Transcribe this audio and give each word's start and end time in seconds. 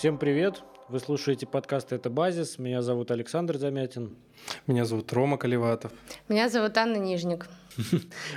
Всем 0.00 0.16
привет! 0.16 0.62
Вы 0.88 0.98
слушаете 0.98 1.46
подкаст 1.46 1.92
«Это 1.92 2.08
базис». 2.08 2.58
Меня 2.58 2.80
зовут 2.80 3.10
Александр 3.10 3.58
Замятин. 3.58 4.16
Меня 4.66 4.86
зовут 4.86 5.12
Рома 5.12 5.36
Колеватов. 5.36 5.92
Меня 6.26 6.48
зовут 6.48 6.78
Анна 6.78 6.96
Нижник. 6.96 7.50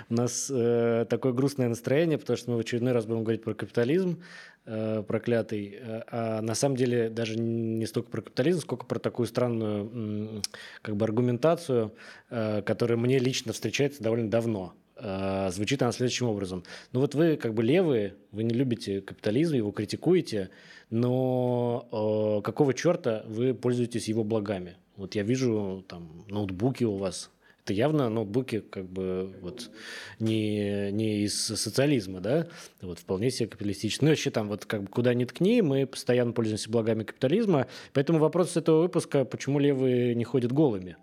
У 0.10 0.14
нас 0.14 0.52
э, 0.54 1.06
такое 1.10 1.32
грустное 1.32 1.70
настроение, 1.70 2.18
потому 2.18 2.36
что 2.36 2.52
мы 2.52 2.58
в 2.58 2.60
очередной 2.60 2.92
раз 2.92 3.06
будем 3.06 3.24
говорить 3.24 3.46
про 3.46 3.54
капитализм 3.54 4.22
э, 4.66 5.04
проклятый. 5.08 5.80
Э, 5.80 6.02
а 6.12 6.42
на 6.42 6.54
самом 6.54 6.76
деле 6.76 7.10
даже 7.10 7.40
не 7.40 7.86
столько 7.86 8.10
про 8.10 8.22
капитализм, 8.22 8.60
сколько 8.60 8.86
про 8.86 9.00
такую 9.00 9.28
странную 9.28 10.42
как 10.82 10.98
бы 10.98 11.06
аргументацию, 11.06 11.96
э, 12.30 12.62
которая 12.64 12.98
мне 12.98 13.20
лично 13.20 13.54
встречается 13.54 14.04
довольно 14.04 14.30
давно. 14.30 14.74
Э, 14.96 15.50
звучит 15.52 15.82
она 15.82 15.92
следующим 15.92 16.28
образом. 16.28 16.64
Ну 16.92 17.00
вот 17.00 17.16
вы 17.16 17.36
как 17.38 17.54
бы 17.54 17.64
левые, 17.64 18.16
вы 18.32 18.44
не 18.44 18.54
любите 18.54 19.02
капитализм, 19.02 19.56
его 19.56 19.72
критикуете, 19.72 20.50
но 20.90 21.88
э, 21.92 22.42
какого 22.44 22.74
черта 22.74 23.24
вы 23.28 23.54
пользуетесь 23.54 24.08
его 24.08 24.24
благами? 24.24 24.78
Вот 24.96 25.16
я 25.16 25.24
вижу 25.24 25.84
там 25.88 26.26
ноутбуки 26.30 26.84
у 26.84 26.98
вас, 26.98 27.32
это 27.64 27.74
явно 27.74 28.10
ноутбуки 28.10 28.60
как 28.60 28.86
бы 28.86 29.34
вот 29.42 29.72
не, 30.20 30.92
не 30.92 31.22
из 31.24 31.44
социализма, 31.46 32.20
да, 32.20 32.48
вот 32.82 33.00
вполне 33.00 33.32
себе 33.32 33.48
капиталистичные. 33.48 34.08
Ну, 34.08 34.12
вообще 34.12 34.32
там 34.32 34.50
вот 34.50 34.66
как 34.66 34.84
бы 34.84 34.88
куда 34.88 35.14
ни 35.14 35.24
ткни, 35.24 35.62
мы 35.62 35.88
постоянно 35.88 36.34
пользуемся 36.34 36.70
благами 36.70 37.04
капитализма. 37.04 37.68
Поэтому 37.94 38.20
вопрос 38.20 38.52
с 38.52 38.58
этого 38.58 38.82
выпуска, 38.82 39.24
почему 39.24 39.60
левые 39.60 40.14
не 40.14 40.26
ходят 40.26 40.52
голыми? 40.52 40.98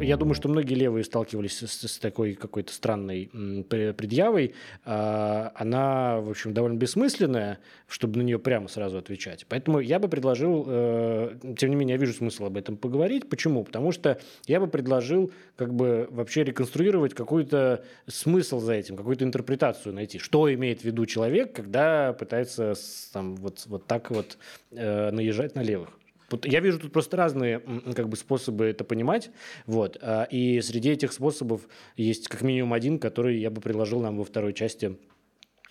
Я 0.00 0.16
думаю, 0.16 0.34
что 0.34 0.48
многие 0.48 0.74
левые 0.74 1.02
сталкивались 1.02 1.58
с, 1.58 1.88
с 1.88 1.98
такой 1.98 2.34
какой-то 2.34 2.72
странной 2.72 3.26
предъявой. 3.68 4.54
А, 4.84 5.52
она, 5.56 6.20
в 6.20 6.30
общем, 6.30 6.54
довольно 6.54 6.76
бессмысленная, 6.76 7.58
чтобы 7.88 8.18
на 8.18 8.22
нее 8.22 8.38
прямо 8.38 8.68
сразу 8.68 8.96
отвечать. 8.96 9.44
Поэтому 9.48 9.80
я 9.80 9.98
бы 9.98 10.08
предложил, 10.08 10.64
э, 10.68 11.36
тем 11.58 11.70
не 11.70 11.76
менее, 11.76 11.94
я 11.94 12.00
вижу 12.00 12.12
смысл 12.12 12.44
об 12.46 12.56
этом 12.56 12.76
поговорить. 12.76 13.28
Почему? 13.28 13.64
Потому 13.64 13.90
что 13.92 14.20
я 14.46 14.60
бы 14.60 14.68
предложил 14.68 15.32
как 15.56 15.74
бы 15.74 16.06
вообще 16.10 16.44
реконструировать 16.44 17.14
какой-то 17.14 17.84
смысл 18.06 18.60
за 18.60 18.74
этим, 18.74 18.96
какую-то 18.96 19.24
интерпретацию 19.24 19.94
найти. 19.94 20.18
Что 20.18 20.52
имеет 20.54 20.82
в 20.82 20.84
виду 20.84 21.06
человек, 21.06 21.52
когда 21.52 22.12
пытается 22.12 22.74
там, 23.12 23.34
вот, 23.36 23.64
вот 23.66 23.86
так 23.86 24.10
вот 24.10 24.38
э, 24.70 25.10
наезжать 25.10 25.56
на 25.56 25.62
левых. 25.62 25.97
Я 26.44 26.60
вижу 26.60 26.78
тут 26.78 26.92
просто 26.92 27.16
разные 27.16 27.60
как 27.94 28.08
бы, 28.08 28.16
способы 28.16 28.66
это 28.66 28.84
понимать. 28.84 29.30
Вот. 29.66 29.96
А, 30.00 30.24
и 30.24 30.60
среди 30.60 30.90
этих 30.90 31.12
способов 31.12 31.68
есть 31.96 32.28
как 32.28 32.42
минимум 32.42 32.72
один, 32.72 32.98
который 32.98 33.38
я 33.38 33.50
бы 33.50 33.60
предложил 33.60 34.00
нам 34.00 34.18
во 34.18 34.24
второй 34.24 34.52
части 34.52 34.96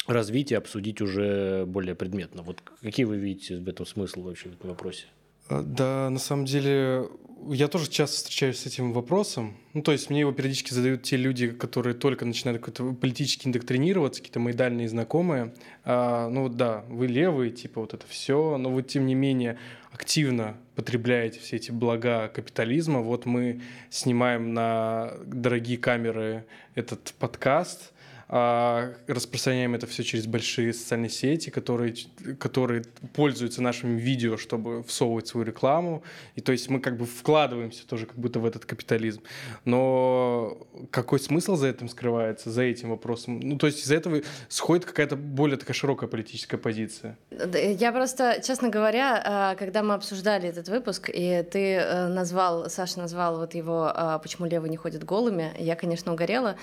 развить 0.07 0.51
и 0.51 0.55
обсудить 0.55 1.01
уже 1.01 1.65
более 1.65 1.95
предметно. 1.95 2.41
Вот 2.41 2.61
какие 2.81 3.05
вы 3.05 3.17
видите 3.17 3.57
в 3.57 3.67
этом 3.67 3.85
смысл 3.85 4.23
вообще 4.23 4.49
в 4.49 4.53
этом 4.53 4.69
вопросе? 4.69 5.05
А, 5.49 5.61
да, 5.61 6.09
на 6.09 6.19
самом 6.19 6.45
деле, 6.45 7.07
я 7.49 7.67
тоже 7.67 7.89
часто 7.89 8.17
встречаюсь 8.17 8.59
с 8.59 8.65
этим 8.65 8.93
вопросом. 8.93 9.55
Ну, 9.73 9.81
то 9.81 9.91
есть 9.91 10.09
мне 10.09 10.21
его 10.21 10.31
периодически 10.31 10.73
задают 10.73 11.03
те 11.03 11.17
люди, 11.17 11.49
которые 11.49 11.93
только 11.93 12.25
начинают 12.25 12.61
как-то 12.61 12.93
политически 12.93 13.47
индоктринироваться, 13.47 14.21
какие-то 14.21 14.39
мои 14.39 14.53
дальние 14.53 14.89
знакомые. 14.89 15.53
А, 15.83 16.29
ну, 16.29 16.49
да, 16.49 16.83
вы 16.89 17.07
левые, 17.07 17.51
типа 17.51 17.81
вот 17.81 17.93
это 17.93 18.05
все, 18.07 18.57
но 18.57 18.69
вы, 18.69 18.83
тем 18.83 19.05
не 19.05 19.15
менее, 19.15 19.57
активно 19.91 20.57
потребляете 20.75 21.39
все 21.39 21.55
эти 21.55 21.71
блага 21.71 22.27
капитализма. 22.27 22.99
Вот 22.99 23.25
мы 23.25 23.61
снимаем 23.89 24.53
на 24.53 25.13
дорогие 25.25 25.77
камеры 25.77 26.45
этот 26.75 27.13
подкаст– 27.19 27.93
распространяем 28.29 29.73
это 29.75 29.87
все 29.87 30.03
через 30.03 30.27
большие 30.27 30.73
социальные 30.73 31.09
сети, 31.09 31.49
которые, 31.49 31.95
которые 32.39 32.83
пользуются 33.13 33.61
нашими 33.61 33.99
видео, 33.99 34.35
чтобы 34.35 34.83
всовывать 34.83 35.27
свою 35.27 35.45
рекламу. 35.45 36.03
И 36.35 36.41
то 36.41 36.51
есть 36.51 36.69
мы 36.69 36.81
как 36.81 36.97
бы 36.97 37.05
вкладываемся 37.05 37.87
тоже 37.87 38.05
как 38.05 38.17
будто 38.17 38.39
в 38.39 38.45
этот 38.45 38.65
капитализм. 38.65 39.21
Но 39.63 40.57
какой 40.91 41.19
смысл 41.19 41.55
за 41.55 41.67
этим 41.67 41.87
скрывается, 41.87 42.51
за 42.51 42.63
этим 42.63 42.89
вопросом? 42.89 43.39
Ну, 43.39 43.57
то 43.57 43.67
есть 43.67 43.83
из-за 43.83 43.95
этого 43.95 44.21
сходит 44.49 44.83
какая-то 44.83 45.15
более 45.15 45.57
такая 45.57 45.73
широкая 45.73 46.09
политическая 46.09 46.57
позиция. 46.57 47.17
Я 47.31 47.93
просто, 47.93 48.41
честно 48.45 48.67
говоря, 48.67 49.21
а, 49.23 49.55
когда 49.55 49.83
мы 49.83 49.93
обсуждали 49.93 50.49
этот 50.49 50.67
выпуск, 50.67 51.09
и 51.13 51.45
ты 51.49 51.75
э, 51.75 52.07
назвал, 52.07 52.69
Саша 52.69 52.99
назвал 52.99 53.37
вот 53.37 53.53
его 53.53 53.89
а, 53.93 54.19
«Почему 54.19 54.47
левые 54.47 54.69
не 54.69 54.77
ходят 54.77 55.05
голыми», 55.05 55.53
я, 55.59 55.75
конечно, 55.75 56.11
угорела. 56.11 56.57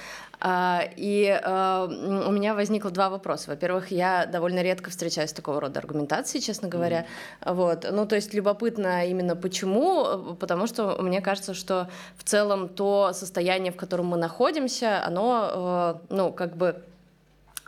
И 0.97 1.41
Э, 1.54 1.54
у 1.89 2.33
меня 2.33 2.55
возникло 2.55 2.91
два 2.91 3.11
вопроса. 3.11 3.51
Во-первых, 3.51 3.91
я 3.91 4.27
довольно 4.27 4.63
редко 4.63 4.91
встречаюсь 4.91 5.31
с 5.31 5.33
такого 5.33 5.61
рода 5.61 5.81
аргументацией, 5.81 6.43
честно 6.43 6.69
говоря. 6.69 7.07
Mm-hmm. 7.41 7.55
Вот. 7.55 7.87
Ну, 7.91 8.07
то 8.07 8.17
есть 8.17 8.35
любопытно 8.35 9.07
именно 9.07 9.37
почему, 9.37 10.35
потому 10.39 10.67
что 10.67 11.01
мне 11.03 11.21
кажется, 11.21 11.55
что 11.55 11.89
в 12.17 12.25
целом 12.25 12.69
то 12.69 13.13
состояние, 13.13 13.73
в 13.73 13.77
котором 13.77 14.07
мы 14.07 14.17
находимся, 14.17 15.05
оно, 15.05 15.99
э, 16.11 16.15
ну, 16.15 16.33
как 16.33 16.57
бы 16.57 16.83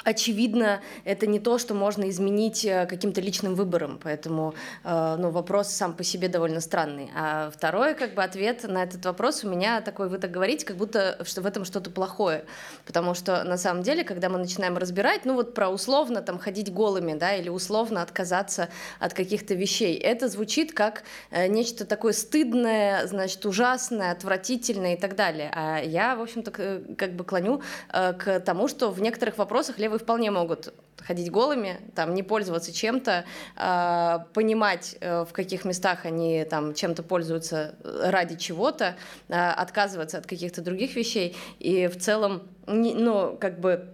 очевидно, 0.06 0.80
это 1.04 1.26
не 1.26 1.40
то, 1.40 1.58
что 1.58 1.74
можно 1.74 2.08
изменить 2.08 2.64
э, 2.64 2.86
каким-то 2.86 3.20
личным 3.20 3.56
выбором, 3.56 3.98
поэтому 4.00 4.54
э, 4.84 5.16
ну, 5.18 5.30
вопрос 5.30 5.68
сам 5.68 5.94
по 5.94 6.04
себе 6.04 6.28
довольно 6.28 6.60
странный. 6.60 7.10
А 7.16 7.50
второй 7.50 7.94
как 7.94 8.14
бы 8.14 8.22
ответ 8.22 8.62
на 8.68 8.84
этот 8.84 9.04
вопрос 9.04 9.42
у 9.42 9.48
меня 9.48 9.80
такой, 9.80 10.08
вы 10.08 10.18
так 10.18 10.30
говорите, 10.30 10.64
как 10.64 10.76
будто 10.76 11.18
что 11.24 11.42
в 11.42 11.46
этом 11.46 11.64
что-то 11.64 11.90
плохое, 11.90 12.44
потому 12.86 13.14
что 13.14 13.42
на 13.42 13.56
самом 13.56 13.82
деле, 13.82 14.04
когда 14.04 14.28
мы 14.28 14.38
начинаем 14.38 14.78
разбирать, 14.78 15.24
ну 15.24 15.34
вот 15.34 15.54
про 15.54 15.70
условно 15.70 16.22
там 16.22 16.38
ходить 16.38 16.72
голыми, 16.72 17.14
да, 17.14 17.34
или 17.34 17.48
условно 17.48 18.00
отказаться 18.00 18.68
от 19.00 19.12
каких-то 19.12 19.54
вещей, 19.54 19.96
это 19.96 20.28
звучит 20.28 20.72
как 20.72 21.02
э, 21.32 21.48
нечто 21.48 21.84
такое 21.84 22.12
стыдное, 22.12 23.08
значит, 23.08 23.44
ужасное, 23.44 24.12
отвратительное 24.12 24.94
и 24.94 25.00
так 25.00 25.16
далее. 25.16 25.50
А 25.52 25.80
я, 25.80 26.14
в 26.14 26.22
общем-то, 26.22 26.52
как 26.96 27.16
бы 27.16 27.24
клоню 27.24 27.60
к 27.90 28.40
тому, 28.40 28.68
что 28.68 28.90
в 28.90 29.00
некоторых 29.00 29.38
вопросах 29.38 29.78
левый 29.78 29.95
вполне 29.98 30.30
могут 30.30 30.72
ходить 31.06 31.30
голыми, 31.30 31.80
там, 31.94 32.14
не 32.14 32.22
пользоваться 32.22 32.72
чем-то, 32.72 33.24
э, 33.56 34.18
понимать, 34.32 34.96
э, 35.00 35.24
в 35.24 35.32
каких 35.32 35.64
местах 35.64 36.04
они 36.04 36.44
там 36.44 36.74
чем-то 36.74 37.02
пользуются 37.02 37.76
ради 37.84 38.36
чего-то, 38.36 38.96
э, 39.28 39.34
отказываться 39.34 40.18
от 40.18 40.26
каких-то 40.26 40.62
других 40.62 40.96
вещей. 40.96 41.36
И 41.58 41.86
в 41.86 41.98
целом, 41.98 42.42
не, 42.66 42.94
ну, 42.94 43.36
как 43.40 43.60
бы 43.60 43.88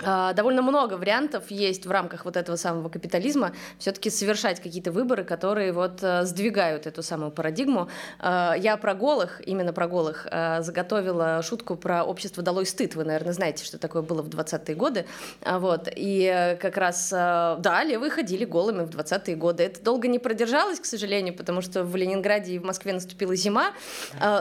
довольно 0.00 0.62
много 0.62 0.94
вариантов 0.94 1.50
есть 1.50 1.86
в 1.86 1.90
рамках 1.90 2.24
вот 2.24 2.36
этого 2.36 2.56
самого 2.56 2.88
капитализма 2.88 3.52
все-таки 3.78 4.10
совершать 4.10 4.60
какие-то 4.60 4.92
выборы, 4.92 5.24
которые 5.24 5.72
вот 5.72 6.02
э, 6.02 6.24
сдвигают 6.24 6.86
эту 6.86 7.02
самую 7.02 7.30
парадигму. 7.30 7.88
А, 8.18 8.54
я 8.54 8.76
про 8.76 8.94
голых, 8.94 9.40
именно 9.46 9.72
про 9.72 9.88
голых, 9.88 10.26
э, 10.30 10.62
заготовила 10.62 11.42
шутку 11.42 11.76
про 11.76 12.04
общество 12.04 12.42
«Долой 12.42 12.66
стыд». 12.66 12.94
Вы, 12.94 13.04
наверное, 13.04 13.32
знаете, 13.32 13.64
что 13.64 13.78
такое 13.78 14.02
было 14.02 14.22
в 14.22 14.28
20-е 14.28 14.74
годы. 14.74 15.06
А, 15.42 15.58
вот. 15.58 15.88
И 15.94 16.24
э, 16.32 16.56
как 16.56 16.76
раз, 16.76 17.10
да, 17.10 17.84
левые 17.84 18.10
ходили 18.10 18.44
голыми 18.44 18.84
в 18.84 18.90
20-е 18.90 19.36
годы. 19.36 19.64
Это 19.64 19.82
долго 19.82 20.08
не 20.08 20.18
продержалось, 20.18 20.80
к 20.80 20.84
сожалению, 20.84 21.34
потому 21.34 21.60
что 21.60 21.84
в 21.84 21.94
Ленинграде 21.96 22.54
и 22.54 22.58
в 22.58 22.64
Москве 22.64 22.92
наступила 22.92 23.34
зима, 23.34 23.72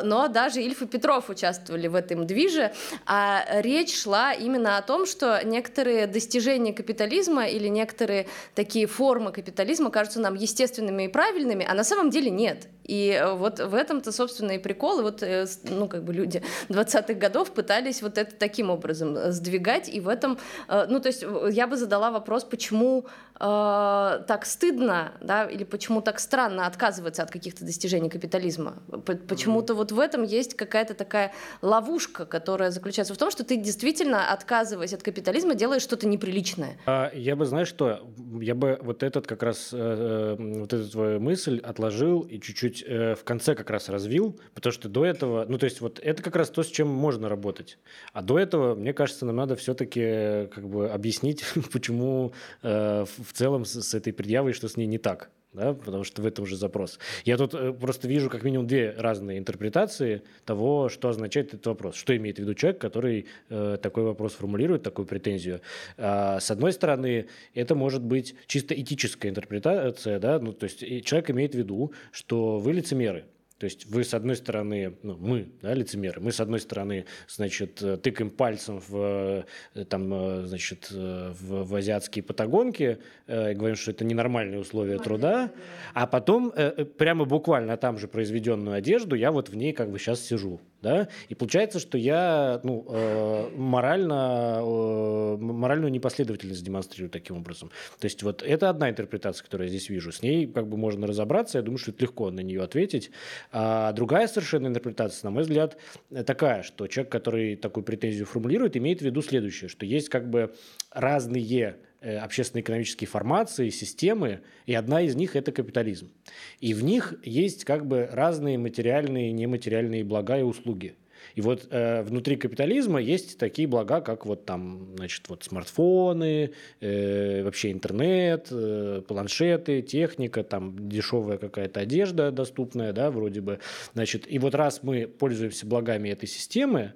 но 0.04 0.28
даже 0.28 0.62
Ильф 0.62 0.82
и 0.82 0.88
Петров 0.88 1.30
участвовали 1.30 1.88
в 1.88 1.96
этом 1.96 2.26
движе. 2.28 2.72
А 3.06 3.44
речь 3.62 4.02
шла 4.02 4.34
именно 4.34 4.78
о 4.78 4.82
том, 4.82 5.06
что 5.06 5.41
некоторые 5.44 6.08
достижения 6.08 6.74
капитализма 6.74 7.48
или 7.48 7.68
некоторые 7.68 8.28
такие 8.56 8.88
формы 8.88 9.32
капитализма 9.32 9.90
кажутся 9.90 10.20
нам 10.20 10.36
естественными 10.36 11.04
и 11.04 11.08
правильными, 11.08 11.66
а 11.68 11.74
на 11.74 11.84
самом 11.84 12.10
деле 12.10 12.30
нет. 12.30 12.68
И 12.92 13.12
э, 13.12 13.34
вот 13.36 13.60
в 13.60 13.74
этом-то, 13.74 14.12
собственно, 14.12 14.52
и 14.52 14.58
прикол. 14.58 15.00
И 15.00 15.04
вот, 15.04 15.24
э, 15.24 15.46
ну, 15.64 15.88
как 15.88 16.04
бы 16.04 16.14
люди 16.14 16.44
20-х 16.70 17.14
годов 17.14 17.52
пытались 17.52 18.02
вот 18.02 18.18
это 18.18 18.36
таким 18.36 18.70
образом 18.70 19.16
э, 19.16 19.32
сдвигать. 19.32 19.88
И 19.88 20.02
в 20.02 20.10
этом, 20.10 20.38
ну, 20.68 21.00
то 21.00 21.08
есть 21.08 21.24
я 21.52 21.68
бы 21.68 21.78
задала 21.78 22.12
вопрос, 22.12 22.44
почему 22.44 23.06
э, 23.42 24.24
так 24.28 24.46
стыдно, 24.46 25.14
да, 25.22 25.46
или 25.46 25.64
почему 25.64 26.02
так 26.02 26.20
странно 26.20 26.68
отказываться 26.68 27.24
от 27.24 27.32
каких-то 27.32 27.66
достижений 27.66 28.10
капитализма. 28.10 28.84
Почему-то 29.28 29.74
вот 29.74 29.92
в 29.92 30.00
этом 30.00 30.24
есть 30.24 30.56
какая-то 30.56 30.94
такая 30.94 31.32
ловушка, 31.62 32.26
которая 32.26 32.72
заключается 32.72 33.14
в 33.14 33.18
том, 33.18 33.32
что 33.32 33.44
ты 33.44 33.56
действительно, 33.58 34.32
отказываясь 34.32 34.94
от 34.94 35.02
капитализма, 35.02 35.56
делаешь 35.56 35.82
что-то 35.82 36.08
неприличное. 36.08 36.78
А 36.86 37.12
я 37.14 37.36
бы, 37.36 37.46
знаешь 37.46 37.68
что, 37.68 38.02
я 38.42 38.56
бы 38.56 38.80
вот 38.82 39.04
этот 39.04 39.28
как 39.28 39.44
раз, 39.44 39.70
э, 39.74 40.36
вот 40.38 40.74
эту 40.74 40.90
твою 40.90 41.20
мысль 41.20 41.60
отложил 41.64 42.22
и 42.22 42.40
чуть-чуть 42.40 42.81
чуть 42.82 42.90
э, 42.90 43.16
в 43.16 43.24
конце 43.24 43.56
как 43.56 43.70
раз 43.70 43.90
развил, 43.90 44.40
потому 44.54 44.74
что 44.74 44.90
до 44.90 45.06
этого, 45.06 45.46
ну 45.48 45.58
то 45.58 45.66
есть 45.66 45.82
вот 45.82 46.00
это 46.00 46.22
как 46.24 46.36
раз 46.36 46.50
то, 46.50 46.64
с 46.64 46.68
чем 46.68 46.88
можно 46.88 47.30
работать. 47.30 47.78
А 48.14 48.22
до 48.22 48.40
этого, 48.40 48.76
мне 48.76 48.94
кажется, 48.94 49.26
нам 49.26 49.36
надо 49.36 49.56
все-таки 49.56 50.48
как 50.54 50.68
бы 50.68 50.90
объяснить, 50.90 51.44
почему 51.74 52.34
э, 52.64 53.06
в 53.06 53.34
целом 53.34 53.66
с, 53.66 53.82
с 53.82 53.94
этой 53.94 54.14
предъявой, 54.14 54.54
что 54.54 54.68
с 54.68 54.78
ней 54.78 54.88
не 54.88 54.98
так. 54.98 55.30
Да, 55.54 55.74
потому 55.74 56.04
что 56.04 56.22
в 56.22 56.26
этом 56.26 56.46
же 56.46 56.56
запрос. 56.56 57.00
Я 57.26 57.38
тут 57.38 57.54
э, 57.54 57.74
просто 57.74 58.08
вижу 58.08 58.30
как 58.30 58.44
минимум 58.44 58.68
две 58.68 58.92
разные 58.92 59.38
интерпретации 59.38 60.22
того, 60.46 60.88
что 60.90 61.10
означает 61.10 61.54
этот 61.54 61.68
вопрос. 61.68 61.96
Что 61.96 62.16
имеет 62.16 62.38
в 62.38 62.40
виду 62.40 62.54
человек, 62.54 62.80
который 62.80 63.26
э, 63.50 63.78
такой 63.82 64.04
вопрос 64.04 64.34
формулирует, 64.34 64.84
такую 64.84 65.06
претензию. 65.06 65.62
А, 65.98 66.40
с 66.40 66.52
одной 66.52 66.72
стороны, 66.72 67.28
это 67.54 67.76
может 67.76 68.02
быть 68.02 68.36
чисто 68.48 68.80
этическая 68.80 69.30
интерпретация, 69.32 70.20
да, 70.20 70.40
ну, 70.40 70.54
то 70.54 70.64
есть 70.66 70.80
человек 71.06 71.32
имеет 71.32 71.54
в 71.54 71.58
виду, 71.58 71.92
что 72.12 72.58
вы 72.58 72.74
лицемеры, 72.74 73.26
то 73.62 73.66
есть 73.66 73.86
вы, 73.86 74.04
с 74.04 74.16
одной 74.16 74.36
стороны, 74.38 74.96
ну, 75.04 75.16
мы, 75.20 75.52
да, 75.62 75.76
лицемеры, 75.76 76.20
мы, 76.20 76.32
с 76.32 76.40
одной 76.40 76.60
стороны, 76.60 77.06
значит, 77.28 77.76
тыкаем 78.02 78.32
пальцем 78.32 78.82
в, 78.88 79.46
э, 79.76 79.86
там, 79.86 80.12
э, 80.12 80.46
значит, 80.48 80.88
э, 80.92 81.32
в, 81.40 81.66
в 81.66 81.76
азиатские 81.76 82.24
патагонки, 82.24 82.98
э, 83.28 83.54
говорим, 83.54 83.76
что 83.76 83.92
это 83.92 84.04
ненормальные 84.04 84.60
условия 84.60 84.98
труда, 84.98 85.52
а 85.94 86.08
потом 86.08 86.52
э, 86.56 86.86
прямо 86.86 87.26
буквально 87.26 87.78
там 87.78 88.00
же 88.00 88.08
произведенную 88.08 88.76
одежду 88.76 89.16
я 89.16 89.32
вот 89.32 89.50
в 89.50 89.56
ней 89.56 89.74
как 89.74 89.92
бы 89.92 90.00
сейчас 90.00 90.22
сижу 90.22 90.60
да, 90.82 91.08
и 91.30 91.36
получается, 91.36 91.80
что 91.80 91.98
я 91.98 92.60
ну, 92.64 92.86
э, 92.90 93.50
морально, 93.56 94.60
э, 94.62 95.38
моральную 95.40 95.92
непоследовательность 95.92 96.64
демонстрирую 96.64 97.10
таким 97.10 97.38
образом. 97.38 97.70
То 98.00 98.06
есть 98.06 98.24
вот 98.24 98.44
это 98.44 98.70
одна 98.70 98.90
интерпретация, 98.90 99.44
которую 99.44 99.68
я 99.68 99.70
здесь 99.70 99.90
вижу. 99.90 100.12
С 100.12 100.22
ней 100.22 100.48
как 100.48 100.68
бы 100.68 100.78
можно 100.78 101.08
разобраться, 101.08 101.58
я 101.60 101.64
думаю, 101.64 101.78
что 101.78 101.92
это 101.92 102.02
легко 102.02 102.32
на 102.32 102.42
нее 102.42 102.64
ответить. 102.64 103.12
А 103.52 103.92
другая 103.94 104.28
совершенно 104.28 104.68
интерпретация, 104.68 105.28
на 105.28 105.32
мой 105.32 105.44
взгляд, 105.44 105.78
такая, 106.26 106.64
что 106.64 106.88
человек, 106.88 107.12
который 107.12 107.56
такую 107.56 107.84
претензию 107.84 108.26
формулирует, 108.26 108.76
имеет 108.78 109.00
в 109.00 109.06
виду 109.06 109.22
следующее, 109.22 109.70
что 109.70 109.86
есть 109.86 110.10
как 110.10 110.30
бы 110.30 110.54
разные 110.92 111.82
общественно-экономические 112.02 113.08
формации, 113.08 113.70
системы, 113.70 114.42
и 114.66 114.74
одна 114.74 115.02
из 115.02 115.16
них– 115.16 115.36
это 115.38 115.52
капитализм. 115.52 116.12
И 116.60 116.74
в 116.74 116.84
них 116.84 117.14
есть 117.24 117.64
как 117.64 117.86
бы 117.86 118.10
разные 118.12 118.58
материальные 118.58 119.30
и 119.30 119.34
нематериальные 119.34 120.04
блага 120.04 120.40
и 120.40 120.44
услуги. 120.44 120.96
И 121.36 121.42
вот 121.42 121.68
э, 121.70 122.04
внутри 122.04 122.36
капитализма 122.36 123.00
есть 123.00 123.38
такие 123.38 123.68
блага, 123.68 124.02
как 124.02 124.26
вот 124.26 124.46
там, 124.46 124.96
значит, 124.96 125.30
вот 125.30 125.44
смартфоны, 125.44 126.52
э, 126.80 127.44
вообще 127.44 127.72
интернет, 127.72 128.48
э, 128.52 129.02
планшеты, 129.08 129.82
техника, 129.82 130.44
там 130.44 130.90
дешевая 130.90 131.38
какая-то 131.38 131.80
одежда 131.80 132.32
доступная, 132.32 132.94
да, 132.94 133.12
вроде 133.12 133.42
бы. 133.42 133.60
Значит, 133.94 134.26
и 134.28 134.40
вот 134.40 134.56
раз 134.56 134.84
мы 134.84 135.08
пользуемся 135.08 135.66
благами 135.66 136.10
этой 136.10 136.28
системы, 136.28 136.94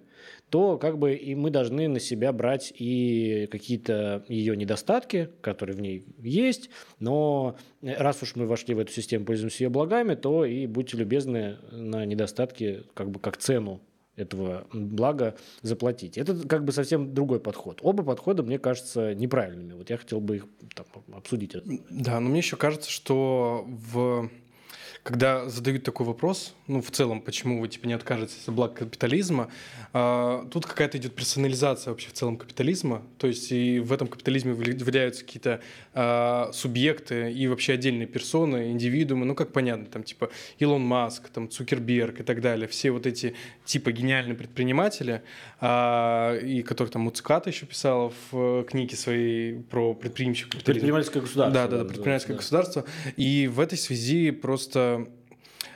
то 0.50 0.77
как 0.77 0.97
бы 0.97 1.15
и 1.15 1.36
мы 1.36 1.50
должны 1.50 1.88
на 1.88 2.00
себя 2.00 2.31
брать 2.31 2.74
и 2.77 3.47
какие-то 3.51 4.24
ее 4.27 4.56
недостатки, 4.56 5.30
которые 5.42 5.75
в 5.75 5.81
ней 5.81 6.06
есть, 6.19 6.69
но 7.00 7.57
раз 7.81 8.21
уж 8.24 8.36
мы 8.36 8.45
вошли 8.45 8.74
в 8.75 8.80
эту 8.80 8.92
систему, 8.92 9.25
пользуемся 9.25 9.63
ее 9.63 9.69
благами, 9.69 10.15
то 10.15 10.45
и 10.45 10.68
будьте 10.68 10.97
любезны 10.97 11.57
на 11.71 12.06
недостатки 12.06 12.83
как 12.94 13.09
бы 13.09 13.19
как 13.19 13.38
цену 13.38 13.81
этого 14.15 14.65
блага 14.71 15.36
заплатить. 15.62 16.18
Это 16.18 16.47
как 16.47 16.63
бы 16.63 16.71
совсем 16.71 17.13
другой 17.13 17.39
подход. 17.39 17.80
Оба 17.81 18.03
подхода, 18.03 18.44
мне 18.44 18.59
кажется, 18.59 19.13
неправильными. 19.13 19.74
Вот 19.74 19.89
я 19.89 19.97
хотел 19.97 20.21
бы 20.21 20.38
их 20.38 20.47
там, 20.74 20.86
обсудить. 21.13 21.56
Да, 21.89 22.19
но 22.19 22.30
мне 22.30 22.39
еще 22.39 22.56
кажется, 22.56 22.89
что 22.89 23.65
в 23.68 24.30
когда 25.06 25.48
задают 25.48 25.84
такой 25.84 26.07
вопрос, 26.07 26.56
ну, 26.66 26.81
в 26.81 26.90
целом, 26.90 27.22
почему 27.22 27.62
вы, 27.62 27.68
типа, 27.68 27.86
не 27.86 27.94
откажетесь 27.94 28.48
от 28.48 28.56
благ 28.56 28.74
капитализма, 28.74 29.52
э, 29.94 30.46
тут 30.50 30.66
какая-то 30.66 30.98
идет 30.98 31.13
персонализация 31.13 31.92
вообще 31.92 32.10
в 32.10 32.13
целом 32.13 32.38
капитализма, 32.38 33.04
то 33.19 33.28
есть 33.28 33.52
и 33.52 33.80
в 33.80 33.94
этом 33.94 34.07
капитализме 34.07 34.54
выделяются 34.54 35.24
какие-то 35.24 35.62
э, 35.94 36.50
субъекты 36.54 37.31
и 37.31 37.48
вообще 37.48 37.74
отдельные 37.74 38.07
персоны, 38.07 38.72
индивидуумы, 38.72 39.28
ну, 39.28 39.36
как 39.36 39.54
понятно, 39.54 39.86
там, 39.86 40.02
типа, 40.02 40.31
Илон 40.57 40.81
Маск, 40.81 41.30
там, 41.30 41.52
Цукерберг 41.52 42.22
и 42.22 42.24
так 42.24 42.42
далее, 42.42 42.68
все 42.68 42.90
вот 42.90 43.06
эти, 43.06 43.36
типа, 43.63 43.92
гениальные 43.92 44.36
предприниматели, 44.36 45.22
э, 45.62 46.40
и 46.44 46.63
которые 46.63 46.92
там 46.92 47.04
Муцката 47.04 47.52
еще 47.52 47.68
писала 47.68 48.12
в 48.31 48.63
книге 48.63 48.96
своей 48.96 49.60
про 49.69 49.94
предприимчивый 49.94 50.50
капитализм. 50.50 50.80
Предпринимательское 50.80 51.22
государство. 51.22 51.54
Да, 51.54 51.68
да, 51.68 51.84
да, 51.84 51.86
предпринимательское 51.86 52.36
да. 52.36 52.42
государство. 52.42 52.86
И 53.18 53.48
в 53.48 53.60
этой 53.60 53.78
связи 53.78 54.31
просто 54.31 54.94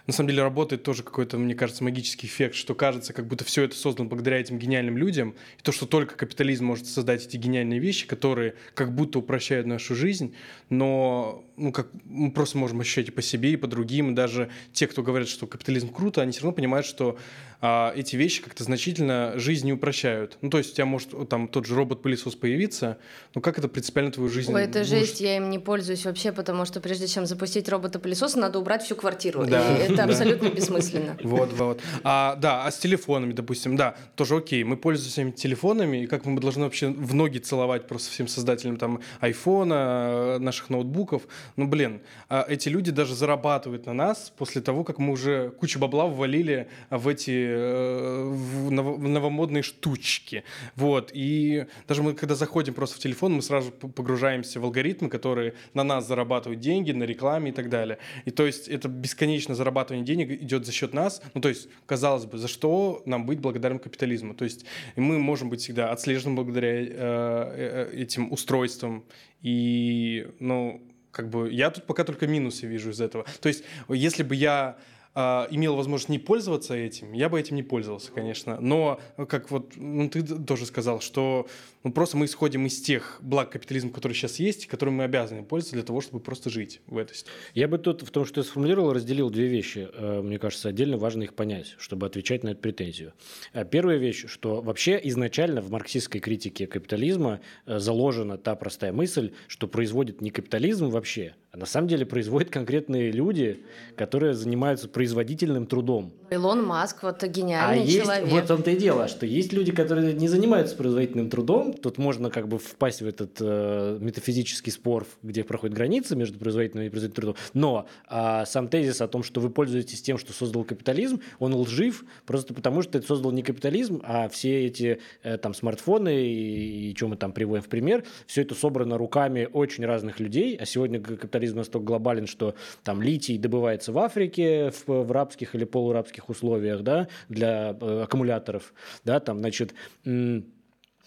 на 0.10 0.14
самом 0.14 0.30
деле 0.30 0.42
работает 0.42 0.82
тоже 0.82 1.04
какой-то, 1.04 1.38
мне 1.38 1.54
кажется, 1.54 1.84
магический 1.84 2.26
эффект, 2.26 2.56
что 2.56 2.74
кажется, 2.74 3.14
как 3.14 3.28
будто 3.28 3.46
все 3.46 3.62
это 3.62 3.76
создано 3.76 4.10
благодаря 4.10 4.40
этим 4.40 4.58
гениальным 4.58 4.98
людям, 4.98 5.36
и 5.60 5.62
то, 5.62 5.72
что 5.72 5.86
только 5.86 6.16
капитализм 6.16 6.66
может 6.66 6.88
создать 6.88 7.28
эти 7.28 7.38
гениальные 7.38 7.78
вещи, 7.78 8.08
которые 8.08 8.56
как 8.74 8.96
будто 8.96 9.20
упрощают 9.20 9.68
нашу 9.68 9.94
жизнь, 9.94 10.34
но 10.72 11.46
ну, 11.60 11.72
как 11.72 11.88
мы 12.06 12.32
просто 12.32 12.58
можем 12.58 12.80
ощущать 12.80 13.10
и 13.10 13.12
по 13.12 13.22
себе, 13.22 13.54
и 13.54 13.56
по 13.58 13.68
другим, 13.68 14.12
и 14.12 14.16
даже 14.16 14.50
те, 14.74 14.88
кто 14.88 15.04
говорят, 15.04 15.28
что 15.28 15.46
капитализм 15.46 15.90
круто, 15.90 16.22
они 16.22 16.32
все 16.32 16.42
равно 16.42 16.56
понимают, 16.56 16.86
что 16.86 17.18
а, 17.62 17.92
эти 17.94 18.16
вещи 18.16 18.42
как-то 18.42 18.64
значительно 18.64 19.34
жизнь 19.36 19.66
не 19.66 19.74
упрощают. 19.74 20.38
Ну, 20.42 20.50
то 20.50 20.58
есть 20.58 20.72
у 20.72 20.76
тебя 20.76 20.86
может 20.86 21.30
там 21.30 21.50
тот 21.50 21.66
же 21.66 21.76
робот-пылесос 21.76 22.36
появиться, 22.36 22.98
но 23.36 23.42
как 23.42 23.58
это 23.58 23.68
принципиально 23.68 24.12
твою 24.14 24.30
жизнь? 24.30 24.54
Ой, 24.54 24.64
это 24.64 24.86
жесть, 24.86 25.20
я 25.20 25.36
им 25.36 25.50
не 25.50 25.60
пользуюсь 25.60 26.06
вообще, 26.06 26.32
потому 26.32 26.64
что 26.64 26.80
прежде 26.80 27.08
чем 27.08 27.26
запустить 27.26 27.68
робота-пылесоса, 27.68 28.40
надо 28.40 28.60
убрать 28.60 28.84
всю 28.84 28.96
квартиру. 28.96 29.46
Да. 29.46 29.76
И 29.76 29.92
это 29.92 30.04
абсолютно 30.06 30.48
бессмысленно. 30.48 31.18
Вот, 31.22 31.52
вот. 31.54 31.82
А, 32.04 32.38
да, 32.38 32.66
а 32.66 32.72
с 32.72 32.78
телефонами, 32.78 33.34
допустим, 33.34 33.76
да, 33.76 33.96
тоже 34.16 34.38
окей, 34.38 34.64
мы 34.64 34.78
пользуемся 34.78 35.22
этими 35.22 35.32
телефонами, 35.32 36.04
и 36.04 36.08
как 36.08 36.26
мы 36.26 36.40
должны 36.40 36.64
вообще 36.64 36.88
в 36.88 37.14
ноги 37.14 37.40
целовать 37.40 37.88
просто 37.88 38.10
всем 38.10 38.30
создателям 38.30 38.78
там 38.78 39.02
айфона, 39.20 40.40
наших 40.40 40.70
ноутбуков. 40.70 41.24
Ну, 41.56 41.68
блин, 41.68 42.02
а 42.30 42.46
эти 42.48 42.70
люди 42.70 42.92
даже 42.92 43.16
зарабатывают 43.16 43.86
на 43.86 43.94
нас 43.94 44.32
после 44.38 44.62
того, 44.62 44.84
как 44.84 45.00
мы 45.00 45.14
уже 45.14 45.52
кучу 45.52 45.80
бабла 45.80 46.08
ввалили 46.08 46.68
в 46.90 47.08
эти 47.08 47.60
Э, 47.60 48.24
в 48.24 48.72
новомодные 48.72 49.64
штучки. 49.64 50.44
Вот. 50.76 51.12
И 51.14 51.66
даже 51.88 52.04
мы, 52.04 52.14
когда 52.14 52.36
заходим 52.36 52.74
просто 52.74 52.98
в 52.98 53.00
телефон, 53.00 53.34
мы 53.34 53.42
сразу 53.42 53.72
погружаемся 53.72 54.60
в 54.60 54.66
алгоритмы, 54.66 55.10
которые 55.10 55.54
на 55.74 55.84
нас 55.84 56.08
зарабатывают 56.08 56.60
деньги, 56.60 56.92
на 56.92 57.04
рекламе 57.04 57.52
и 57.52 57.54
так 57.54 57.70
далее. 57.70 57.98
И 58.26 58.32
то 58.32 58.46
есть 58.46 58.68
это 58.68 58.88
бесконечное 58.88 59.56
зарабатывание 59.56 60.06
денег 60.06 60.32
идет 60.42 60.66
за 60.66 60.72
счет 60.72 60.94
нас. 60.94 61.22
Ну, 61.34 61.42
то 61.42 61.50
есть, 61.50 61.70
казалось 61.86 62.26
бы, 62.26 62.38
за 62.38 62.48
что 62.48 63.02
нам 63.06 63.26
быть 63.26 63.40
благодарным 63.40 63.80
капитализму? 63.80 64.34
То 64.34 64.46
есть 64.46 64.66
мы 64.96 65.20
можем 65.20 65.50
быть 65.50 65.62
всегда 65.62 65.92
отслежены 65.92 66.36
благодаря 66.36 66.82
э, 66.82 66.88
э, 66.90 68.02
этим 68.02 68.32
устройствам. 68.32 69.04
И, 69.42 70.28
ну, 70.40 70.82
как 71.12 71.30
бы 71.30 71.52
я 71.52 71.70
тут 71.72 71.86
пока 71.86 72.04
только 72.04 72.28
минусы 72.28 72.66
вижу 72.68 72.92
из 72.92 73.02
этого. 73.02 73.26
То 73.42 73.50
есть, 73.50 73.64
если 73.88 74.24
бы 74.24 74.36
я 74.36 74.78
а, 75.16 75.48
имел 75.52 75.76
возможность 75.76 76.10
не 76.10 76.20
пользоваться 76.20 76.76
этим, 76.76 77.14
я 77.14 77.30
бы 77.30 77.40
этим 77.40 77.56
не 77.56 77.64
пользовался, 77.64 78.12
конечно. 78.12 78.60
Но, 78.62 79.00
как 79.28 79.50
вот 79.50 79.74
ну, 79.76 80.10
ты 80.10 80.24
тоже 80.24 80.66
сказал, 80.66 81.02
что 81.02 81.48
ну, 81.84 81.92
просто 81.92 82.18
мы 82.18 82.26
исходим 82.26 82.66
из 82.66 82.82
тех 82.82 83.20
благ 83.22 83.50
капитализма, 83.52 83.92
которые 83.92 84.16
сейчас 84.16 84.40
есть, 84.40 84.68
которыми 84.68 84.96
мы 84.98 85.04
обязаны 85.06 85.44
пользоваться 85.44 85.76
для 85.76 85.84
того, 85.84 86.02
чтобы 86.02 86.20
просто 86.20 86.50
жить 86.50 86.82
в 86.88 86.98
этой 86.98 87.16
ситуации. 87.16 87.40
Я 87.54 87.68
бы 87.68 87.78
тут 87.78 88.02
в 88.02 88.12
том, 88.12 88.26
что 88.26 88.42
я 88.42 88.44
сформулировал, 88.44 88.94
разделил 88.94 89.30
две 89.30 89.48
вещи. 89.48 89.88
Э, 89.94 90.22
мне 90.22 90.38
кажется, 90.38 90.70
отдельно 90.70 90.98
важно 90.98 91.24
их 91.24 91.34
понять, 91.34 91.76
чтобы 91.80 92.06
отвечать 92.06 92.44
на 92.44 92.50
эту 92.50 92.60
претензию. 92.60 93.14
Э, 93.54 93.66
первая 93.66 93.98
вещь, 93.98 94.26
что 94.28 94.62
вообще 94.62 95.00
изначально 95.06 95.62
в 95.62 95.72
марксистской 95.72 96.22
критике 96.22 96.68
капитализма 96.68 97.40
э, 97.66 97.80
заложена 97.80 98.38
та 98.38 98.56
простая 98.56 98.92
мысль, 98.92 99.34
что 99.48 99.68
производит 99.68 100.22
не 100.22 100.30
капитализм 100.30 100.90
вообще, 100.90 101.36
а 101.52 101.58
на 101.58 101.66
самом 101.66 101.88
деле 101.88 102.06
производят 102.06 102.52
конкретные 102.52 103.12
люди, 103.12 103.64
которые 103.96 104.36
занимаются 104.36 104.88
производительным 104.88 105.66
трудом. 105.66 106.12
Илон 106.30 106.64
Маск, 106.64 107.02
вот 107.02 107.24
гениальный 107.24 107.82
а 107.82 107.86
есть, 107.86 108.04
человек. 108.04 108.30
Вот 108.30 108.44
в 108.44 108.48
том-то 108.48 108.70
и 108.70 108.76
дело, 108.76 109.08
что 109.08 109.26
есть 109.26 109.52
люди, 109.52 109.72
которые 109.72 110.14
не 110.14 110.28
занимаются 110.28 110.76
производительным 110.76 111.30
трудом. 111.32 111.74
Тут 111.74 111.98
можно 111.98 112.30
как 112.30 112.48
бы 112.48 112.60
впасть 112.60 113.02
в 113.02 113.08
этот 113.08 113.38
э, 113.40 113.98
метафизический 114.00 114.72
спор, 114.72 115.08
где 115.24 115.44
проходит 115.44 115.76
граница 115.76 116.16
между 116.16 116.38
производительным 116.38 116.86
и 116.86 116.90
производительным 116.90 117.34
трудом. 117.34 117.50
Но 117.56 117.88
э, 118.10 118.46
сам 118.46 118.68
тезис 118.68 119.02
о 119.02 119.08
том, 119.08 119.24
что 119.24 119.42
вы 119.42 119.50
пользуетесь 119.50 120.04
тем, 120.04 120.20
что 120.20 120.34
создал 120.34 120.64
капитализм, 120.64 121.20
он 121.40 121.56
лжив 121.56 122.06
просто 122.28 122.54
потому, 122.54 122.84
что 122.84 123.00
это 123.00 123.08
создал 123.08 123.32
не 123.32 123.42
капитализм, 123.42 124.02
а 124.04 124.30
все 124.30 124.66
эти 124.66 125.00
э, 125.24 125.40
там 125.40 125.56
смартфоны 125.56 126.28
и, 126.28 126.92
и 126.92 126.96
что 126.96 127.08
мы 127.08 127.16
там 127.16 127.32
приводим 127.32 127.64
в 127.64 127.70
пример, 127.70 128.04
все 128.28 128.44
это 128.44 128.54
собрано 128.54 129.00
руками 129.00 129.50
очень 129.52 129.84
разных 129.84 130.20
людей, 130.20 130.56
а 130.56 130.66
сегодня 130.66 131.00
капитализм 131.00 131.39
капитализм 131.40 131.58
настолько 131.58 131.86
глобален, 131.86 132.28
что 132.28 132.56
там 132.84 133.02
литий 133.02 133.38
добывается 133.38 133.92
в 133.92 133.98
Африке 134.00 134.72
в, 134.72 135.04
в 135.04 135.12
рабских 135.12 135.56
или 135.56 135.64
полурабских 135.64 136.30
условиях, 136.30 136.82
да, 136.82 137.08
для 137.30 137.76
э, 137.80 138.02
аккумуляторов, 138.04 138.74
да, 139.06 139.20
там, 139.20 139.40
значит, 139.40 139.74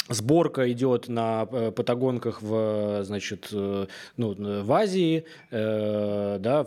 Сборка 0.08 0.70
идет 0.72 1.08
на 1.08 1.46
э, 1.50 1.70
патагонках 1.70 2.42
в, 2.42 3.04
значит, 3.04 3.48
э, 3.52 3.86
ну, 4.16 4.62
в 4.62 4.72
Азии, 4.72 5.24
э, 5.50 6.38
да, 6.40 6.66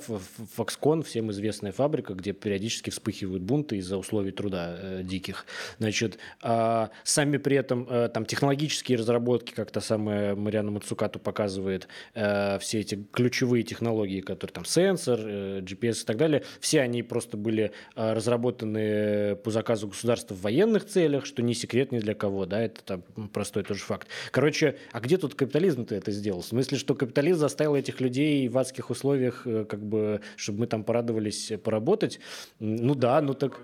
Foxconn, 0.57 1.03
всем 1.03 1.31
известная 1.31 1.73
фабрика, 1.73 2.13
где 2.13 2.31
периодически 2.31 2.91
вспыхивают 2.91 3.43
бунты 3.43 3.77
из-за 3.77 3.97
условий 3.97 4.31
труда 4.31 4.77
э, 4.79 5.01
диких. 5.03 5.45
Значит, 5.79 6.17
а 6.41 6.91
сами 7.03 7.37
при 7.37 7.57
этом 7.57 7.87
э, 7.89 8.07
там 8.07 8.25
технологические 8.25 8.97
разработки, 8.97 9.51
как 9.53 9.69
то 9.69 9.81
самая 9.81 10.35
Мариана 10.35 10.71
Мацукату 10.71 11.19
показывает, 11.19 11.89
э, 12.13 12.57
все 12.59 12.79
эти 12.79 13.05
ключевые 13.11 13.63
технологии, 13.63 14.21
которые 14.21 14.53
там 14.53 14.63
сенсор, 14.63 15.19
э, 15.21 15.59
GPS 15.59 16.03
и 16.03 16.05
так 16.05 16.17
далее, 16.17 16.43
все 16.61 16.79
они 16.79 17.03
просто 17.03 17.35
были 17.35 17.73
э, 17.95 18.13
разработаны 18.13 19.35
по 19.35 19.51
заказу 19.51 19.89
государства 19.89 20.35
в 20.35 20.41
военных 20.41 20.85
целях, 20.85 21.25
что 21.25 21.41
не 21.41 21.53
секрет 21.53 21.91
ни 21.91 21.99
для 21.99 22.15
кого, 22.15 22.45
да, 22.45 22.61
это 22.61 22.81
там 22.83 23.03
простой 23.27 23.63
тоже 23.63 23.81
факт. 23.81 24.07
Короче, 24.31 24.77
а 24.91 24.99
где 24.99 25.17
тут 25.17 25.35
капитализм-то 25.35 25.95
это 25.95 26.11
сделал? 26.11 26.41
В 26.41 26.45
смысле, 26.45 26.77
что 26.77 26.95
капитализм 26.95 27.39
заставил 27.39 27.75
этих 27.75 28.01
людей 28.01 28.47
в 28.47 28.57
адских 28.57 28.89
условиях, 28.89 29.43
э, 29.45 29.65
как 29.65 29.83
бы, 29.83 30.21
чтобы 30.35 30.59
мы 30.59 30.67
там 30.67 30.83
порадовались 30.83 31.53
поработать? 31.63 32.19
Ну 32.59 32.95
да, 32.95 33.21
ну 33.21 33.33
так... 33.33 33.59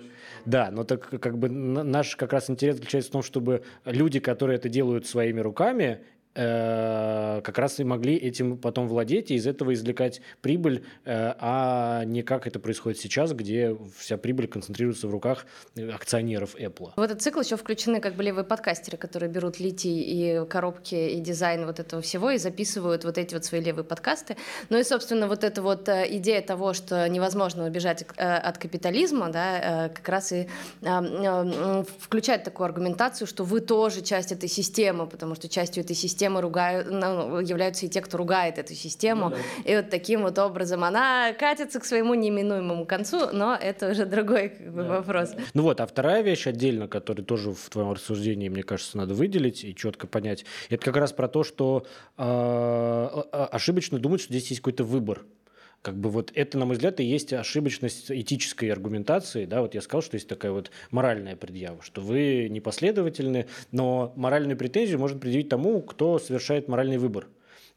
Да, 0.46 0.72
но 0.72 0.84
так 0.84 1.10
как 1.22 1.38
бы 1.38 1.50
наш 1.50 2.16
как 2.16 2.34
раз 2.34 2.50
интерес 2.50 2.78
заключается 2.78 3.10
в 3.10 3.14
том, 3.14 3.24
чтобы 3.24 3.64
люди, 3.86 4.20
которые 4.20 4.58
это 4.58 4.70
делают 4.70 5.06
своими 5.06 5.40
руками, 5.40 5.92
Э, 5.92 6.11
как 6.34 7.58
раз 7.58 7.80
и 7.80 7.84
могли 7.84 8.16
этим 8.16 8.58
потом 8.58 8.88
владеть 8.88 9.32
и 9.32 9.36
из 9.36 9.46
этого 9.46 9.74
извлекать 9.74 10.22
прибыль, 10.42 10.86
э, 11.04 11.34
а 11.40 12.04
не 12.06 12.24
как 12.24 12.48
это 12.48 12.60
происходит 12.60 13.00
сейчас, 13.00 13.34
где 13.34 13.76
вся 13.98 14.18
прибыль 14.18 14.48
концентрируется 14.48 15.08
в 15.08 15.12
руках 15.12 15.46
акционеров 15.94 16.56
Apple. 16.56 16.92
В 16.96 17.02
этот 17.02 17.22
цикл 17.22 17.42
еще 17.42 17.58
включены 17.58 18.00
как 18.00 18.16
бы 18.16 18.24
левые 18.24 18.46
подкастеры, 18.46 18.98
которые 18.98 19.30
берут 19.30 19.60
литий 19.60 20.02
и 20.02 20.46
коробки 20.48 20.96
и 20.96 21.20
дизайн 21.20 21.66
вот 21.66 21.82
этого 21.82 22.02
всего 22.02 22.32
и 22.32 22.38
записывают 22.38 23.04
вот 23.04 23.18
эти 23.18 23.34
вот 23.34 23.44
свои 23.44 23.60
левые 23.62 23.84
подкасты. 23.84 24.38
Ну 24.70 24.80
и, 24.80 24.84
собственно, 24.84 25.28
вот 25.28 25.44
эта 25.44 25.62
вот 25.62 25.90
э, 25.90 26.08
идея 26.18 26.42
того, 26.42 26.74
что 26.74 27.10
невозможно 27.10 27.66
убежать 27.66 28.06
от 28.18 28.58
капитализма, 28.58 29.30
да, 29.30 29.92
как 29.94 30.08
раз 30.08 30.32
и 30.32 30.48
включает 32.00 32.44
такую 32.44 32.66
аргументацию, 32.66 33.28
что 33.28 33.44
вы 33.44 33.60
тоже 33.60 34.02
часть 34.02 34.32
этой 34.32 34.48
системы, 34.48 35.08
потому 35.08 35.36
что 35.36 35.50
частью 35.50 35.84
этой 35.84 35.96
системы 35.96 36.21
системы 36.22 36.42
ругают, 36.42 36.88
ну, 36.92 37.40
являются 37.40 37.88
и 37.88 37.90
те, 37.90 38.00
кто 38.02 38.18
ругает 38.18 38.60
эту 38.60 38.76
систему. 38.76 39.30
Ну, 39.30 39.36
да. 39.36 39.72
И 39.72 39.76
вот 39.76 39.90
таким 39.90 40.22
вот 40.22 40.38
образом 40.38 40.84
она 40.84 41.34
катится 41.34 41.80
к 41.80 41.86
своему 41.86 42.14
неминуемому 42.14 42.86
концу, 42.86 43.30
но 43.34 43.58
это 43.60 43.90
уже 43.90 44.06
другой 44.06 44.50
как 44.50 44.72
бы, 44.72 44.84
да. 44.84 44.90
вопрос. 44.90 45.32
Ну 45.56 45.64
вот, 45.64 45.82
а 45.82 45.88
вторая 45.88 46.22
вещь 46.22 46.46
отдельно, 46.46 46.88
которую 46.88 47.26
тоже 47.26 47.52
в 47.52 47.70
твоем 47.70 47.94
рассуждении, 47.94 48.50
мне 48.50 48.62
кажется, 48.62 48.98
надо 48.98 49.16
выделить 49.16 49.64
и 49.64 49.76
четко 49.76 50.06
понять, 50.06 50.46
это 50.70 50.84
как 50.86 50.96
раз 50.98 51.12
про 51.12 51.28
то, 51.28 51.44
что 51.44 51.88
э, 52.18 52.24
ошибочно 53.32 53.98
думать, 53.98 54.22
что 54.22 54.34
здесь 54.34 54.50
есть 54.50 54.62
какой-то 54.62 54.84
выбор. 54.84 55.22
Как 55.82 55.96
бы 55.96 56.10
вот 56.10 56.32
это, 56.36 56.60
на 56.60 56.66
мой 56.66 56.76
взгляд, 56.76 57.00
и 57.00 57.04
есть 57.04 57.34
ошибочность 57.34 58.12
этической 58.12 58.70
аргументации. 58.70 59.46
Да, 59.46 59.62
вот 59.62 59.74
я 59.74 59.82
сказал, 59.82 60.04
что 60.04 60.16
есть 60.16 60.28
такая 60.28 60.52
вот 60.52 60.70
моральная 60.92 61.36
предъява, 61.36 61.82
что 61.82 62.02
вы 62.02 62.50
непоследовательны, 62.50 63.48
но 63.72 64.14
моральную 64.16 64.58
претензию 64.58 65.00
можно 65.00 65.18
предъявить 65.18 65.50
тому, 65.50 65.82
кто 65.82 66.20
совершает 66.20 66.68
моральный 66.68 67.00
выбор 67.00 67.30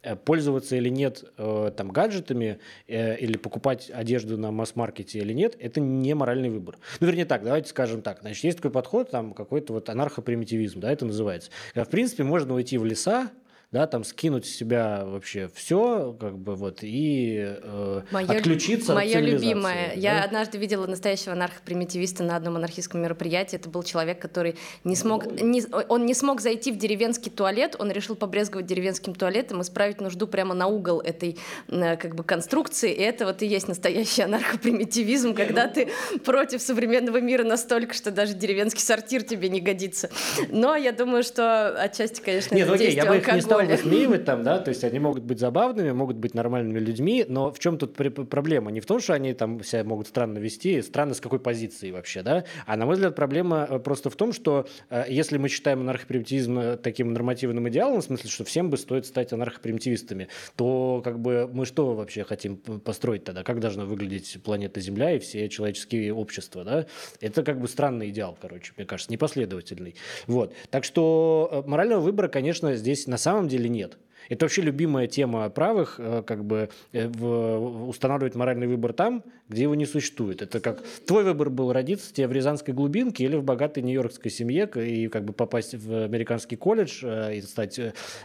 э, 0.02 0.16
пользоваться 0.16 0.76
или 0.76 0.90
нет 0.90 1.24
э, 1.38 1.72
там 1.74 1.88
гаджетами 1.88 2.58
э, 2.88 3.16
или 3.16 3.38
покупать 3.38 3.90
одежду 3.90 4.36
на 4.36 4.50
масс-маркете 4.50 5.20
или 5.20 5.32
нет, 5.32 5.56
это 5.58 5.80
не 5.80 6.14
моральный 6.14 6.50
выбор. 6.50 6.76
Ну, 7.00 7.06
вернее 7.06 7.24
так, 7.24 7.42
давайте 7.42 7.70
скажем 7.70 8.02
так. 8.02 8.20
Значит, 8.20 8.44
есть 8.44 8.58
такой 8.58 8.70
подход, 8.70 9.10
там 9.10 9.32
какой-то 9.32 9.72
вот 9.72 9.88
анархопримитивизм, 9.88 10.78
да, 10.78 10.92
это 10.92 11.06
называется. 11.06 11.50
В 11.74 11.86
принципе, 11.86 12.22
можно 12.22 12.54
уйти 12.54 12.76
в 12.76 12.84
леса, 12.84 13.30
да, 13.74 13.88
там 13.88 14.04
скинуть 14.04 14.46
с 14.46 14.50
себя 14.50 15.02
вообще 15.04 15.50
все, 15.52 16.16
как 16.20 16.38
бы 16.38 16.54
вот, 16.54 16.78
и 16.82 17.56
э, 17.60 18.02
моё, 18.12 18.30
отключиться 18.30 18.94
Мое 18.94 19.18
любимое. 19.18 19.88
Да? 19.88 19.94
Я 19.94 20.22
однажды 20.22 20.58
видела 20.58 20.86
настоящего 20.86 21.32
анархопримитивиста 21.32 22.22
на 22.22 22.36
одном 22.36 22.54
анархистском 22.54 23.02
мероприятии. 23.02 23.56
Это 23.56 23.68
был 23.68 23.82
человек, 23.82 24.20
который 24.20 24.54
не 24.84 24.94
смог, 24.94 25.26
не, 25.26 25.64
он 25.88 26.06
не 26.06 26.14
смог 26.14 26.40
зайти 26.40 26.70
в 26.70 26.78
деревенский 26.78 27.32
туалет, 27.32 27.74
он 27.76 27.90
решил 27.90 28.14
побрезговать 28.14 28.66
деревенским 28.66 29.12
туалетом, 29.12 29.60
исправить 29.60 30.00
нужду 30.00 30.28
прямо 30.28 30.54
на 30.54 30.68
угол 30.68 31.00
этой 31.00 31.36
э, 31.66 31.96
как 31.96 32.14
бы 32.14 32.22
конструкции, 32.22 32.92
и 32.92 33.00
это 33.00 33.26
вот 33.26 33.42
и 33.42 33.46
есть 33.46 33.66
настоящий 33.66 34.22
анархопримитивизм, 34.22 35.34
когда 35.34 35.66
ну 35.66 35.72
ты 35.72 35.88
против 36.24 36.62
современного 36.62 37.20
мира 37.20 37.42
настолько, 37.42 37.92
что 37.94 38.12
даже 38.12 38.34
деревенский 38.34 38.82
сортир 38.82 39.24
тебе 39.24 39.48
не 39.48 39.60
годится. 39.60 40.10
Но 40.50 40.76
я 40.76 40.92
думаю, 40.92 41.24
что 41.24 41.70
отчасти, 41.70 42.20
конечно, 42.20 42.54
Нет, 42.54 42.68
это 42.68 42.74
окей, 42.74 42.94
я 42.94 43.06
бы 43.06 43.16
не 43.16 43.40
стал 43.40 43.63
можно 43.68 43.84
высмеивать 43.84 44.24
там, 44.24 44.42
да, 44.42 44.58
то 44.58 44.70
есть 44.70 44.84
они 44.84 44.98
могут 44.98 45.24
быть 45.24 45.38
забавными, 45.38 45.90
могут 45.92 46.16
быть 46.16 46.34
нормальными 46.34 46.78
людьми, 46.78 47.24
но 47.28 47.52
в 47.52 47.58
чем 47.58 47.78
тут 47.78 47.94
проблема? 47.94 48.70
Не 48.70 48.80
в 48.80 48.86
том, 48.86 49.00
что 49.00 49.14
они 49.14 49.34
там 49.34 49.62
себя 49.62 49.84
могут 49.84 50.08
странно 50.08 50.38
вести, 50.38 50.82
странно 50.82 51.14
с 51.14 51.20
какой 51.20 51.38
позиции 51.38 51.90
вообще, 51.90 52.22
да, 52.22 52.44
а 52.66 52.76
на 52.76 52.86
мой 52.86 52.94
взгляд 52.94 53.14
проблема 53.14 53.66
э, 53.68 53.78
просто 53.78 54.10
в 54.10 54.16
том, 54.16 54.32
что 54.32 54.66
э, 54.90 55.04
если 55.08 55.38
мы 55.38 55.48
считаем 55.48 55.80
анархопримитивизм 55.80 56.58
э, 56.58 56.76
таким 56.76 57.12
нормативным 57.12 57.68
идеалом, 57.68 58.00
в 58.00 58.04
смысле, 58.04 58.30
что 58.30 58.44
всем 58.44 58.70
бы 58.70 58.76
стоит 58.76 59.06
стать 59.06 59.32
анархопримитивистами, 59.32 60.28
то 60.56 61.00
как 61.04 61.20
бы 61.20 61.48
мы 61.52 61.66
что 61.66 61.94
вообще 61.94 62.24
хотим 62.24 62.56
построить 62.56 63.24
тогда? 63.24 63.42
Как 63.42 63.60
должна 63.60 63.84
выглядеть 63.84 64.38
планета 64.42 64.80
Земля 64.80 65.12
и 65.12 65.18
все 65.18 65.48
человеческие 65.48 66.12
общества, 66.12 66.64
да? 66.64 66.86
Это 67.20 67.42
как 67.42 67.60
бы 67.60 67.68
странный 67.68 68.10
идеал, 68.10 68.36
короче, 68.40 68.72
мне 68.76 68.86
кажется, 68.86 69.12
непоследовательный. 69.12 69.94
Вот. 70.26 70.52
Так 70.70 70.84
что 70.84 71.64
морального 71.66 72.00
выбора, 72.00 72.28
конечно, 72.28 72.74
здесь 72.74 73.06
на 73.06 73.18
самом 73.18 73.48
деле 73.48 73.53
деле 73.56 73.68
нет. 73.68 73.98
Это 74.28 74.44
вообще 74.46 74.62
любимая 74.62 75.06
тема 75.06 75.48
правых, 75.50 75.96
э, 75.98 76.22
как 76.26 76.44
бы 76.44 76.70
э, 76.92 77.08
в, 77.08 77.88
устанавливать 77.88 78.34
моральный 78.34 78.66
выбор 78.66 78.92
там, 78.92 79.22
где 79.48 79.62
его 79.62 79.74
не 79.74 79.86
существует. 79.86 80.42
Это 80.42 80.60
как 80.60 80.82
твой 81.06 81.24
выбор 81.24 81.50
был 81.50 81.72
родиться 81.72 82.12
тебе 82.12 82.28
в 82.28 82.32
Рязанской 82.32 82.72
глубинке 82.74 83.24
или 83.24 83.36
в 83.36 83.42
богатой 83.42 83.82
нью-йоркской 83.82 84.30
семье 84.30 84.68
и 84.76 85.08
как 85.08 85.24
бы 85.24 85.32
попасть 85.32 85.74
в 85.74 86.04
американский 86.04 86.56
колледж 86.56 87.04
э, 87.04 87.36
и 87.36 87.42
стать 87.42 87.80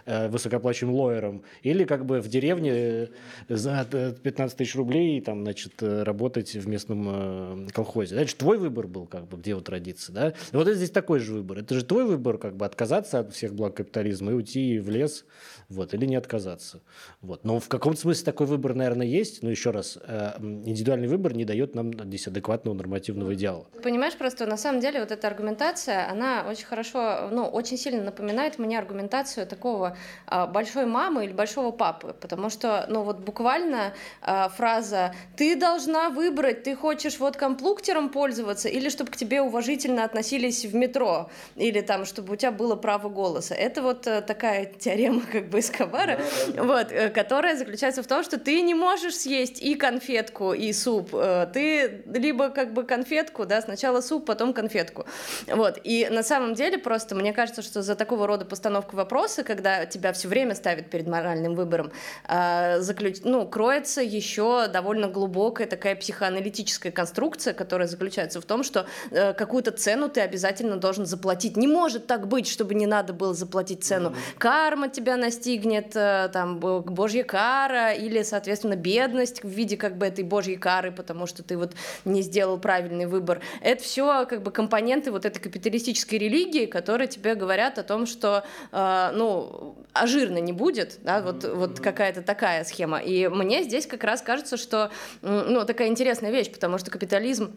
высокоплачиваемым 0.05 0.99
лоером, 0.99 1.43
или 1.61 1.83
как 1.83 2.05
бы 2.05 2.21
в 2.21 2.27
деревне 2.27 3.09
за 3.47 3.85
15 4.23 4.57
тысяч 4.57 4.75
рублей 4.75 5.21
там, 5.21 5.43
значит, 5.43 5.73
работать 5.81 6.55
в 6.55 6.67
местном 6.67 7.67
колхозе. 7.73 8.15
Значит, 8.15 8.37
твой 8.37 8.57
выбор 8.57 8.87
был, 8.87 9.05
как 9.05 9.27
бы, 9.27 9.37
где 9.37 9.55
вот 9.55 9.69
родиться. 9.69 10.11
Да? 10.11 10.33
Вот 10.51 10.67
здесь 10.67 10.91
такой 10.91 11.19
же 11.19 11.33
выбор. 11.33 11.59
Это 11.59 11.75
же 11.75 11.83
твой 11.83 12.05
выбор, 12.05 12.37
как 12.37 12.55
бы 12.55 12.65
отказаться 12.65 13.19
от 13.19 13.33
всех 13.33 13.53
благ 13.53 13.75
капитализма 13.75 14.31
и 14.31 14.35
уйти 14.35 14.79
в 14.79 14.89
лес 14.89 15.25
вот, 15.69 15.93
или 15.93 16.05
не 16.05 16.15
отказаться. 16.15 16.81
Вот. 17.21 17.43
Но 17.43 17.59
в 17.59 17.67
каком-то 17.67 17.99
смысле 17.99 18.25
такой 18.25 18.47
выбор, 18.47 18.73
наверное, 18.75 19.07
есть, 19.07 19.43
но 19.43 19.49
еще 19.49 19.71
раз, 19.71 19.97
э, 20.01 20.33
индивидуальный 20.39 21.07
выбор 21.09 21.33
не 21.33 21.45
дает 21.45 21.75
нам 21.75 21.93
здесь 21.93 22.27
адекватного 22.27 22.75
нормативного 22.75 23.33
идеала. 23.33 23.65
Понимаешь, 23.83 24.15
просто 24.15 24.45
на 24.45 24.57
самом 24.57 24.79
деле 24.79 24.99
вот 24.99 25.11
эта 25.11 25.27
аргументация, 25.27 26.09
она 26.09 26.45
очень 26.49 26.65
хорошо, 26.65 27.29
ну, 27.31 27.45
очень 27.45 27.77
сильно 27.77 28.03
напоминает 28.03 28.59
мне 28.59 28.77
аргументацию 28.77 29.47
такого 29.47 29.97
а, 30.27 30.47
большой 30.47 30.85
мамы 30.85 31.25
или 31.25 31.33
большого 31.33 31.71
папы, 31.71 32.15
потому 32.19 32.49
что, 32.49 32.85
ну, 32.89 33.03
вот 33.03 33.19
буквально 33.19 33.93
а, 34.21 34.49
фраза 34.49 35.13
«ты 35.35 35.55
должна 35.55 36.09
выбрать, 36.09 36.63
ты 36.63 36.75
хочешь 36.75 37.19
вот 37.19 37.37
комплуктером 37.37 38.09
пользоваться 38.09 38.69
или 38.69 38.89
чтобы 38.89 39.11
к 39.11 39.17
тебе 39.17 39.41
уважительно 39.41 40.03
относились 40.03 40.65
в 40.65 40.75
метро, 40.75 41.29
или 41.55 41.81
там, 41.81 42.05
чтобы 42.05 42.33
у 42.33 42.35
тебя 42.35 42.51
было 42.51 42.75
право 42.75 43.09
голоса». 43.09 43.55
Это 43.55 43.81
вот 43.81 44.07
э, 44.07 44.21
такая 44.21 44.65
теорема 44.65 45.21
как 45.31 45.49
бы 45.49 45.59
Эскобара, 45.59 46.19
вот, 46.57 46.91
э, 46.91 47.09
которая 47.09 47.55
заключается 47.55 48.03
в 48.03 48.07
том, 48.07 48.23
что 48.23 48.37
ты 48.37 48.61
не 48.61 48.73
можешь 48.73 49.15
съесть 49.15 49.61
и 49.61 49.75
конфетку, 49.75 50.53
и 50.53 50.73
суп. 50.73 50.98
Э, 51.13 51.47
ты 51.51 52.03
либо 52.05 52.49
как 52.49 52.73
бы 52.73 52.83
конфетку, 52.83 53.45
да, 53.45 53.61
сначала 53.61 54.01
суп, 54.01 54.25
потом 54.25 54.53
конфетку. 54.53 55.05
Вот. 55.47 55.79
И 55.83 56.07
на 56.09 56.23
самом 56.23 56.53
деле 56.53 56.77
просто 56.77 57.15
мне 57.15 57.33
кажется, 57.33 57.61
что 57.61 57.81
за 57.81 57.95
такого 57.95 58.27
рода 58.27 58.45
постановку 58.45 58.95
вопроса, 58.95 59.43
когда 59.43 59.85
тебя 59.85 60.13
все 60.13 60.27
время 60.27 60.55
ставят 60.55 60.89
перед 60.89 61.07
моральным 61.07 61.55
выбором, 61.55 61.91
э, 62.27 62.79
заключ... 62.79 63.19
ну, 63.23 63.47
кроется 63.47 64.01
еще 64.01 64.67
довольно 64.67 65.07
глубокая 65.07 65.67
такая 65.67 65.95
психоаналитическая 65.95 66.91
конструкция, 66.91 67.53
которая 67.53 67.87
заключается 67.87 68.41
в 68.41 68.45
том, 68.45 68.63
что 68.63 68.85
какую-то 69.09 69.71
цену 69.71 70.09
ты 70.09 70.21
обязательно 70.21 70.77
должен 70.77 71.05
заплатить. 71.05 71.57
Не 71.57 71.67
может 71.67 72.07
так 72.07 72.27
быть, 72.27 72.47
чтобы 72.47 72.75
не 72.75 72.85
надо 72.85 73.13
было 73.13 73.33
заплатить 73.33 73.83
цену. 73.83 74.15
Карма 74.37 74.89
тебя 74.89 75.17
настигнет, 75.17 75.95
э, 75.95 76.29
там 76.33 76.59
божья 76.59 77.23
кара 77.23 77.93
или, 77.93 78.23
соответственно, 78.23 78.75
бедность 78.75 79.43
в 79.43 79.47
виде 79.47 79.77
как 79.77 79.97
бы 79.97 80.05
этой 80.05 80.23
божьей 80.23 80.57
кары, 80.57 80.88
потому 80.91 81.25
что 81.25 81.43
ты 81.43 81.57
вот 81.57 81.73
не 82.05 82.21
сделал 82.21 82.57
правильный 82.57 83.05
выбор. 83.05 83.41
Это 83.61 83.83
все 83.83 84.25
как 84.25 84.43
бы 84.43 84.51
компоненты 84.51 85.11
вот 85.11 85.25
этой 85.25 85.39
капиталистической 85.39 86.15
религии, 86.15 86.65
которые 86.65 87.07
тебе 87.07 87.35
говорят 87.35 87.77
о 87.77 87.83
том, 87.83 88.05
что, 88.05 88.43
э, 88.71 89.11
ну, 89.13 89.75
а 89.93 90.07
жирно 90.07 90.37
не 90.37 90.53
будет, 90.53 90.99
да, 91.03 91.21
вот, 91.21 91.43
вот 91.43 91.79
какая-то 91.79 92.21
такая 92.21 92.63
схема. 92.63 92.99
И 92.99 93.27
мне 93.27 93.63
здесь 93.63 93.87
как 93.87 94.03
раз 94.03 94.21
кажется, 94.21 94.57
что, 94.57 94.91
ну, 95.21 95.65
такая 95.65 95.87
интересная 95.87 96.31
вещь, 96.31 96.51
потому 96.51 96.77
что 96.77 96.91
капитализм 96.91 97.53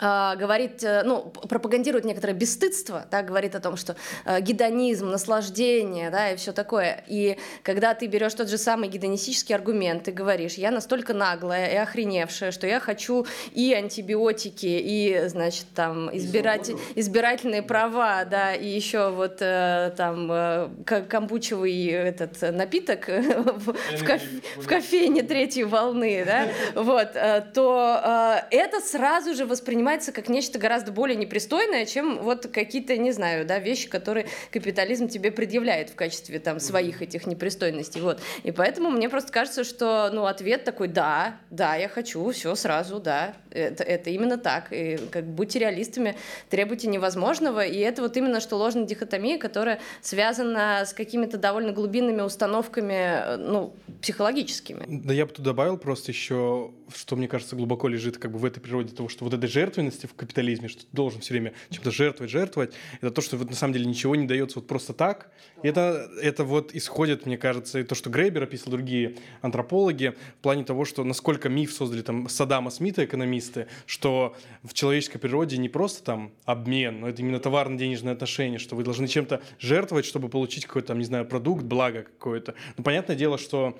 говорит, 0.00 0.82
э, 0.82 1.02
ну, 1.04 1.22
пропагандирует 1.48 2.04
некоторое 2.04 2.34
бесстыдство, 2.34 3.06
да, 3.10 3.22
говорит 3.22 3.54
о 3.54 3.60
том, 3.60 3.76
что 3.76 3.96
э, 4.24 4.40
гедонизм, 4.40 5.08
наслаждение, 5.08 6.10
да, 6.10 6.32
и 6.32 6.36
все 6.36 6.52
такое. 6.52 7.04
И 7.06 7.38
когда 7.62 7.94
ты 7.94 8.06
берешь 8.06 8.34
тот 8.34 8.48
же 8.48 8.58
самый 8.58 8.88
гедонистический 8.88 9.54
аргумент, 9.54 10.04
ты 10.04 10.12
говоришь, 10.12 10.54
я 10.54 10.70
настолько 10.70 11.14
наглая 11.14 11.72
и 11.72 11.76
охреневшая, 11.76 12.50
что 12.50 12.66
я 12.66 12.80
хочу 12.80 13.26
и 13.52 13.72
антибиотики, 13.72 14.66
и, 14.66 15.28
значит, 15.28 15.66
там, 15.74 16.14
избирать, 16.16 16.70
избирательные 16.96 17.62
права, 17.62 18.24
да, 18.24 18.52
и 18.54 18.66
еще 18.66 19.10
вот 19.10 19.38
э, 19.40 19.92
там 19.96 20.74
камбучевый 20.86 21.86
этот 21.86 22.42
напиток 22.52 23.06
в, 23.08 23.74
кофе, 24.04 24.28
в 24.56 24.66
кофейне 24.66 25.22
третьей 25.22 25.64
волны, 25.64 26.24
да, 26.26 26.48
вот, 26.74 27.12
то 27.54 28.40
это 28.50 28.80
сразу 28.80 29.34
же 29.34 29.46
воспринимается 29.46 29.84
воспринимается 29.94 30.12
как 30.12 30.28
нечто 30.28 30.58
гораздо 30.58 30.92
более 30.92 31.16
непристойное, 31.16 31.86
чем 31.86 32.18
вот 32.18 32.46
какие-то, 32.48 32.96
не 32.96 33.12
знаю, 33.12 33.46
да, 33.46 33.58
вещи, 33.58 33.88
которые 33.88 34.26
капитализм 34.50 35.08
тебе 35.08 35.30
предъявляет 35.30 35.90
в 35.90 35.94
качестве 35.94 36.38
там 36.38 36.60
своих 36.60 37.02
этих 37.02 37.26
непристойностей, 37.26 38.00
вот. 38.00 38.20
И 38.42 38.50
поэтому 38.50 38.90
мне 38.90 39.08
просто 39.08 39.32
кажется, 39.32 39.64
что, 39.64 40.10
ну, 40.12 40.26
ответ 40.26 40.64
такой, 40.64 40.88
да, 40.88 41.36
да, 41.50 41.76
я 41.76 41.88
хочу, 41.88 42.30
все 42.30 42.54
сразу, 42.54 43.00
да, 43.00 43.34
это, 43.50 43.84
это 43.84 44.10
именно 44.10 44.36
так. 44.36 44.72
И 44.72 44.98
как 45.10 45.24
будьте 45.24 45.58
реалистами, 45.58 46.16
требуйте 46.50 46.88
невозможного, 46.88 47.64
и 47.64 47.78
это 47.78 48.02
вот 48.02 48.16
именно 48.16 48.40
что 48.40 48.56
ложная 48.56 48.84
дихотомия, 48.84 49.38
которая 49.38 49.78
связана 50.00 50.82
с 50.84 50.92
какими-то 50.92 51.38
довольно 51.38 51.72
глубинными 51.72 52.22
установками, 52.22 53.36
ну, 53.36 53.72
психологическими. 54.02 54.84
Да 54.88 55.14
я 55.14 55.26
бы 55.26 55.32
тут 55.32 55.44
добавил 55.44 55.78
просто 55.78 56.10
еще, 56.10 56.72
что 56.94 57.16
мне 57.16 57.28
кажется 57.28 57.56
глубоко 57.56 57.88
лежит 57.88 58.18
как 58.18 58.32
бы 58.32 58.38
в 58.38 58.44
этой 58.44 58.60
природе 58.60 58.94
того, 58.94 59.08
что 59.08 59.24
вот 59.24 59.32
жертва 59.32 59.74
жертвенности 59.74 60.06
в 60.06 60.14
капитализме, 60.14 60.68
что 60.68 60.82
ты 60.82 60.88
должен 60.92 61.20
все 61.20 61.34
время 61.34 61.52
чем-то 61.70 61.90
жертвовать, 61.90 62.30
жертвовать, 62.30 62.74
это 63.00 63.10
то, 63.10 63.20
что 63.20 63.36
вот 63.36 63.50
на 63.50 63.56
самом 63.56 63.74
деле 63.74 63.86
ничего 63.86 64.14
не 64.14 64.26
дается 64.26 64.58
вот 64.58 64.68
просто 64.68 64.92
так. 64.92 65.30
И 65.62 65.68
это, 65.68 66.08
это 66.22 66.44
вот 66.44 66.74
исходит, 66.74 67.26
мне 67.26 67.36
кажется, 67.36 67.80
и 67.80 67.82
то, 67.82 67.94
что 67.94 68.10
Грейбер 68.10 68.44
описал 68.44 68.70
другие 68.70 69.16
антропологи, 69.40 70.14
в 70.38 70.42
плане 70.42 70.64
того, 70.64 70.84
что 70.84 71.04
насколько 71.04 71.48
миф 71.48 71.72
создали 71.72 72.02
там 72.02 72.28
Саддама 72.28 72.70
Смита, 72.70 73.04
экономисты, 73.04 73.66
что 73.86 74.36
в 74.62 74.74
человеческой 74.74 75.18
природе 75.18 75.56
не 75.56 75.68
просто 75.68 76.04
там 76.04 76.32
обмен, 76.44 77.00
но 77.00 77.08
это 77.08 77.22
именно 77.22 77.40
товарно-денежные 77.40 78.12
отношения, 78.12 78.58
что 78.58 78.76
вы 78.76 78.84
должны 78.84 79.08
чем-то 79.08 79.42
жертвовать, 79.58 80.04
чтобы 80.04 80.28
получить 80.28 80.66
какой-то 80.66 80.88
там, 80.88 80.98
не 80.98 81.04
знаю, 81.04 81.26
продукт, 81.26 81.64
благо 81.64 82.02
какое-то. 82.02 82.54
Ну, 82.76 82.84
понятное 82.84 83.16
дело, 83.16 83.38
что 83.38 83.78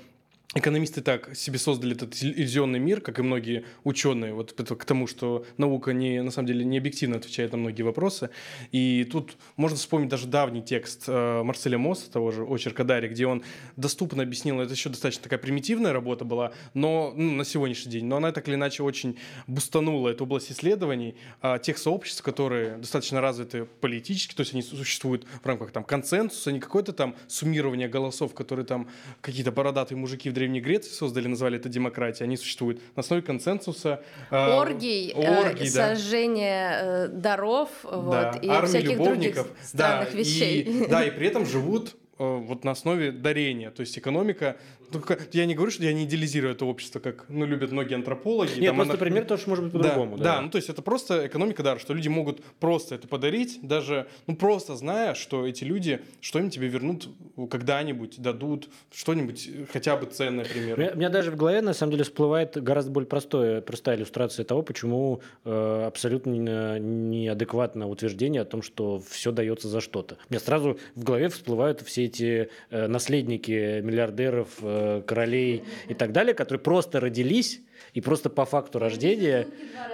Экономисты 0.56 1.00
так 1.00 1.34
себе 1.34 1.58
создали 1.58 1.96
этот 1.96 2.14
иллюзионный 2.22 2.78
мир, 2.78 3.00
как 3.00 3.18
и 3.18 3.22
многие 3.22 3.64
ученые, 3.82 4.34
вот 4.34 4.52
к 4.52 4.84
тому, 4.84 5.08
что 5.08 5.44
наука 5.58 5.92
не, 5.92 6.22
на 6.22 6.30
самом 6.30 6.46
деле 6.46 6.64
не 6.64 6.78
объективно 6.78 7.16
отвечает 7.16 7.50
на 7.50 7.58
многие 7.58 7.82
вопросы. 7.82 8.30
И 8.70 9.04
тут 9.10 9.36
можно 9.56 9.76
вспомнить 9.76 10.08
даже 10.08 10.28
давний 10.28 10.62
текст 10.62 11.04
э, 11.08 11.42
Марселя 11.42 11.76
Мосса, 11.76 12.08
того 12.08 12.30
же 12.30 12.44
«Очерка 12.44 12.84
Дарья», 12.84 13.08
где 13.08 13.26
он 13.26 13.42
доступно 13.76 14.22
объяснил, 14.22 14.60
это 14.60 14.72
еще 14.72 14.90
достаточно 14.90 15.24
такая 15.24 15.40
примитивная 15.40 15.92
работа 15.92 16.24
была, 16.24 16.52
но 16.72 17.12
ну, 17.16 17.32
на 17.32 17.44
сегодняшний 17.44 17.90
день, 17.90 18.04
но 18.04 18.18
она 18.18 18.30
так 18.30 18.46
или 18.46 18.54
иначе 18.54 18.84
очень 18.84 19.18
бустанула 19.48 20.10
эту 20.10 20.22
область 20.22 20.52
исследований 20.52 21.16
э, 21.42 21.58
тех 21.60 21.78
сообществ, 21.78 22.22
которые 22.22 22.76
достаточно 22.76 23.20
развиты 23.20 23.64
политически, 23.80 24.36
то 24.36 24.42
есть 24.42 24.52
они 24.52 24.62
существуют 24.62 25.26
в 25.42 25.46
рамках 25.46 25.72
там 25.72 25.82
консенсуса, 25.82 26.52
не 26.52 26.60
какое-то 26.60 26.92
там 26.92 27.16
суммирование 27.26 27.88
голосов, 27.88 28.34
которые 28.34 28.64
там 28.64 28.88
какие-то 29.20 29.50
бородатые 29.50 29.98
мужики 29.98 30.30
в 30.30 30.32
Древней 30.44 30.60
Греции 30.60 30.90
создали, 30.90 31.26
назвали 31.26 31.56
это 31.56 31.70
демократией, 31.70 32.26
они 32.26 32.36
существуют 32.36 32.82
на 32.96 33.00
основе 33.00 33.22
консенсуса. 33.22 34.02
А, 34.30 34.60
оргий, 34.60 35.14
оргий 35.14 35.68
э, 35.68 35.72
да. 35.72 35.94
сожжение 35.94 36.78
э, 36.80 37.08
даров 37.08 37.70
да. 37.82 37.96
вот, 37.96 38.44
и 38.44 38.66
всяких 38.66 38.90
любовников. 38.90 39.46
других 39.46 39.46
странных 39.62 40.12
да, 40.12 40.18
вещей. 40.18 40.60
И, 40.62 40.86
да, 40.86 41.02
и 41.02 41.10
при 41.10 41.28
этом 41.28 41.46
живут 41.46 41.94
э, 41.94 42.03
вот 42.18 42.64
на 42.64 42.72
основе 42.72 43.12
дарения. 43.12 43.70
То 43.70 43.80
есть 43.80 43.98
экономика 43.98 44.56
только 44.90 45.18
я 45.32 45.46
не 45.46 45.54
говорю, 45.54 45.72
что 45.72 45.82
я 45.82 45.92
не 45.92 46.04
идеализирую 46.04 46.52
это 46.52 46.64
общество, 46.64 47.00
как 47.00 47.26
ну, 47.28 47.44
любят 47.44 47.72
многие 47.72 47.94
антропологи. 47.94 48.60
Нет, 48.60 48.70
там, 48.70 48.76
просто 48.76 48.92
она... 48.92 49.00
пример 49.00 49.24
тоже 49.24 49.44
может 49.46 49.64
быть 49.64 49.72
по-другому. 49.72 50.16
Да, 50.16 50.24
да. 50.24 50.36
да, 50.36 50.40
ну 50.42 50.50
то 50.50 50.56
есть 50.56 50.68
это 50.68 50.82
просто 50.82 51.26
экономика 51.26 51.62
дара, 51.62 51.78
что 51.78 51.94
люди 51.94 52.08
могут 52.08 52.42
просто 52.60 52.94
это 52.94 53.08
подарить, 53.08 53.58
даже, 53.62 54.06
ну 54.26 54.36
просто 54.36 54.76
зная, 54.76 55.14
что 55.14 55.46
эти 55.46 55.64
люди 55.64 56.00
что-нибудь 56.20 56.54
тебе 56.54 56.68
вернут 56.68 57.08
когда-нибудь, 57.50 58.20
дадут 58.20 58.68
что-нибудь 58.92 59.50
хотя 59.72 59.96
бы 59.96 60.06
ценное, 60.06 60.44
например. 60.44 60.76
У 60.76 60.80
меня, 60.80 60.92
у 60.92 60.96
меня 60.96 61.08
даже 61.08 61.30
в 61.30 61.36
голове 61.36 61.60
на 61.60 61.74
самом 61.74 61.92
деле 61.92 62.04
всплывает 62.04 62.62
гораздо 62.62 62.90
более 62.90 63.08
простое, 63.08 63.60
простая 63.60 63.96
иллюстрация 63.96 64.44
того, 64.44 64.62
почему 64.62 65.20
э, 65.44 65.84
абсолютно 65.86 66.78
неадекватное 66.78 67.86
утверждение 67.86 68.42
о 68.42 68.44
том, 68.44 68.62
что 68.62 69.02
все 69.08 69.32
дается 69.32 69.68
за 69.68 69.80
что-то. 69.80 70.18
У 70.28 70.32
меня 70.32 70.40
сразу 70.40 70.78
в 70.94 71.02
голове 71.02 71.28
всплывают 71.28 71.80
все 71.80 72.03
эти 72.06 72.48
э, 72.70 72.86
наследники 72.86 73.80
миллиардеров, 73.80 74.48
э, 74.60 75.02
королей 75.06 75.64
и 75.88 75.94
так 75.94 76.12
далее, 76.12 76.34
которые 76.34 76.60
просто 76.60 77.00
родились 77.00 77.60
и 77.92 78.00
просто 78.00 78.30
по 78.30 78.44
факту 78.44 78.78
рождения, 78.78 79.46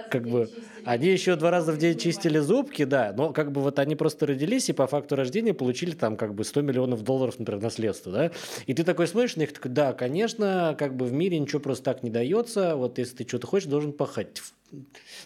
как 0.09 0.27
бы, 0.27 0.49
они 0.85 1.07
еще 1.07 1.35
два 1.35 1.51
раза 1.51 1.71
в 1.71 1.77
день 1.77 1.97
чистили 1.97 2.39
зубки, 2.39 2.83
да, 2.83 3.13
но 3.15 3.31
как 3.31 3.51
бы 3.51 3.61
вот 3.61 3.79
они 3.79 3.95
просто 3.95 4.25
родились 4.25 4.69
и 4.69 4.73
по 4.73 4.87
факту 4.87 5.15
рождения 5.15 5.53
получили 5.53 5.91
там 5.91 6.17
как 6.17 6.33
бы 6.33 6.43
100 6.43 6.61
миллионов 6.61 7.03
долларов, 7.03 7.37
например, 7.37 7.61
наследство, 7.61 8.11
да, 8.11 8.31
и 8.65 8.73
ты 8.73 8.83
такой 8.83 9.07
смотришь 9.07 9.35
на 9.35 9.41
них, 9.41 9.53
такой, 9.53 9.71
да, 9.71 9.93
конечно, 9.93 10.75
как 10.77 10.95
бы 10.95 11.05
в 11.05 11.13
мире 11.13 11.39
ничего 11.39 11.59
просто 11.59 11.85
так 11.85 12.03
не 12.03 12.09
дается, 12.09 12.75
вот 12.75 12.97
если 12.97 13.17
ты 13.17 13.27
что-то 13.27 13.47
хочешь, 13.47 13.69
должен 13.69 13.93
пахать. 13.93 14.41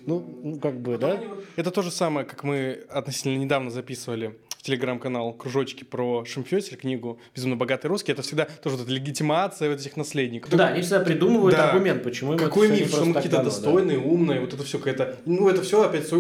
Ну, 0.06 0.42
ну, 0.44 0.60
как 0.60 0.80
бы, 0.82 0.98
да? 0.98 1.22
Это 1.56 1.70
то 1.70 1.84
же 1.84 1.92
самое, 1.92 2.26
как 2.26 2.44
мы 2.44 2.84
относительно 2.90 3.38
недавно 3.38 3.70
записывали 3.70 4.36
телеграм-канал 4.66 5.34
«Кружочки» 5.34 5.84
про 5.84 6.26
Шимфёсель, 6.26 6.78
книгу 6.78 7.20
«Безумно 7.36 7.56
богатый 7.56 7.86
русский». 7.88 8.12
Это 8.12 8.24
всегда 8.24 8.46
тоже 8.46 8.78
вот 8.78 8.86
эта 8.86 8.92
легитимация 8.92 9.70
вот 9.70 9.80
этих 9.80 9.96
наследников. 9.96 10.50
Да, 10.52 10.70
они 10.70 10.82
всегда 10.82 11.02
придумывают 11.02 11.56
да. 11.56 11.70
аргумент, 11.70 12.04
почему 12.04 12.36
Какой 12.36 12.70
миф, 12.70 12.90
что 12.90 13.06
мы 13.06 13.14
какие-то 13.14 13.44
достойные, 13.44 14.00
да. 14.00 14.06
умные, 14.06 14.40
вот 14.40 14.54
это 14.54 14.64
все 14.64 14.80
какая-то... 14.80 15.18
Ну, 15.26 15.48
это 15.50 15.62
все 15.62 15.84
опять 15.84 16.12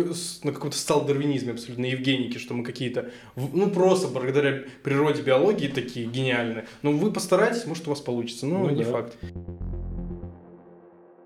на 0.43 0.53
каком-то 0.53 0.77
сталдарвинизме 0.77 1.53
абсолютно, 1.53 1.85
Евгеники, 1.85 2.37
что 2.37 2.53
мы 2.53 2.63
какие-то... 2.63 3.09
Ну, 3.35 3.69
просто 3.71 4.07
благодаря 4.09 4.63
природе 4.83 5.23
биологии 5.23 5.67
такие 5.67 6.05
гениальные. 6.05 6.67
Но 6.83 6.91
вы 6.91 7.11
постарайтесь, 7.11 7.65
может, 7.65 7.87
у 7.87 7.89
вас 7.89 8.01
получится, 8.01 8.45
но 8.45 8.59
ну, 8.59 8.69
не 8.69 8.83
да. 8.83 8.91
факт. 8.91 9.17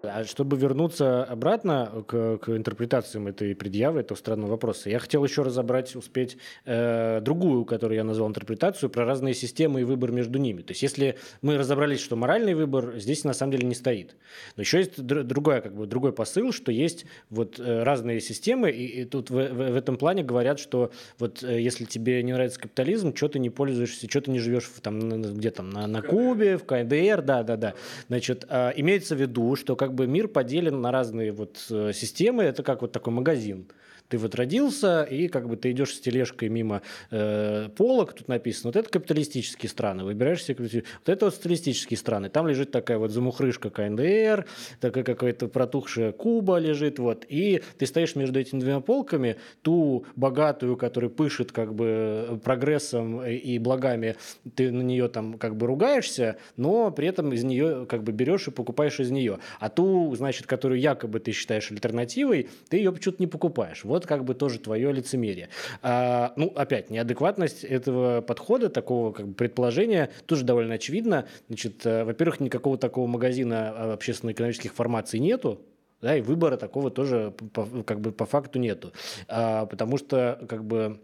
А 0.10 0.26
чтобы 0.26 0.58
вернуться 0.58 1.24
обратно 1.24 2.04
к, 2.08 2.38
к 2.38 2.50
интерпретациям 2.50 3.28
этой 3.28 3.56
предъявы, 3.56 4.02
этого 4.02 4.18
странного 4.18 4.52
вопроса, 4.52 4.90
я 4.90 5.00
хотел 5.00 5.24
еще 5.24 5.44
разобрать, 5.44 5.96
успеть 5.96 6.38
э, 6.66 7.22
другую, 7.22 7.66
которую 7.66 7.98
я 7.98 8.04
назвал 8.04 8.30
интерпретацию, 8.30 8.90
про 8.90 9.06
разные 9.06 9.34
системы 9.34 9.82
и 9.82 9.84
выбор 9.84 10.12
между 10.12 10.40
ними. 10.40 10.62
То 10.62 10.72
есть 10.72 10.82
если 10.82 11.18
мы 11.42 11.58
разобрались, 11.58 12.00
что 12.00 12.16
моральный 12.16 12.54
выбор 12.54 12.98
здесь 12.98 13.24
на 13.24 13.34
самом 13.34 13.52
деле 13.52 13.68
не 13.68 13.76
стоит. 13.76 14.16
Но 14.56 14.62
еще 14.62 14.80
есть 14.80 15.02
другой, 15.02 15.62
как 15.62 15.76
бы, 15.76 15.86
другой 15.86 16.14
посыл, 16.14 16.52
что 16.52 16.72
есть 16.72 17.06
вот 17.30 17.60
э, 17.60 17.84
разные 17.84 18.22
системы, 18.22 18.72
и, 18.72 19.02
и 19.02 19.06
тут 19.06 19.30
в, 19.30 19.34
в, 19.34 19.72
в 19.72 19.76
этом 19.76 19.98
плане 19.98 20.24
говорят, 20.24 20.60
что 20.60 20.92
вот 21.18 21.44
э, 21.44 21.62
если 21.62 21.86
тебе 21.86 22.24
не 22.24 22.34
нравится 22.34 22.60
капитализм, 22.60 23.16
что 23.16 23.28
ты 23.28 23.40
не 23.40 23.50
пользуешься, 23.50 24.10
что 24.10 24.22
ты 24.22 24.32
не 24.32 24.40
живешь 24.40 24.66
в, 24.66 24.82
там, 24.82 25.22
где 25.22 25.52
там, 25.52 25.70
на, 25.70 25.88
на 25.88 26.02
Кубе, 26.02 26.58
в 26.58 26.66
КНДР, 26.66 27.22
да-да-да. 27.22 27.74
Значит, 28.08 28.46
э, 28.50 28.72
имеется 28.76 29.16
в 29.16 29.22
виду, 29.22 29.56
что 29.56 29.76
как 29.76 29.94
бы 29.94 29.99
бы 30.00 30.08
мир 30.08 30.28
поделен 30.28 30.82
на 30.82 30.92
разные 30.92 31.32
вот 31.32 31.66
э, 31.70 31.92
системы. 31.94 32.44
Это 32.44 32.64
как 32.64 32.82
вот 32.82 32.92
такой 32.92 33.14
магазин. 33.14 33.68
Ты 34.10 34.18
вот 34.18 34.36
родился, 34.36 35.04
и 35.04 35.28
как 35.28 35.48
бы 35.48 35.56
ты 35.56 35.72
идешь 35.72 35.94
с 35.94 36.00
тележкой 36.00 36.50
мимо 36.50 36.82
э, 37.12 37.70
полок, 37.76 38.14
тут 38.14 38.28
написано, 38.28 38.70
вот 38.70 38.76
это 38.76 38.90
капиталистические 38.90 39.70
страны, 39.70 40.04
выбираешь 40.04 40.44
себе 40.44 40.64
вот 40.64 41.10
это 41.10 41.26
вот 41.26 41.36
социалистические 41.36 41.98
страны. 41.98 42.30
Там 42.30 42.48
лежит 42.48 42.72
такая 42.72 42.98
вот 42.98 43.12
замухрышка 43.12 43.70
КНДР, 43.70 44.46
такая 44.80 45.04
какая-то 45.04 45.48
протухшая 45.48 46.12
Куба 46.12 46.58
лежит, 46.58 46.98
вот. 47.00 47.26
И 47.30 47.62
ты 47.78 47.86
стоишь 47.86 48.16
между 48.16 48.40
этими 48.40 48.60
двумя 48.60 48.80
полками, 48.80 49.38
ту 49.62 50.06
богатую, 50.16 50.76
которая 50.76 51.10
пышет 51.10 51.52
как 51.52 51.76
бы 51.76 52.40
прогрессом 52.44 53.24
и 53.24 53.60
благами, 53.60 54.16
ты 54.56 54.72
на 54.72 54.82
нее 54.82 55.08
там 55.08 55.38
как 55.38 55.56
бы 55.56 55.68
ругаешься, 55.68 56.38
но 56.58 56.92
при 56.92 57.08
этом 57.08 57.32
из 57.34 57.44
нее 57.44 57.86
как 57.88 58.04
бы 58.04 58.12
берешь 58.12 58.48
и 58.48 58.52
покупаешь 58.52 59.00
из 59.00 59.12
нее. 59.12 59.40
А 59.60 59.70
ту, 59.70 60.16
значит, 60.16 60.48
которую 60.48 60.80
якобы 60.80 61.20
ты 61.20 61.32
считаешь 61.32 61.72
альтернативой, 61.72 62.50
ты 62.70 62.78
ее 62.78 62.92
почему-то 62.92 63.22
не 63.22 63.28
покупаешь. 63.28 63.84
Вот 63.84 63.99
вот 64.00 64.08
как 64.08 64.24
бы 64.24 64.34
тоже 64.34 64.60
твое 64.60 64.92
лицемерие. 64.92 65.50
А, 65.82 66.34
ну, 66.36 66.52
опять, 66.56 66.90
неадекватность 66.90 67.64
этого 67.64 68.22
подхода, 68.22 68.70
такого 68.70 69.12
как 69.12 69.28
бы 69.28 69.34
предположения 69.34 70.10
тоже 70.26 70.44
довольно 70.44 70.76
очевидна. 70.76 71.26
Значит, 71.48 71.86
э, 71.86 72.04
во-первых, 72.04 72.40
никакого 72.40 72.78
такого 72.78 73.08
магазина 73.08 73.74
а, 73.76 73.94
общественно-экономических 73.94 74.74
формаций 74.74 75.20
нету, 75.20 75.62
да, 76.02 76.16
и 76.16 76.22
выбора 76.22 76.56
такого 76.56 76.90
тоже 76.90 77.34
по, 77.54 77.66
как 77.84 78.00
бы 78.00 78.12
по 78.12 78.26
факту 78.26 78.58
нету, 78.60 78.94
а, 79.28 79.66
потому 79.66 79.98
что 79.98 80.40
как 80.48 80.64
бы 80.64 81.00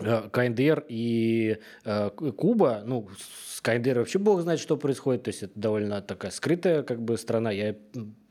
КНДР 0.00 0.84
и 0.88 1.58
э, 1.84 2.10
Куба, 2.10 2.82
ну, 2.84 3.08
с 3.46 3.60
КНДР 3.60 3.98
вообще 3.98 4.18
бог 4.18 4.40
знает, 4.40 4.60
что 4.60 4.76
происходит, 4.76 5.24
то 5.24 5.28
есть 5.28 5.42
это 5.42 5.52
довольно 5.54 6.00
такая 6.00 6.30
скрытая 6.30 6.82
как 6.82 7.02
бы 7.02 7.18
страна, 7.18 7.50
я 7.50 7.76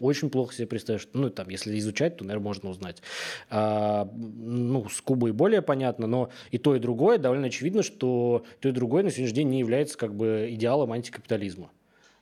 очень 0.01 0.29
плохо 0.29 0.53
себе 0.53 0.67
представляю, 0.67 0.99
что, 0.99 1.17
ну, 1.17 1.29
там, 1.29 1.49
если 1.49 1.77
изучать, 1.77 2.17
то, 2.17 2.23
наверное, 2.23 2.45
можно 2.45 2.69
узнать. 2.69 3.01
А, 3.49 4.10
ну, 4.13 4.89
с 4.89 5.01
Кубой 5.01 5.32
более 5.32 5.62
понятно, 5.62 6.08
но 6.08 6.29
и 6.51 6.58
то, 6.58 6.75
и 6.75 6.79
другое 6.79 7.17
довольно 7.17 7.47
очевидно, 7.47 7.84
что 7.84 8.45
то 8.60 8.69
и 8.69 8.71
другое 8.71 9.03
на 9.03 9.12
сегодняшний 9.12 9.36
день 9.36 9.49
не 9.49 9.60
является 9.60 9.97
как 9.97 10.15
бы 10.15 10.47
идеалом 10.51 10.91
антикапитализма. 10.91 11.69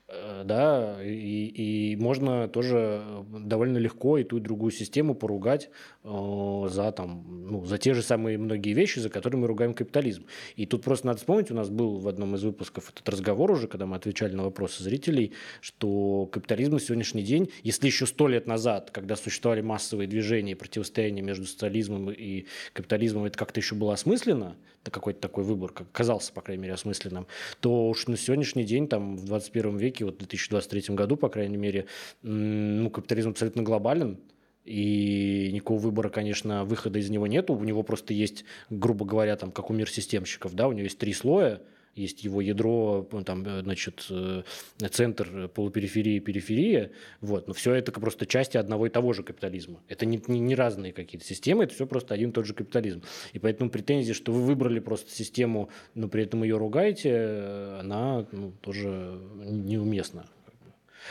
Э, 0.10 0.44
да, 0.46 1.04
и, 1.04 1.92
и 1.92 1.96
можно 1.98 2.48
тоже 2.48 3.04
довольно 3.30 3.78
легко 3.78 4.18
и 4.18 4.24
ту 4.24 4.38
и 4.38 4.40
другую 4.40 4.72
систему 4.72 5.16
поругать 5.16 5.70
э, 6.06 6.68
за, 6.70 6.94
там, 6.94 7.26
ну, 7.28 7.66
за 7.66 7.78
те 7.78 7.94
же 7.94 8.02
самые 8.02 8.38
многие 8.38 8.72
вещи, 8.72 9.00
за 9.00 9.10
которые 9.10 9.42
мы 9.42 9.48
ругаем 9.48 9.74
капитализм. 9.74 10.26
И 10.56 10.66
тут 10.66 10.84
просто 10.84 11.08
надо 11.08 11.20
вспомнить, 11.20 11.52
у 11.52 11.56
нас 11.56 11.70
был 11.70 11.98
в 11.98 12.08
одном 12.08 12.36
из 12.36 12.44
выпусков 12.44 12.90
этот 12.90 13.08
разговор 13.10 13.52
уже, 13.52 13.68
когда 13.68 13.86
мы 13.86 13.98
отвечали 13.98 14.34
на 14.34 14.44
вопросы 14.44 14.82
зрителей, 14.82 15.34
что 15.60 16.26
капитализм 16.32 16.74
на 16.74 16.80
сегодняшний 16.80 17.24
день, 17.24 17.50
если 17.64 17.88
еще 17.88 18.06
сто 18.06 18.30
лет 18.30 18.48
назад, 18.48 18.92
когда 18.92 19.18
существовали 19.18 19.60
массовые 19.60 20.08
движения 20.08 20.54
и 20.54 20.56
противостояния 20.56 21.22
между 21.22 21.46
социализмом 21.46 22.12
и 22.12 22.46
капитализмом, 22.72 23.26
это 23.26 23.38
как-то 23.38 23.60
еще 23.60 23.76
было 23.76 23.94
осмысленно, 23.94 24.56
какой-то 24.84 25.20
такой 25.20 25.44
выбор, 25.44 25.72
как 25.72 25.92
казался, 25.92 26.32
по 26.34 26.42
крайней 26.42 26.64
мере, 26.64 26.74
осмысленным, 26.74 27.28
то 27.60 27.90
уж 27.90 28.08
на 28.08 28.18
сегодняшний 28.18 28.64
день, 28.64 28.88
там, 28.88 29.18
в 29.18 29.26
21 29.26 29.78
веке, 29.78 30.06
вот 30.06 30.16
в 30.16 30.18
2023 30.20 30.96
году, 30.96 31.18
по 31.18 31.30
крайней 31.30 31.58
мере, 31.58 31.88
ну, 32.22 32.90
капитализм 32.90 33.32
абсолютно 33.32 33.64
глобален, 33.64 34.20
и 34.64 35.50
никакого 35.54 35.80
выбора, 35.80 36.10
конечно, 36.10 36.66
выхода 36.66 37.00
из 37.00 37.10
него 37.10 37.26
нету. 37.26 37.54
У 37.54 37.64
него 37.64 37.84
просто 37.84 38.14
есть, 38.14 38.44
грубо 38.70 39.06
говоря, 39.06 39.38
там, 39.38 39.52
как 39.52 39.70
у 39.70 39.74
мир 39.74 39.90
системщиков, 39.90 40.54
да, 40.56 40.68
у 40.68 40.74
него 40.74 40.84
есть 40.84 40.98
три 40.98 41.14
слоя– 41.14 41.62
есть 41.98 42.24
его 42.24 42.42
ядро, 42.42 43.08
там, 43.26 43.46
э, 43.46 43.62
значит, 43.62 44.06
э, 44.10 44.44
центр, 44.92 45.50
полупериферия, 45.50 46.20
периферия, 46.20 46.92
вот, 47.22 47.48
но 47.48 47.54
все 47.54 47.74
это 47.74 47.92
просто 47.92 48.26
части 48.26 48.58
одного 48.58 48.88
и 48.88 48.90
того 48.90 49.14
же 49.14 49.24
капитализма. 49.24 49.82
Это 49.88 50.06
не, 50.06 50.22
не, 50.28 50.40
не 50.40 50.56
разные 50.56 50.94
какие-то 50.94 51.26
системы, 51.26 51.64
это 51.64 51.74
все 51.74 51.88
просто 51.88 52.14
один 52.14 52.30
и 52.30 52.34
тот 52.34 52.46
же 52.46 52.54
капитализм. 52.54 53.04
И 53.34 53.40
поэтому 53.40 53.70
претензия, 53.70 54.14
что 54.14 54.32
вы 54.32 54.42
выбрали 54.42 54.80
просто 54.80 55.12
систему, 55.12 55.70
но 55.96 56.08
при 56.08 56.24
этом 56.24 56.44
ее 56.44 56.58
ругаете, 56.58 57.10
э, 57.14 57.80
она 57.82 58.26
ну, 58.32 58.52
тоже 58.62 59.20
неуместна. 59.38 60.26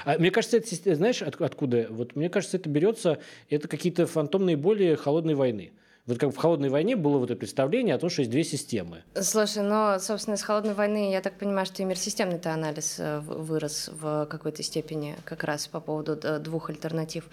А 0.05 0.19
мне 0.19 0.31
кажется, 0.31 0.59
это, 0.59 0.95
знаешь, 0.95 1.23
откуда? 1.23 1.87
Вот 1.91 2.17
мне 2.17 2.29
кажется, 2.29 2.57
это 2.57 2.69
берется, 2.69 3.19
это 3.49 3.69
какие-то 3.69 4.07
фантомные 4.07 4.57
боли 4.57 4.95
холодной 4.95 5.35
войны. 5.35 5.73
Вот 6.07 6.19
как 6.19 6.33
в 6.33 6.37
«Холодной 6.37 6.69
войне» 6.69 6.95
было 6.95 7.19
вот 7.19 7.33
это 7.33 7.39
представление 7.39 7.97
о 7.97 7.99
том, 7.99 8.11
что 8.11 8.21
есть 8.21 8.31
две 8.31 8.45
системы. 8.45 9.03
Слушай, 9.21 9.65
но, 9.65 9.99
собственно, 9.99 10.37
из 10.37 10.43
«Холодной 10.43 10.75
войны» 10.75 11.11
я 11.11 11.21
так 11.21 11.37
понимаю, 11.37 11.67
что 11.67 11.83
и 11.83 11.85
мир-системный-то 11.85 12.53
анализ 12.53 13.01
э, 13.01 13.19
вырос 13.19 13.91
в 13.93 14.27
какой-то 14.27 14.63
степени 14.63 15.17
как 15.25 15.43
раз 15.43 15.67
по 15.67 15.81
поводу 15.81 16.17
двух 16.39 16.71
альтернатив. 16.71 17.25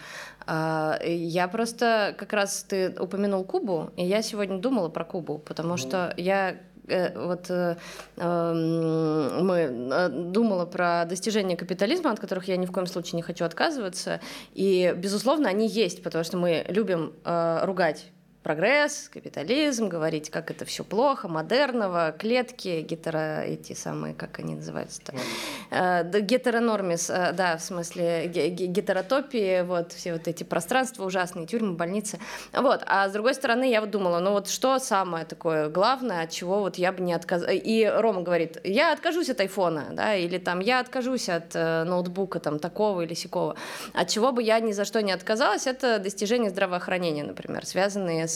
А, 0.47 0.99
я 1.05 1.47
просто, 1.47 2.15
как 2.17 2.33
раз 2.33 2.63
ты 2.63 2.95
упомянул 2.99 3.43
Кубу, 3.43 3.91
и 3.95 4.05
я 4.05 4.23
сегодня 4.23 4.57
думала 4.57 4.89
про 4.89 5.05
Кубу, 5.05 5.37
потому 5.37 5.77
что 5.77 6.11
я 6.17 6.57
э, 6.87 7.27
вот 7.27 7.51
э, 7.51 7.77
эм, 8.17 9.45
мы 9.45 10.09
думала 10.09 10.65
про 10.65 11.05
достижения 11.05 11.55
капитализма, 11.55 12.09
от 12.09 12.19
которых 12.19 12.47
я 12.47 12.57
ни 12.57 12.65
в 12.65 12.71
коем 12.71 12.87
случае 12.87 13.17
не 13.17 13.21
хочу 13.21 13.45
отказываться. 13.45 14.19
И, 14.55 14.95
безусловно, 14.97 15.47
они 15.47 15.67
есть, 15.67 16.01
потому 16.01 16.23
что 16.23 16.37
мы 16.37 16.65
любим 16.69 17.13
ругать 17.23 18.11
прогресс, 18.43 19.09
капитализм, 19.11 19.87
говорить, 19.87 20.29
как 20.29 20.51
это 20.51 20.65
все 20.65 20.83
плохо, 20.83 21.27
модерного, 21.27 22.13
клетки, 22.17 22.81
гетеро, 22.81 23.41
эти 23.41 23.73
самые, 23.73 24.13
как 24.13 24.39
они 24.39 24.55
называются-то, 24.55 25.13
э, 25.71 26.19
гетеронормис, 26.21 27.09
э, 27.09 27.31
да, 27.33 27.57
в 27.57 27.61
смысле 27.61 28.27
гетеротопии, 28.27 29.63
вот 29.63 29.93
все 29.93 30.13
вот 30.13 30.27
эти 30.27 30.43
пространства 30.43 31.05
ужасные, 31.05 31.47
тюрьмы, 31.47 31.73
больницы. 31.73 32.19
Вот, 32.51 32.83
а 32.85 33.07
с 33.07 33.13
другой 33.13 33.33
стороны, 33.33 33.69
я 33.69 33.79
вот 33.79 33.91
думала, 33.91 34.19
ну 34.19 34.31
вот 34.31 34.49
что 34.49 34.77
самое 34.79 35.25
такое 35.25 35.69
главное, 35.69 36.23
от 36.23 36.31
чего 36.31 36.59
вот 36.59 36.75
я 36.75 36.91
бы 36.91 37.01
не 37.01 37.13
отказалась. 37.13 37.61
И 37.63 37.89
Рома 37.95 38.21
говорит, 38.21 38.59
я 38.63 38.91
откажусь 38.91 39.29
от 39.29 39.39
айфона, 39.39 39.87
да, 39.91 40.15
или 40.15 40.37
там 40.37 40.59
я 40.59 40.81
откажусь 40.81 41.29
от 41.29 41.55
э, 41.55 41.83
ноутбука 41.85 42.39
там 42.39 42.59
такого 42.59 43.01
или 43.01 43.13
сякого. 43.13 43.55
От 43.93 44.09
чего 44.09 44.31
бы 44.31 44.43
я 44.43 44.59
ни 44.59 44.73
за 44.73 44.83
что 44.83 45.01
не 45.01 45.13
отказалась, 45.13 45.65
это 45.65 45.99
достижение 45.99 46.49
здравоохранения, 46.49 47.23
например, 47.23 47.65
связанные 47.65 48.27
с 48.27 48.32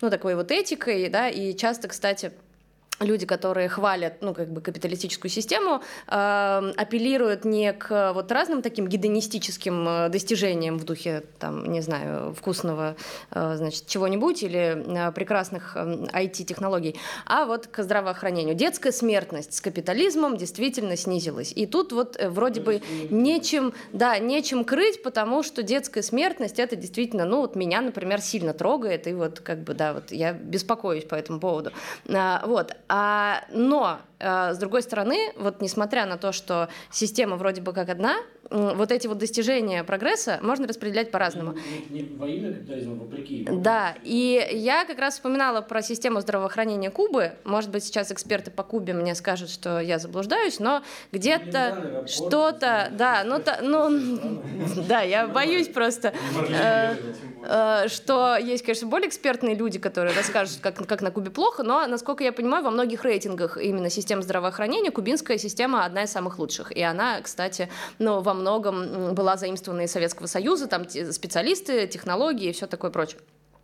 ну, 0.00 0.10
такой 0.10 0.34
вот 0.34 0.50
этикой, 0.50 1.08
да, 1.08 1.28
и 1.28 1.54
часто, 1.54 1.88
кстати, 1.88 2.32
люди, 3.00 3.26
которые 3.26 3.68
хвалят, 3.68 4.14
ну, 4.20 4.34
как 4.34 4.50
бы 4.50 4.60
капиталистическую 4.60 5.30
систему, 5.30 5.82
э, 6.06 6.72
апеллируют 6.76 7.44
не 7.44 7.72
к 7.72 8.12
вот 8.12 8.30
разным 8.30 8.62
таким 8.62 8.86
гедонистическим 8.86 9.88
э, 9.88 10.08
достижениям 10.08 10.78
в 10.78 10.84
духе, 10.84 11.24
там, 11.38 11.70
не 11.70 11.80
знаю, 11.80 12.34
вкусного, 12.34 12.96
э, 13.30 13.54
значит, 13.56 13.86
чего-нибудь 13.86 14.42
или 14.42 15.08
э, 15.08 15.12
прекрасных 15.12 15.76
э, 15.76 16.06
IT-технологий, 16.12 16.96
а 17.26 17.46
вот 17.46 17.66
к 17.66 17.82
здравоохранению. 17.82 18.54
Детская 18.54 18.92
смертность 18.92 19.54
с 19.54 19.60
капитализмом 19.60 20.36
действительно 20.36 20.96
снизилась. 20.96 21.52
И 21.54 21.66
тут 21.66 21.92
вот 21.92 22.16
э, 22.16 22.28
вроде 22.28 22.60
бы 22.60 22.80
нечем, 23.10 23.74
да, 23.92 24.18
нечем 24.18 24.64
крыть, 24.64 25.02
потому 25.02 25.42
что 25.42 25.62
детская 25.62 26.02
смертность 26.02 26.60
это 26.60 26.76
действительно, 26.76 27.24
ну, 27.24 27.40
вот 27.40 27.56
меня, 27.56 27.80
например, 27.80 28.20
сильно 28.20 28.54
трогает, 28.54 29.08
и 29.08 29.14
вот 29.14 29.40
как 29.40 29.64
бы, 29.64 29.74
да, 29.74 29.94
вот 29.94 30.12
я 30.12 30.32
беспокоюсь 30.32 31.04
по 31.04 31.16
этому 31.16 31.40
поводу. 31.40 31.72
А, 32.08 32.42
вот. 32.46 32.76
А, 32.88 33.44
но 33.50 33.98
а, 34.20 34.54
с 34.54 34.58
другой 34.58 34.82
стороны, 34.82 35.32
вот 35.36 35.60
несмотря 35.60 36.06
на 36.06 36.16
то, 36.16 36.32
что 36.32 36.68
система 36.90 37.36
вроде 37.36 37.60
бы 37.60 37.72
как 37.72 37.88
одна, 37.88 38.16
вот 38.50 38.92
эти 38.92 39.06
вот 39.06 39.18
достижения 39.18 39.84
прогресса 39.84 40.38
можно 40.42 40.66
распределять 40.66 41.10
по-разному. 41.10 41.54
Не, 41.54 42.00
не, 42.00 42.02
не 42.02 42.16
во 42.16 42.28
имя 42.28 42.52
капитализма, 42.52 42.94
а 42.94 42.96
вопреки. 42.96 43.46
Да, 43.50 43.96
и 44.02 44.46
я 44.52 44.84
как 44.84 44.98
раз 44.98 45.14
вспоминала 45.14 45.60
про 45.60 45.82
систему 45.82 46.20
здравоохранения 46.20 46.90
Кубы. 46.90 47.32
Может 47.44 47.70
быть, 47.70 47.84
сейчас 47.84 48.12
эксперты 48.12 48.50
по 48.50 48.62
Кубе 48.62 48.92
мне 48.92 49.14
скажут, 49.14 49.50
что 49.50 49.80
я 49.80 49.98
заблуждаюсь, 49.98 50.60
но 50.60 50.82
где-то 51.12 52.04
что-то, 52.06 52.88
да, 52.92 53.22
ну, 53.24 53.40
та, 53.40 53.58
ну, 53.62 54.18
да, 54.88 55.00
я 55.00 55.26
боюсь 55.26 55.68
просто, 55.68 56.12
э, 56.48 56.96
э, 57.42 57.88
что 57.88 58.36
есть, 58.36 58.64
конечно, 58.64 58.88
более 58.88 59.08
экспертные 59.08 59.54
люди, 59.54 59.78
которые 59.78 60.14
расскажут, 60.14 60.58
как, 60.60 60.76
как 60.86 61.02
на 61.02 61.10
Кубе 61.10 61.30
плохо, 61.30 61.62
но, 61.62 61.86
насколько 61.86 62.24
я 62.24 62.32
понимаю, 62.32 62.64
во 62.64 62.70
многих 62.70 63.04
рейтингах 63.04 63.56
именно 63.56 63.90
система 63.90 64.22
здравоохранения 64.22 64.90
кубинская 64.90 65.38
система 65.38 65.84
одна 65.84 66.04
из 66.04 66.10
самых 66.10 66.38
лучших. 66.38 66.72
И 66.72 66.82
она, 66.82 67.20
кстати, 67.20 67.68
ну, 67.98 68.20
во 68.20 68.33
многом 68.34 69.14
была 69.14 69.36
заимствована 69.36 69.82
из 69.82 69.92
Советского 69.92 70.26
Союза, 70.26 70.66
там 70.66 70.88
специалисты, 70.88 71.86
технологии 71.86 72.50
и 72.50 72.52
все 72.52 72.66
такое 72.66 72.90
прочее. 72.90 73.20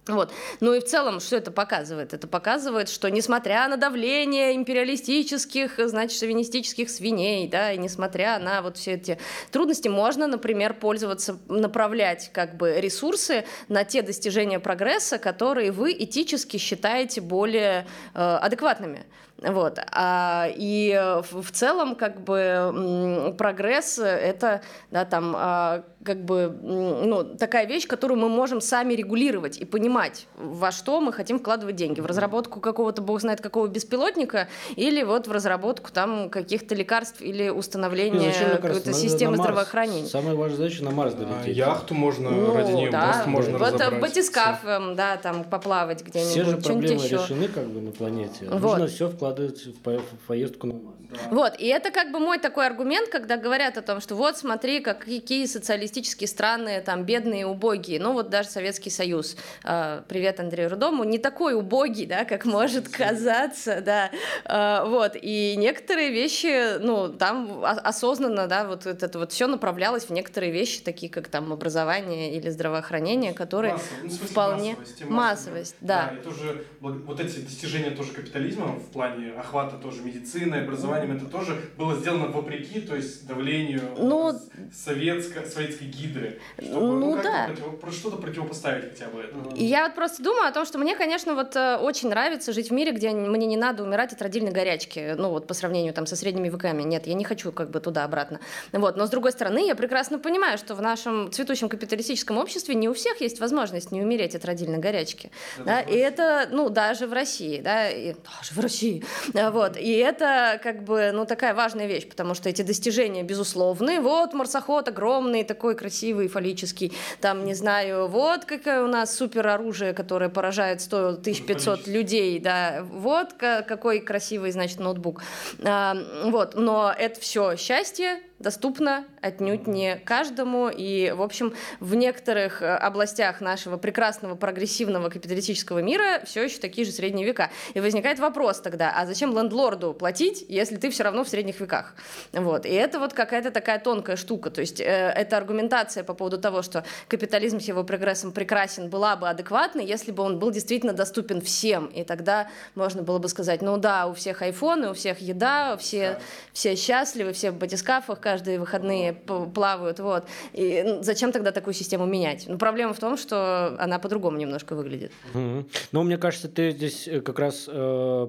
Вот. 0.07 0.33
Ну 0.61 0.75
и 0.75 0.81
в 0.81 0.85
целом, 0.85 1.21
что 1.21 1.37
это 1.37 1.51
показывает? 1.51 2.15
Это 2.15 2.27
показывает, 2.27 2.89
что 2.89 3.11
несмотря 3.11 3.69
на 3.69 3.77
давление 3.77 4.57
империалистических, 4.57 5.79
значит, 5.79 6.19
шовинистических 6.19 6.89
свиней, 6.89 7.49
да, 7.49 7.73
и 7.73 7.79
несмотря 7.79 8.39
на 8.39 8.63
вот 8.63 8.77
все 8.77 8.93
эти 8.93 9.19
трудности, 9.53 9.89
можно, 9.89 10.27
например, 10.27 10.75
пользоваться, 10.75 11.39
направлять 11.49 12.31
как 12.33 12.57
бы 12.57 12.81
ресурсы 12.81 13.45
на 13.69 13.85
те 13.85 14.03
достижения 14.03 14.59
прогресса, 14.59 15.19
которые 15.19 15.71
вы 15.71 15.93
этически 15.93 16.57
считаете 16.57 17.21
более 17.21 17.87
э, 18.15 18.21
адекватными. 18.21 19.07
Вот. 19.43 19.79
А, 19.93 20.49
и 20.55 21.23
в, 21.31 21.43
в 21.43 21.51
целом, 21.51 21.95
как 21.95 22.21
бы, 22.21 23.35
прогресс— 23.39 23.99
это, 23.99 24.61
да, 24.91 25.05
там, 25.05 25.35
а, 25.37 25.83
как 26.05 26.25
бы, 26.25 26.55
ну, 26.63 27.25
такая 27.25 27.67
вещь, 27.67 27.87
которую 27.87 28.19
мы 28.19 28.29
можем 28.29 28.61
сами 28.61 28.95
регулировать 28.95 29.59
и 29.59 29.65
понимать, 29.65 30.27
во 30.37 30.73
что 30.73 31.01
мы 31.01 31.13
хотим 31.13 31.39
вкладывать 31.39 31.77
деньги. 31.77 32.01
В 32.01 32.07
разработку 32.07 32.61
какого-то, 32.61 33.03
бог 33.03 33.21
знает 33.21 33.41
какого, 33.41 33.67
беспилотника 33.67 34.49
или 34.77 35.03
вот 35.03 35.27
в 35.27 35.33
разработку 35.33 35.91
там 35.93 36.31
каких-то 36.31 36.75
лекарств 36.75 37.21
или 37.21 37.49
установление 37.49 38.33
какой-то 38.61 38.93
системы 38.93 39.37
здравоохранения. 39.37 40.09
Самая 40.09 40.35
важная 40.35 40.57
задача 40.57 40.85
на 40.85 40.91
Марс 40.91 41.15
долететь. 41.15 41.47
А, 41.47 41.51
яхту 41.51 41.95
можно, 41.95 42.31
ну, 42.31 42.55
ради 42.55 42.73
нее 42.73 42.91
да. 42.91 43.13
просто 43.13 43.29
можно 43.29 43.59
вот 43.59 43.73
разобрать. 43.73 44.01
батискаф, 44.01 44.61
да, 44.95 45.17
там 45.17 45.45
поплавать 45.45 46.05
где-нибудь. 46.05 46.31
Все 46.31 46.45
же 46.45 46.57
проблемы 46.57 47.07
решены 47.07 47.49
как 47.49 47.67
бы 47.67 47.81
на 47.81 47.91
планете. 47.91 48.47
Вот. 48.47 48.63
Нужно 48.63 48.87
все 48.87 49.09
вкладывать 49.09 49.31
вкладывать 49.41 49.67
в 49.67 50.27
поездку 50.27 50.67
на 50.67 50.75
Марс. 50.75 50.97
Да. 51.11 51.19
Вот, 51.31 51.55
и 51.59 51.67
это 51.67 51.91
как 51.91 52.13
бы 52.13 52.21
мой 52.21 52.39
такой 52.39 52.67
аргумент, 52.67 53.09
когда 53.09 53.37
говорят 53.37 53.77
о 53.77 53.83
том, 53.83 54.01
что 54.01 54.15
вот 54.15 54.37
смотри, 54.37 54.81
как, 54.81 55.01
какие 55.01 55.47
социалистические 55.47 55.90
капиталистические 55.91 56.29
страны, 56.29 56.83
там, 56.85 57.05
бедные, 57.05 57.47
убогие, 57.47 58.01
ну, 58.01 58.13
вот 58.13 58.31
даже 58.31 58.49
Советский 58.49 58.91
Союз, 58.91 59.37
э, 59.65 60.03
привет 60.09 60.41
Андрею 60.41 60.71
Рудому, 60.71 61.05
не 61.05 61.19
такой 61.19 61.55
убогий, 61.55 62.07
да, 62.07 62.25
как 62.25 62.45
может 62.45 62.89
казаться, 62.89 63.81
да, 63.81 64.11
э, 64.45 64.89
вот, 64.89 65.17
и 65.21 65.57
некоторые 65.57 66.11
вещи, 66.11 66.79
ну, 66.79 67.09
там 67.09 67.65
осознанно, 67.65 68.47
да, 68.47 68.65
вот 68.67 68.87
это 68.87 69.19
вот 69.19 69.33
все 69.33 69.47
направлялось 69.47 70.05
в 70.05 70.11
некоторые 70.11 70.53
вещи, 70.53 70.81
такие 70.81 71.11
как 71.11 71.29
там 71.29 71.53
образование 71.53 72.37
или 72.37 72.49
здравоохранение, 72.51 73.33
которые 73.33 73.75
Массово, 73.75 73.97
ну, 74.03 74.11
вполне... 74.11 74.77
Массовость, 74.77 75.11
массовость 75.11 75.77
да. 75.81 76.11
да. 76.13 76.17
И 76.17 76.23
тоже 76.23 76.65
вот 76.81 77.21
эти 77.21 77.41
достижения 77.41 77.91
тоже 77.91 78.13
капитализма 78.13 78.77
в 78.77 78.91
плане 78.93 79.33
охвата 79.33 79.77
тоже 79.77 80.03
медицины, 80.03 80.57
образованием, 80.57 81.17
это 81.17 81.27
тоже 81.27 81.61
было 81.77 81.97
сделано 81.97 82.27
вопреки, 82.27 82.81
то 82.81 82.95
есть 82.95 83.27
давлению 83.27 83.83
ну, 83.99 84.39
советско, 84.73 85.45
советской 85.81 85.85
гидры, 85.85 86.39
чтобы 86.59 86.81
ну, 86.81 87.17
ну, 87.17 87.23
да. 87.23 87.51
против, 87.81 87.99
что-то 87.99 88.17
противопоставить 88.17 88.91
хотя 88.91 89.07
бы 89.07 89.21
этому. 89.21 89.55
И 89.55 89.65
я 89.65 89.85
вот 89.85 89.95
просто 89.95 90.23
думаю 90.23 90.49
о 90.49 90.53
том, 90.53 90.65
что 90.67 90.79
мне, 90.79 90.97
конечно, 90.97 91.35
вот 91.35 91.57
э, 91.57 91.77
очень 91.77 92.09
нравится 92.09 92.53
жить 92.53 92.71
в 92.71 92.73
мире, 92.73 92.93
где 92.93 93.11
мне 93.11 93.47
не 93.47 93.57
надо 93.57 93.83
умирать 93.83 94.13
от 94.13 94.23
родильной 94.23 94.53
горячки, 94.53 95.15
ну 95.17 95.31
вот 95.31 95.47
по 95.47 95.55
сравнению 95.55 95.93
там 95.95 96.07
со 96.07 96.17
средними 96.17 96.49
веками. 96.49 96.83
Нет, 96.83 97.07
я 97.07 97.15
не 97.15 97.25
хочу 97.25 97.53
как 97.53 97.71
бы 97.71 97.81
туда-обратно. 97.81 98.41
Вот. 98.73 98.97
Но 98.97 99.07
с 99.07 99.11
другой 99.11 99.33
стороны, 99.33 99.67
я 99.67 99.75
прекрасно 99.75 100.19
понимаю, 100.19 100.59
что 100.59 100.75
в 100.75 100.83
нашем 100.83 101.33
цветущем 101.33 101.69
капиталистическом 101.69 102.39
обществе 102.39 102.75
не 102.75 102.89
у 102.89 102.95
всех 102.95 103.21
есть 103.21 103.41
возможность 103.41 103.93
не 103.93 104.03
умереть 104.03 104.35
от 104.35 104.45
родильной 104.45 104.79
горячки. 104.79 105.31
Это 105.57 105.65
да? 105.65 105.81
И 105.81 105.97
это, 105.97 106.49
ну, 106.51 106.69
даже 106.69 107.07
в 107.07 107.13
России, 107.13 107.61
да, 107.61 107.91
и, 107.91 108.15
даже 108.15 108.55
в 108.55 108.61
России. 108.61 109.05
Вот. 109.51 109.77
И 109.77 109.93
это 109.93 110.61
как 110.63 110.85
бы, 110.85 111.11
ну, 111.13 111.25
такая 111.25 111.55
важная 111.55 111.87
вещь, 111.87 112.09
потому 112.09 112.35
что 112.35 112.49
эти 112.49 112.63
достижения 112.63 113.23
безусловны. 113.23 114.01
Вот 114.01 114.33
марсоход 114.33 114.89
огромный, 114.89 115.45
такой 115.45 115.70
красивый, 115.75 116.29
фаллический. 116.29 116.93
Там, 117.21 117.45
не 117.45 117.55
знаю, 117.55 118.09
вот 118.09 118.45
какое 118.45 118.83
у 118.83 118.89
нас 118.89 119.17
супер 119.17 119.47
оружие, 119.47 119.93
которое 119.93 120.29
поражает 120.29 120.81
100 120.81 121.09
1500 121.21 121.87
людей, 121.87 122.39
да. 122.39 122.85
Вот 122.91 123.33
какой 123.35 124.01
красивый, 124.01 124.51
значит, 124.53 124.81
ноутбук. 124.81 125.23
А, 125.63 125.97
вот. 126.25 126.55
Но 126.55 126.95
это 126.97 127.21
все 127.21 127.57
счастье, 127.57 128.21
доступно 128.41 129.05
отнюдь 129.21 129.67
не 129.67 129.97
каждому. 129.97 130.69
И, 130.69 131.13
в 131.13 131.23
общем, 131.23 131.55
в 131.79 131.95
некоторых 131.95 132.63
э, 132.63 132.75
областях 132.75 133.41
нашего 133.41 133.77
прекрасного 133.77 134.35
прогрессивного 134.35 135.11
капиталистического 135.11 135.81
мира 135.81 136.23
все 136.25 136.45
еще 136.45 136.59
такие 136.59 136.87
же 136.87 136.93
средние 136.93 137.27
века. 137.27 137.51
И 137.75 137.81
возникает 137.81 138.19
вопрос 138.19 138.61
тогда, 138.61 138.93
а 138.97 139.07
зачем 139.07 139.37
лендлорду 139.37 139.93
платить, 139.93 140.45
если 140.49 140.77
ты 140.77 140.91
все 140.91 141.05
равно 141.05 141.23
в 141.23 141.29
средних 141.29 141.61
веках? 141.61 141.95
Вот. 142.33 142.65
И 142.65 142.71
это 142.71 142.99
вот 142.99 143.13
какая-то 143.13 143.51
такая 143.51 143.79
тонкая 143.79 144.17
штука. 144.17 144.51
То 144.51 144.63
есть 144.63 144.81
э, 144.81 144.85
эта 144.85 145.37
аргументация 145.37 146.03
по 146.03 146.15
поводу 146.15 146.39
того, 146.39 146.63
что 146.63 146.85
капитализм 147.09 147.61
с 147.61 147.69
его 147.69 147.85
прогрессом 147.85 148.33
прекрасен, 148.33 148.89
была 148.89 149.17
бы 149.17 149.29
адекватной, 149.29 149.85
если 149.85 150.13
бы 150.13 150.23
он 150.23 150.39
был 150.39 150.51
действительно 150.51 150.95
доступен 150.95 151.43
всем. 151.43 151.87
И 151.87 152.05
тогда 152.05 152.49
можно 152.75 153.03
было 153.03 153.19
бы 153.19 153.29
сказать, 153.29 153.61
ну 153.61 153.77
да, 153.77 154.07
у 154.07 154.15
всех 154.15 154.41
айфоны, 154.41 154.91
у 154.91 154.95
всех 154.95 155.21
еда, 155.21 155.77
все, 155.77 156.19
все 156.55 156.75
счастливы, 156.75 157.35
все 157.35 157.51
в 157.51 157.59
батискафах, 157.59 158.19
каждые 158.31 158.61
выходные 158.61 159.13
плавают, 159.55 159.99
вот. 159.99 160.25
И 160.53 160.83
ну, 160.87 161.03
зачем 161.03 161.33
тогда 161.33 161.51
такую 161.51 161.75
систему 161.75 162.07
менять? 162.07 162.45
Ну, 162.49 162.59
проблема 162.59 162.93
в 162.93 162.99
том, 162.99 163.17
что 163.17 163.75
она 163.79 163.99
по-другому 163.99 164.37
немножко 164.39 164.77
выглядит. 164.77 165.11
Mm-hmm. 165.35 165.65
Ну, 165.93 166.03
мне 166.05 166.17
кажется, 166.17 166.49
ты 166.49 166.71
здесь 166.71 167.09
э, 167.09 167.21
как 167.21 167.39
раз 167.41 167.69
э, 167.69 168.29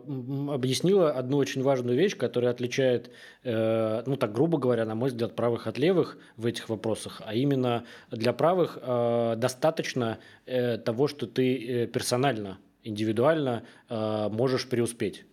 объяснила 0.54 1.12
одну 1.12 1.38
очень 1.38 1.62
важную 1.62 1.96
вещь, 1.96 2.18
которая 2.18 2.52
отличает, 2.52 3.12
э, 3.44 4.04
ну, 4.08 4.16
так 4.16 4.32
грубо 4.34 4.58
говоря, 4.58 4.86
на 4.86 4.96
мой 4.96 5.10
взгляд, 5.10 5.36
правых 5.36 5.68
от 5.68 5.78
левых 5.78 6.18
в 6.38 6.48
этих 6.48 6.70
вопросах, 6.70 7.22
а 7.26 7.36
именно 7.36 7.84
для 8.10 8.34
правых 8.34 8.80
э, 8.82 9.36
достаточно 9.38 10.18
э, 10.48 10.78
того, 10.78 11.08
что 11.08 11.28
ты 11.28 11.84
э, 11.84 11.88
персонально 11.88 12.58
индивидуально 12.84 13.64
э, 13.90 14.30
можешь 14.32 14.68
преуспеть. 14.68 15.26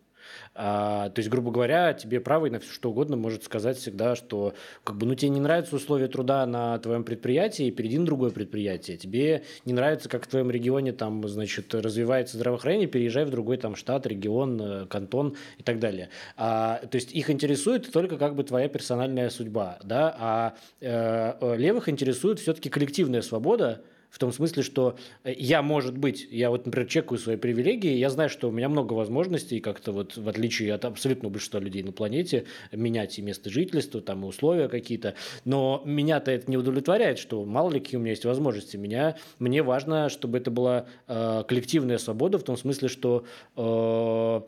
А, 0.55 1.11
то 1.11 1.19
есть, 1.21 1.29
грубо 1.31 1.51
говоря, 1.51 1.93
тебе 1.95 2.21
правый 2.21 2.51
на 2.51 2.59
все 2.59 2.73
что 2.73 2.91
угодно 2.91 3.17
может 3.17 3.45
сказать 3.45 3.79
всегда, 3.79 4.17
что 4.17 4.55
как 4.85 4.97
бы, 4.97 5.07
ну, 5.07 5.15
тебе 5.15 5.31
не 5.31 5.41
нравятся 5.41 5.77
условия 5.77 6.09
труда 6.09 6.45
на 6.47 6.79
твоем 6.79 7.05
предприятии, 7.05 7.71
перейди 7.71 7.99
на 7.99 8.07
другое 8.07 8.31
предприятие. 8.31 8.97
Тебе 8.97 9.45
не 9.65 9.73
нравится, 9.73 10.09
как 10.09 10.25
в 10.25 10.29
твоем 10.29 10.51
регионе 10.51 10.93
там, 10.93 11.27
значит, 11.29 11.75
развивается 11.75 12.37
здравоохранение, 12.37 12.89
переезжай 12.89 13.25
в 13.25 13.31
другой 13.31 13.57
там 13.57 13.77
штат, 13.77 14.07
регион, 14.07 14.61
э, 14.61 14.87
кантон 14.87 15.37
и 15.59 15.63
так 15.63 15.79
далее. 15.79 16.09
А, 16.37 16.81
то 16.91 16.97
есть, 16.97 17.13
их 17.13 17.31
интересует 17.31 17.91
только 17.93 18.19
как 18.19 18.35
бы 18.35 18.45
твоя 18.45 18.69
персональная 18.69 19.31
судьба, 19.31 19.79
да, 19.83 20.15
а 20.19 20.55
э, 20.81 21.57
левых 21.57 21.89
интересует 21.89 22.41
все-таки 22.41 22.69
коллективная 22.69 23.23
свобода, 23.23 23.83
в 24.11 24.19
том 24.19 24.33
смысле, 24.33 24.63
что 24.63 24.97
э, 25.25 25.35
я, 25.37 25.63
может 25.63 25.97
быть, 25.97 26.27
я 26.31 26.51
вот, 26.51 26.67
например, 26.67 26.89
чекаю 26.89 27.19
свои 27.19 27.37
привилегии, 27.37 27.93
я 27.93 28.11
знаю, 28.11 28.31
что 28.31 28.49
у 28.49 28.53
меня 28.53 28.69
много 28.69 28.95
возможностей, 28.95 29.61
как-то 29.61 29.93
вот 29.93 30.17
в 30.17 30.29
отличие 30.29 30.75
от 30.75 30.85
абсолютно 30.85 31.29
большинства 31.29 31.61
людей 31.61 31.83
на 31.83 31.93
планете, 31.93 32.45
менять 32.73 33.19
и 33.19 33.23
место 33.23 33.51
жительства, 33.51 34.01
там, 34.01 34.25
и 34.25 34.29
условия 34.29 34.69
какие-то, 34.69 35.15
но 35.45 35.83
меня-то 35.85 36.31
это 36.31 36.51
не 36.51 36.57
удовлетворяет, 36.57 37.19
что 37.19 37.45
мало 37.45 37.71
ли 37.71 37.81
какие 37.81 37.99
у 37.99 38.01
меня 38.01 38.13
есть 38.13 38.25
возможности. 38.25 38.77
Меня, 38.77 39.17
мне 39.39 39.63
важно, 39.63 40.09
чтобы 40.09 40.39
это 40.39 40.51
была 40.51 40.87
э, 41.07 41.45
коллективная 41.47 41.99
свобода, 41.99 42.39
в 42.39 42.43
том 42.43 42.57
смысле, 42.57 42.89
что 42.89 43.25
э, 43.57 44.41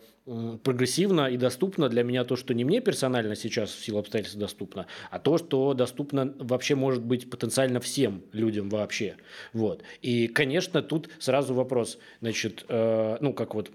прогрессивно 0.63 1.29
и 1.29 1.37
доступно 1.37 1.89
для 1.89 2.03
меня 2.03 2.25
то, 2.25 2.37
что 2.37 2.55
не 2.55 2.65
мне 2.65 2.81
персонально 2.81 3.35
сейчас 3.35 3.71
в 3.71 3.85
силу 3.85 3.99
обстоятельств 3.99 4.39
доступно, 4.39 4.87
а 5.11 5.19
то, 5.19 5.39
что 5.39 5.75
доступно 5.75 6.35
вообще 6.39 6.75
может 6.75 7.03
быть 7.03 7.29
потенциально 7.29 7.81
всем 7.81 8.23
людям 8.33 8.69
вообще. 8.69 9.17
Вот. 9.53 9.83
И, 10.03 10.29
конечно, 10.29 10.83
тут 10.83 11.09
сразу 11.19 11.55
вопрос, 11.55 11.99
значит, 12.21 12.65
э, 12.69 13.17
ну, 13.21 13.33
как 13.33 13.55
вот, 13.55 13.71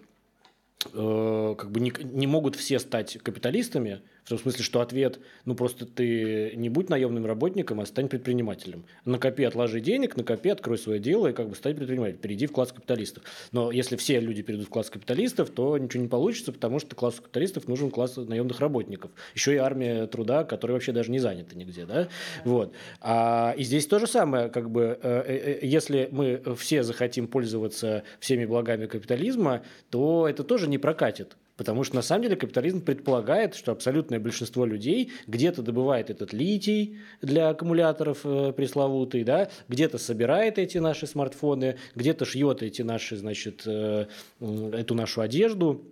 э, 0.93 1.55
как 1.57 1.71
бы 1.71 1.79
не, 1.79 1.91
не 2.03 2.27
могут 2.27 2.55
все 2.55 2.79
стать 2.79 3.17
капиталистами, 3.21 4.01
в 4.25 4.29
том 4.29 4.39
смысле, 4.39 4.63
что 4.63 4.81
ответ, 4.81 5.19
ну 5.45 5.53
просто 5.53 5.85
ты 5.85 6.53
не 6.55 6.69
будь 6.69 6.89
наемным 6.89 7.27
работником, 7.27 7.79
а 7.79 7.85
стань 7.85 8.09
предпринимателем. 8.09 8.85
Накопи, 9.05 9.43
отложи 9.43 9.79
денег, 9.79 10.17
накопи, 10.17 10.49
открой 10.49 10.79
свое 10.79 10.99
дело 10.99 11.27
и 11.27 11.33
как 11.33 11.47
бы 11.47 11.55
стань 11.55 11.75
предпринимателем. 11.75 12.19
Перейди 12.19 12.47
в 12.47 12.51
класс 12.51 12.71
капиталистов. 12.71 13.23
Но 13.51 13.71
если 13.71 13.95
все 13.97 14.19
люди 14.19 14.41
перейдут 14.41 14.67
в 14.67 14.71
класс 14.71 14.89
капиталистов, 14.89 15.51
то 15.51 15.77
ничего 15.77 16.01
не 16.01 16.09
получится, 16.09 16.51
потому 16.51 16.79
что 16.79 16.95
классу 16.95 17.21
капиталистов 17.21 17.67
нужен 17.67 17.91
класс 17.91 18.17
наемных 18.17 18.59
работников. 18.59 19.11
Еще 19.35 19.53
и 19.53 19.57
армия 19.57 20.07
труда, 20.07 20.43
которая 20.43 20.73
вообще 20.73 20.91
даже 20.91 21.11
не 21.11 21.19
занята 21.19 21.55
нигде. 21.55 21.85
Да? 21.85 22.07
Вот. 22.45 22.73
А, 23.01 23.53
и 23.55 23.63
здесь 23.63 23.85
то 23.85 23.99
же 23.99 24.07
самое. 24.07 24.49
Как 24.49 24.71
бы, 24.71 24.97
э, 25.03 25.23
э, 25.23 25.59
э, 25.61 25.67
если 25.67 26.09
мы 26.11 26.41
все 26.57 26.81
захотим 26.81 27.27
пользоваться 27.27 28.03
всеми 28.19 28.45
благами 28.45 28.87
капитализма, 28.87 29.61
то 29.91 30.27
это 30.27 30.43
тоже 30.43 30.67
не 30.67 30.79
прокатит. 30.79 31.37
Потому 31.57 31.83
что 31.83 31.95
на 31.95 32.01
самом 32.01 32.23
деле 32.23 32.35
капитализм 32.35 32.81
предполагает, 32.81 33.55
что 33.55 33.71
абсолютное 33.71 34.19
большинство 34.19 34.65
людей 34.65 35.11
где-то 35.27 35.61
добывает 35.61 36.09
этот 36.09 36.33
литий 36.33 36.97
для 37.21 37.49
аккумуляторов 37.49 38.19
э, 38.25 38.51
пресловутый, 38.51 39.23
да, 39.23 39.49
где-то 39.69 39.97
собирает 39.97 40.57
эти 40.59 40.79
наши 40.79 41.07
смартфоны, 41.07 41.77
где-то 41.95 42.25
шьет 42.25 42.61
эти 42.61 42.81
наши, 42.81 43.15
значит, 43.15 43.63
э, 43.65 44.07
эту 44.39 44.95
нашу 44.95 45.21
одежду. 45.21 45.85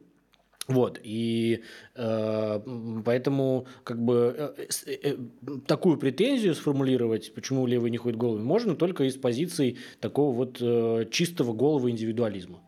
Вот, 0.68 1.00
и 1.04 1.62
э, 1.96 2.60
поэтому 3.04 3.68
как 3.84 4.02
бы 4.02 4.54
э, 4.58 4.68
э, 5.04 5.18
такую 5.68 5.98
претензию 5.98 6.56
сформулировать, 6.56 7.34
почему 7.34 7.68
левые 7.68 7.92
не 7.92 7.98
ходят 7.98 8.18
головами, 8.18 8.46
можно 8.46 8.76
только 8.76 9.04
из 9.04 9.18
позиции 9.18 9.78
такого 10.00 10.34
вот 10.34 10.58
э, 10.62 11.06
чистого 11.12 11.52
голого 11.52 11.92
индивидуализма. 11.92 12.62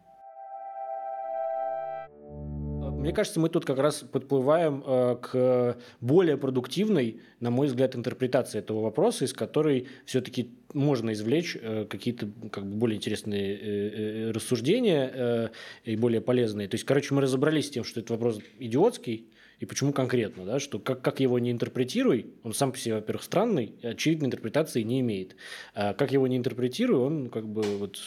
Мне 3.06 3.14
кажется, 3.14 3.40
мы 3.40 3.50
тут 3.50 3.66
как 3.66 3.78
раз 3.78 3.98
подплываем 4.00 4.84
э, 4.84 5.18
к 5.22 5.78
более 6.02 6.38
продуктивной, 6.38 7.22
на 7.40 7.52
мой 7.52 7.68
взгляд, 7.68 7.96
интерпретации 7.96 8.58
этого 8.58 8.82
вопроса, 8.82 9.26
из 9.26 9.34
которой 9.34 9.88
все-таки 10.06 10.50
можно 10.74 11.14
извлечь 11.14 11.56
э, 11.56 11.86
какие-то 11.88 12.28
как 12.52 12.66
бы 12.66 12.76
более 12.76 12.98
интересные 12.98 13.60
э, 13.60 14.32
рассуждения 14.32 15.52
и 15.84 15.96
более 15.96 16.20
полезные. 16.20 16.68
То 16.68 16.76
есть, 16.76 16.84
короче, 16.84 17.14
мы 17.14 17.22
разобрались 17.22 17.68
с 17.68 17.70
тем, 17.70 17.84
что 17.84 18.00
этот 18.00 18.10
вопрос 18.10 18.40
идиотский, 18.58 19.28
и 19.60 19.66
почему 19.68 19.94
конкретно, 19.94 20.44
да, 20.44 20.60
что 20.60 20.80
как, 20.80 21.04
как 21.04 21.20
его 21.20 21.38
не 21.38 21.52
интерпретируй, 21.52 22.34
он 22.42 22.56
сам 22.56 22.72
по 22.72 22.78
себе, 22.80 22.96
во-первых, 22.96 23.24
странный, 23.24 23.76
очевидной 23.84 24.28
интерпретации 24.28 24.82
не 24.82 25.00
имеет. 25.02 25.36
А 25.76 25.94
как 25.94 26.12
его 26.12 26.26
не 26.26 26.38
интерпретируй, 26.38 26.98
он 26.98 27.30
как 27.30 27.48
бы 27.48 27.62
вот 27.78 28.00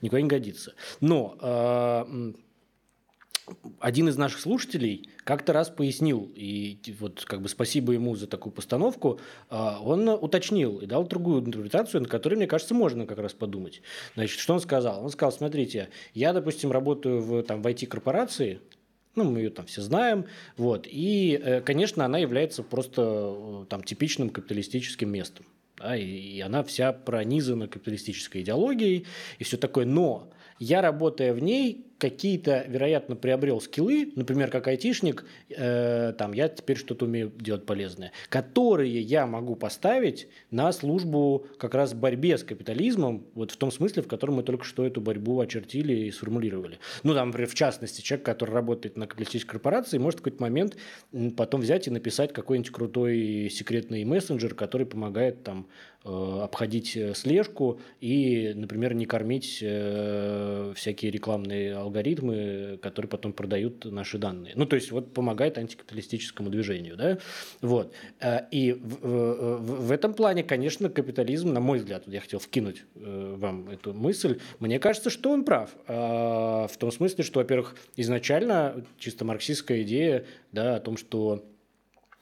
никуда 0.00 0.22
не 0.22 0.28
годится. 0.28 0.72
Но 1.02 2.06
один 3.80 4.08
из 4.08 4.16
наших 4.16 4.40
слушателей 4.40 5.10
как-то 5.24 5.52
раз 5.52 5.68
пояснил, 5.68 6.30
и 6.34 6.78
вот 6.98 7.24
как 7.26 7.42
бы 7.42 7.48
спасибо 7.48 7.92
ему 7.92 8.16
за 8.16 8.26
такую 8.26 8.52
постановку, 8.52 9.20
а, 9.50 9.80
он 9.82 10.08
уточнил 10.08 10.78
и 10.78 10.86
дал 10.86 11.06
другую 11.06 11.44
интерпретацию, 11.44 12.02
на 12.02 12.08
которой, 12.08 12.34
мне 12.34 12.46
кажется, 12.46 12.74
можно 12.74 13.06
как 13.06 13.18
раз 13.18 13.32
подумать. 13.32 13.82
Значит, 14.14 14.38
что 14.38 14.54
он 14.54 14.60
сказал? 14.60 15.04
Он 15.04 15.10
сказал, 15.10 15.32
смотрите, 15.32 15.90
я, 16.14 16.32
допустим, 16.32 16.72
работаю 16.72 17.20
в, 17.20 17.42
там, 17.42 17.62
в 17.62 17.66
IT-корпорации, 17.66 18.60
ну, 19.14 19.24
мы 19.24 19.40
ее 19.40 19.50
там 19.50 19.66
все 19.66 19.82
знаем, 19.82 20.26
вот, 20.56 20.86
и, 20.90 21.40
э, 21.42 21.60
конечно, 21.60 22.04
она 22.04 22.18
является 22.18 22.62
просто 22.62 23.02
э, 23.36 23.66
там 23.68 23.84
типичным 23.84 24.30
капиталистическим 24.30 25.10
местом. 25.10 25.46
Да, 25.76 25.96
и, 25.96 26.04
и 26.04 26.40
она 26.40 26.62
вся 26.62 26.92
пронизана 26.92 27.66
капиталистической 27.66 28.42
идеологией 28.42 29.06
и 29.38 29.44
все 29.44 29.56
такое. 29.56 29.84
Но 29.84 30.30
я, 30.60 30.80
работая 30.82 31.34
в 31.34 31.40
ней, 31.40 31.84
какие-то, 32.04 32.66
вероятно, 32.68 33.16
приобрел 33.16 33.62
скиллы, 33.62 34.12
например, 34.14 34.50
как 34.50 34.68
айтишник, 34.68 35.24
э, 35.48 36.12
там, 36.18 36.34
я 36.34 36.50
теперь 36.50 36.76
что-то 36.76 37.06
умею 37.06 37.32
делать 37.34 37.64
полезное, 37.64 38.12
которые 38.28 39.00
я 39.00 39.26
могу 39.26 39.56
поставить 39.56 40.28
на 40.50 40.70
службу 40.72 41.46
как 41.56 41.74
раз 41.74 41.94
борьбе 41.94 42.36
с 42.36 42.44
капитализмом, 42.44 43.26
вот 43.34 43.52
в 43.52 43.56
том 43.56 43.70
смысле, 43.70 44.02
в 44.02 44.06
котором 44.06 44.34
мы 44.34 44.42
только 44.42 44.64
что 44.66 44.84
эту 44.84 45.00
борьбу 45.00 45.40
очертили 45.40 45.94
и 45.94 46.10
сформулировали. 46.10 46.78
Ну, 47.04 47.14
там, 47.14 47.28
например, 47.28 47.48
в 47.48 47.54
частности, 47.54 48.02
человек, 48.02 48.26
который 48.26 48.50
работает 48.50 48.98
на 48.98 49.06
капиталистической 49.06 49.52
корпорации, 49.52 49.96
может 49.96 50.20
в 50.20 50.22
какой-то 50.22 50.42
момент 50.42 50.76
потом 51.38 51.62
взять 51.62 51.86
и 51.86 51.90
написать 51.90 52.34
какой-нибудь 52.34 52.70
крутой 52.70 53.48
секретный 53.50 54.04
мессенджер, 54.04 54.54
который 54.54 54.86
помогает 54.86 55.42
там 55.42 55.68
э, 56.04 56.40
обходить 56.42 56.96
э, 56.96 57.14
слежку 57.14 57.80
и, 58.00 58.52
например, 58.54 58.92
не 58.92 59.06
кормить 59.06 59.60
э, 59.62 60.74
всякие 60.76 61.10
рекламные 61.10 61.74
алгоритмы, 61.76 61.93
которые 62.82 63.08
потом 63.08 63.32
продают 63.32 63.84
наши 63.84 64.18
данные. 64.18 64.52
Ну, 64.56 64.66
то 64.66 64.76
есть, 64.76 64.90
вот 64.90 65.12
помогает 65.12 65.58
антикапиталистическому 65.58 66.50
движению, 66.50 66.96
да, 66.96 67.18
вот. 67.60 67.92
Э, 68.20 68.40
и 68.50 68.72
в, 68.72 69.00
в, 69.02 69.86
в 69.86 69.92
этом 69.92 70.14
плане, 70.14 70.42
конечно, 70.42 70.88
капитализм, 70.88 71.52
на 71.52 71.60
мой 71.60 71.78
взгляд, 71.78 72.04
я 72.06 72.20
хотел 72.20 72.38
вкинуть 72.38 72.84
э, 72.94 73.34
вам 73.38 73.68
эту 73.68 73.92
мысль, 73.92 74.40
мне 74.60 74.78
кажется, 74.78 75.10
что 75.10 75.30
он 75.30 75.44
прав. 75.44 75.70
Э, 75.86 76.66
в 76.70 76.76
том 76.78 76.90
смысле, 76.90 77.24
что, 77.24 77.40
во-первых, 77.40 77.76
изначально 77.96 78.84
чисто 78.98 79.24
марксистская 79.24 79.82
идея, 79.82 80.24
да, 80.52 80.76
о 80.76 80.80
том, 80.80 80.96
что 80.96 81.44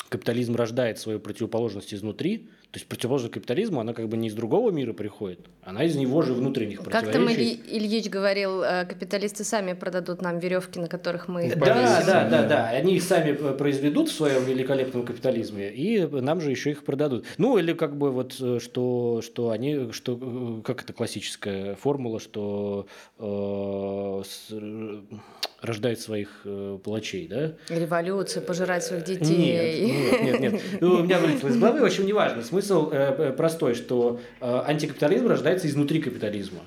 капитализм 0.09 0.57
рождает 0.57 0.99
свою 0.99 1.21
противоположность 1.21 1.95
изнутри, 1.95 2.51
то 2.73 2.79
есть 2.79 2.89
противоположность 2.89 3.35
капитализму, 3.35 3.81
она 3.81 3.93
как 3.93 4.09
бы 4.09 4.17
не 4.17 4.29
из 4.29 4.35
другого 4.35 4.71
мира 4.71 4.95
приходит, 4.95 5.41
она 5.63 5.85
из 5.85 5.95
него 5.95 6.23
же 6.23 6.33
внутренних 6.33 6.83
противоречий. 6.83 7.13
Как 7.13 7.13
там 7.13 7.31
Ильи, 7.31 7.61
Ильич 7.69 8.09
говорил, 8.09 8.63
э, 8.63 8.87
капиталисты 8.87 9.45
сами 9.45 9.75
продадут 9.75 10.23
нам 10.23 10.39
веревки, 10.39 10.81
на 10.81 10.89
которых 10.89 11.29
мы 11.29 11.49
их 11.49 11.59
Да, 11.59 11.67
повесим. 11.67 12.07
да, 12.07 12.29
да, 12.31 12.43
да. 12.49 12.69
Они 12.71 12.97
их 12.97 13.03
сами 13.03 13.35
произведут 13.59 14.09
в 14.09 14.13
своем 14.15 14.45
великолепном 14.47 15.05
капитализме, 15.05 15.71
и 15.71 16.07
нам 16.07 16.41
же 16.41 16.51
еще 16.51 16.71
их 16.71 16.83
продадут. 16.87 17.27
Ну, 17.37 17.59
или 17.59 17.75
как 17.75 17.95
бы 17.99 18.11
вот, 18.11 18.37
э, 18.41 18.59
что, 18.59 19.21
что 19.23 19.51
они, 19.51 19.93
что, 19.93 20.19
э, 20.19 20.63
как 20.65 20.83
это 20.83 20.95
классическая 20.95 21.75
формула, 21.75 22.21
что 22.21 22.87
э, 23.19 24.23
с, 24.25 24.49
рождать 25.63 26.01
своих 26.01 26.29
э, 26.45 26.79
палачей, 26.83 27.27
да? 27.29 27.55
Революцию, 27.69 28.43
пожирать 28.43 28.85
своих 28.85 29.05
детей. 29.05 29.87
Нет, 29.87 30.23
нет, 30.23 30.41
нет. 30.41 30.53
нет. 30.53 30.63
Ну, 30.81 30.97
у 30.97 31.03
меня 31.03 31.19
вылетело 31.19 31.49
из 31.49 31.59
головы, 31.59 31.81
в 31.81 31.85
общем, 31.85 32.07
неважно. 32.07 32.43
Смысл 32.43 32.91
э, 32.93 33.33
простой, 33.33 33.75
что 33.75 34.21
э, 34.41 34.63
антикапитализм 34.67 35.29
рождается 35.29 35.69
изнутри 35.69 36.01
капитализма 36.01 36.63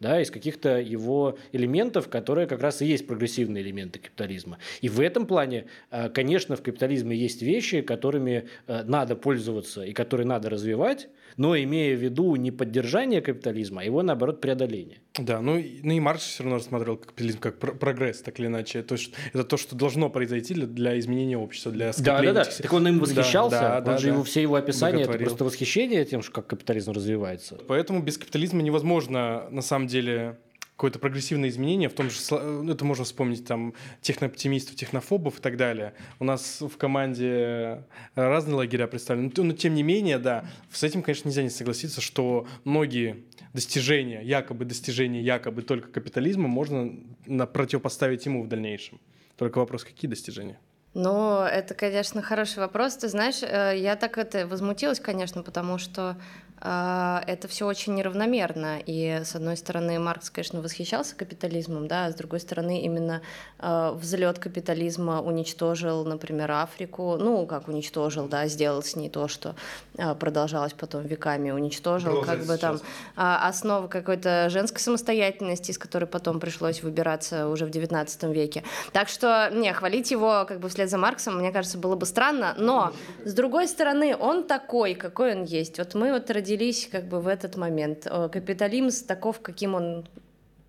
да, 0.00 0.20
из 0.20 0.30
каких-то 0.30 0.78
его 0.80 1.38
элементов, 1.52 2.08
которые 2.08 2.46
как 2.46 2.60
раз 2.60 2.82
и 2.82 2.86
есть 2.86 3.06
прогрессивные 3.06 3.62
элементы 3.62 3.98
капитализма. 3.98 4.58
И 4.82 4.90
в 4.90 5.00
этом 5.00 5.26
плане, 5.26 5.64
э, 5.90 6.10
конечно, 6.10 6.56
в 6.56 6.62
капитализме 6.62 7.16
есть 7.16 7.40
вещи, 7.40 7.80
которыми 7.80 8.48
э, 8.66 8.82
надо 8.84 9.16
пользоваться 9.16 9.82
и 9.82 9.94
которые 9.94 10.26
надо 10.26 10.50
развивать, 10.50 11.08
но 11.36 11.56
имея 11.56 11.96
в 11.96 12.00
виду 12.00 12.34
не 12.36 12.50
поддержание 12.50 13.20
капитализма, 13.20 13.82
а 13.82 13.84
его, 13.84 14.02
наоборот, 14.02 14.40
преодоление. 14.40 14.98
Да, 15.18 15.40
ну, 15.40 15.62
ну 15.82 15.92
и 15.92 16.00
Маркс 16.00 16.24
все 16.24 16.42
равно 16.42 16.56
рассматривал 16.56 16.96
капитализм 16.96 17.38
как 17.38 17.58
прогресс, 17.58 18.20
так 18.20 18.38
или 18.40 18.46
иначе. 18.46 18.82
То 18.82 18.94
есть 18.94 19.12
это 19.32 19.44
то, 19.44 19.56
что 19.56 19.76
должно 19.76 20.10
произойти 20.10 20.54
для 20.54 20.98
изменения 20.98 21.38
общества, 21.38 21.70
для 21.70 21.92
Да, 21.98 22.20
да, 22.20 22.32
да. 22.32 22.44
Так 22.44 22.72
он 22.72 22.88
им 22.88 22.98
восхищался, 22.98 23.60
да, 23.60 23.68
да, 23.68 23.78
он 23.78 23.84
да, 23.84 23.98
же 23.98 24.08
да. 24.08 24.14
его, 24.14 24.24
все 24.24 24.42
его 24.42 24.56
описания, 24.56 25.04
это 25.04 25.18
просто 25.18 25.44
восхищение 25.44 26.04
тем, 26.04 26.22
как 26.22 26.46
капитализм 26.46 26.92
развивается. 26.92 27.58
Поэтому 27.68 28.02
без 28.02 28.18
капитализма 28.18 28.62
невозможно, 28.62 29.46
на 29.50 29.62
самом 29.62 29.86
деле, 29.86 30.38
какое-то 30.76 30.98
прогрессивное 30.98 31.48
изменение, 31.50 31.88
в 31.88 31.94
том 31.94 32.10
же, 32.10 32.18
ну, 32.30 32.72
это 32.72 32.84
можно 32.84 33.04
вспомнить 33.04 33.46
там 33.46 33.74
технооптимистов, 34.00 34.74
технофобов 34.74 35.38
и 35.38 35.40
так 35.40 35.56
далее. 35.56 35.94
У 36.18 36.24
нас 36.24 36.60
в 36.60 36.76
команде 36.76 37.84
разные 38.16 38.56
лагеря 38.56 38.88
представлены, 38.88 39.32
но, 39.36 39.52
тем 39.52 39.74
не 39.74 39.84
менее, 39.84 40.18
да, 40.18 40.44
с 40.72 40.82
этим, 40.82 41.02
конечно, 41.02 41.28
нельзя 41.28 41.42
не 41.42 41.50
согласиться, 41.50 42.00
что 42.00 42.46
многие 42.64 43.24
достижения, 43.52 44.20
якобы 44.22 44.64
достижения, 44.64 45.22
якобы 45.22 45.62
только 45.62 45.88
капитализма 45.88 46.48
можно 46.48 46.92
на, 47.26 47.46
противопоставить 47.46 48.26
ему 48.26 48.42
в 48.42 48.48
дальнейшем. 48.48 49.00
Только 49.36 49.58
вопрос, 49.58 49.84
какие 49.84 50.08
достижения? 50.08 50.58
Ну, 50.94 51.42
это, 51.42 51.74
конечно, 51.74 52.22
хороший 52.22 52.60
вопрос. 52.60 52.96
Ты 52.96 53.08
знаешь, 53.08 53.42
э, 53.42 53.74
я 53.76 53.96
так 53.96 54.16
это 54.16 54.46
возмутилась, 54.46 55.00
конечно, 55.00 55.42
потому 55.42 55.76
что 55.76 56.16
это 56.60 57.46
все 57.48 57.66
очень 57.66 57.94
неравномерно. 57.94 58.78
И, 58.86 59.20
с 59.22 59.34
одной 59.34 59.56
стороны, 59.56 59.98
Маркс, 59.98 60.30
конечно, 60.30 60.62
восхищался 60.62 61.14
капитализмом, 61.14 61.88
да, 61.88 62.06
а 62.06 62.10
с 62.10 62.14
другой 62.14 62.40
стороны, 62.40 62.80
именно 62.80 63.20
а, 63.58 63.92
взлет 63.92 64.38
капитализма 64.38 65.20
уничтожил, 65.20 66.04
например, 66.04 66.50
Африку. 66.52 67.16
Ну, 67.18 67.44
как 67.46 67.68
уничтожил, 67.68 68.28
да, 68.28 68.46
сделал 68.46 68.82
с 68.82 68.96
ней 68.96 69.10
то, 69.10 69.28
что 69.28 69.56
а, 69.98 70.14
продолжалось 70.14 70.72
потом 70.72 71.02
веками. 71.02 71.50
Уничтожил, 71.50 72.14
Роза 72.14 72.26
как 72.26 72.46
бы 72.46 72.56
там, 72.56 72.80
основы 73.14 73.88
какой-то 73.88 74.48
женской 74.48 74.80
самостоятельности, 74.80 75.70
из 75.70 75.78
которой 75.78 76.06
потом 76.06 76.40
пришлось 76.40 76.82
выбираться 76.82 77.48
уже 77.48 77.66
в 77.66 77.70
XIX 77.70 78.32
веке. 78.32 78.62
Так 78.92 79.08
что, 79.08 79.50
не, 79.52 79.72
хвалить 79.72 80.10
его 80.10 80.46
как 80.48 80.60
бы 80.60 80.70
вслед 80.70 80.88
за 80.88 80.96
Марксом, 80.96 81.38
мне 81.38 81.52
кажется, 81.52 81.76
было 81.76 81.96
бы 81.96 82.06
странно. 82.06 82.54
Но, 82.56 82.92
с 83.24 83.34
другой 83.34 83.68
стороны, 83.68 84.16
он 84.16 84.44
такой, 84.44 84.94
какой 84.94 85.34
он 85.34 85.44
есть. 85.44 85.78
Вот 85.78 85.94
мы 85.94 86.12
вот 86.12 86.30
родились 86.30 86.43
родились 86.44 86.88
как 86.92 87.08
бы 87.08 87.20
в 87.20 87.26
этот 87.26 87.56
момент. 87.56 88.06
Э, 88.06 88.28
капитализм 88.28 89.06
таков, 89.06 89.40
каким 89.40 89.74
он 89.74 90.06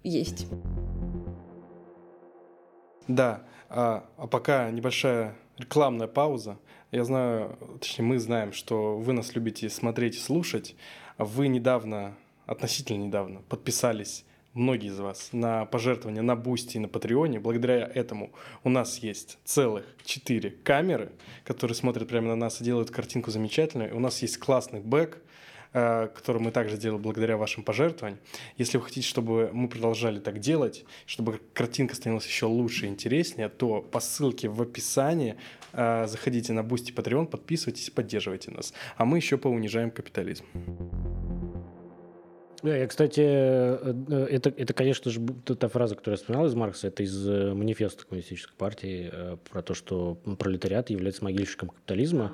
есть. 0.04 0.48
Да, 3.08 3.44
а, 3.70 4.06
а 4.18 4.28
пока 4.28 4.72
небольшая 4.72 5.36
рекламная 5.58 6.08
пауза. 6.08 6.58
Я 6.92 7.04
знаю, 7.04 7.58
точнее 7.82 8.06
мы 8.06 8.20
знаем, 8.20 8.54
что 8.54 8.98
вы 8.98 9.12
нас 9.12 9.36
любите 9.36 9.70
смотреть 9.70 10.16
и 10.16 10.20
слушать. 10.20 10.76
Вы 11.18 11.50
недавно, 11.50 12.16
относительно 12.46 13.04
недавно, 13.04 13.42
подписались 13.50 14.24
многие 14.54 14.88
из 14.88 15.00
вас 15.00 15.30
на 15.34 15.66
пожертвования 15.66 16.22
на 16.22 16.38
Boosty 16.38 16.78
и 16.78 16.80
на 16.80 16.88
Patreon 16.88 17.30
е. 17.30 17.42
Благодаря 17.42 17.92
этому 17.94 18.32
у 18.64 18.70
нас 18.70 19.00
есть 19.00 19.40
целых 19.44 19.86
четыре 20.06 20.52
камеры, 20.52 21.12
которые 21.44 21.76
смотрят 21.76 22.08
прямо 22.08 22.30
на 22.30 22.36
нас 22.38 22.62
и 22.62 22.64
делают 22.64 22.92
картинку 22.92 23.32
замечательную. 23.32 23.94
У 23.94 24.00
нас 24.00 24.22
есть 24.22 24.38
классный 24.38 24.80
бэк, 24.80 25.18
который 25.76 26.42
мы 26.42 26.52
также 26.52 26.78
делаем 26.78 27.02
благодаря 27.02 27.36
вашим 27.36 27.62
пожертвованиям. 27.62 28.22
Если 28.56 28.78
вы 28.78 28.86
хотите, 28.86 29.06
чтобы 29.06 29.50
мы 29.52 29.68
продолжали 29.68 30.20
так 30.20 30.40
делать, 30.40 30.86
чтобы 31.06 31.42
картинка 31.54 31.96
становилась 31.96 32.26
еще 32.26 32.46
лучше 32.46 32.86
и 32.86 32.90
интереснее, 32.90 33.50
то 33.50 33.82
по 33.82 34.00
ссылке 34.00 34.48
в 34.48 34.62
описании 34.62 35.36
э, 35.74 36.08
заходите 36.08 36.54
на 36.54 36.62
Boosty 36.62 36.94
Patreon, 36.94 37.26
подписывайтесь, 37.26 37.90
поддерживайте 37.90 38.52
нас. 38.52 38.74
А 38.96 39.04
мы 39.04 39.18
еще 39.18 39.38
поунижаем 39.38 39.92
капитализм. 39.92 40.46
Да, 42.64 42.76
я, 42.76 42.88
кстати, 42.88 43.22
э, 43.22 44.28
это, 44.32 44.54
это, 44.56 44.74
конечно 44.74 45.12
же, 45.12 45.20
та 45.20 45.68
фраза, 45.68 45.96
которую 45.96 46.14
я 46.14 46.22
вспоминал 46.22 46.46
из 46.46 46.56
Маркса, 46.56 46.88
это 46.88 47.04
из 47.04 47.28
манифеста 47.28 48.06
коммунистической 48.06 48.56
партии 48.56 49.12
про 49.52 49.62
то, 49.62 49.74
что 49.74 50.16
пролетариат 50.40 50.90
является 50.90 51.22
могильщиком 51.26 51.68
капитализма. 51.68 52.34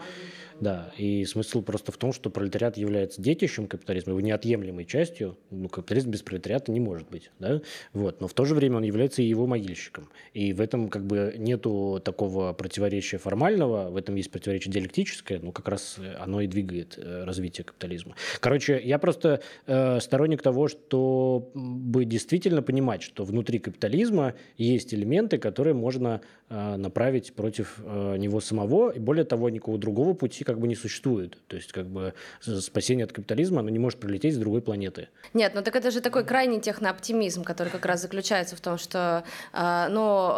Да, 0.62 0.92
и 0.96 1.26
смысл 1.26 1.64
просто 1.64 1.92
в 1.92 1.98
том, 1.98 2.14
что 2.14 2.30
пролетариат 2.30 2.78
является 2.78 3.20
детищем 3.20 3.66
капитализма, 3.66 4.12
его 4.12 4.22
неотъемлемой 4.22 4.86
частью. 4.86 5.36
Ну, 5.50 5.68
капитализм 5.68 6.12
без 6.12 6.22
пролетариата 6.22 6.72
не 6.72 6.80
может 6.80 7.10
быть, 7.10 7.32
да? 7.40 7.62
Вот, 7.94 8.22
но 8.22 8.28
в 8.28 8.34
то 8.34 8.46
же 8.46 8.54
время 8.54 8.78
он 8.78 8.84
является 8.84 9.24
и 9.24 9.26
его 9.26 9.48
могильщиком. 9.48 10.10
И 10.34 10.54
в 10.54 10.62
этом 10.62 10.90
как 10.90 11.08
бы 11.08 11.34
нету 11.36 12.00
такого 12.06 12.54
противоречия 12.54 13.18
формального, 13.18 13.90
в 13.90 13.98
этом 13.98 14.14
есть 14.16 14.30
противоречие 14.30 14.72
диалектическое, 14.72 15.40
но 15.40 15.52
как 15.52 15.68
раз 15.68 15.98
оно 16.20 16.42
и 16.42 16.48
двигает 16.48 16.94
э, 16.96 17.24
развитие 17.24 17.66
капитализма. 17.66 18.16
Короче, 18.40 18.80
я 18.84 19.00
просто 19.00 19.42
э, 19.66 20.00
сторонник 20.00 20.44
того, 20.44 20.68
чтобы 20.68 22.06
действительно 22.06 22.62
понимать, 22.62 23.02
что 23.02 23.24
внутри 23.24 23.58
капитализма 23.58 24.36
есть 24.58 24.94
элементы, 24.94 25.40
которые 25.40 25.74
можно 25.74 26.22
э, 26.22 26.41
направить 26.52 27.34
против 27.34 27.78
э, 27.84 28.18
него 28.18 28.42
самого, 28.42 28.90
и 28.90 29.00
более 29.00 29.24
того, 29.24 29.50
никакого 29.50 29.78
другого 29.78 30.14
пути, 30.14 30.44
как 30.44 30.60
бы 30.60 30.68
не 30.68 30.76
существует. 30.76 31.38
То 31.48 31.56
есть 31.56 31.72
как 31.72 31.86
бы 31.88 32.14
спасение 32.42 33.06
от 33.06 33.14
капитализма, 33.14 33.62
оно 33.62 33.70
не 33.70 33.80
может 33.80 34.00
прилететь 34.00 34.36
с 34.36 34.38
другой 34.38 34.62
планеты. 34.62 35.08
Нет, 35.34 35.54
ну 35.56 35.62
так 35.62 35.76
это 35.76 35.92
же 35.92 36.02
такой 36.02 36.26
крайний 36.26 36.60
технооптимизм, 36.60 37.44
который 37.44 37.70
как 37.70 37.86
раз 37.86 38.02
заключается 38.02 38.56
в 38.56 38.62
том, 38.62 38.78
что, 38.78 39.24
э, 39.54 39.88
ну, 39.90 40.32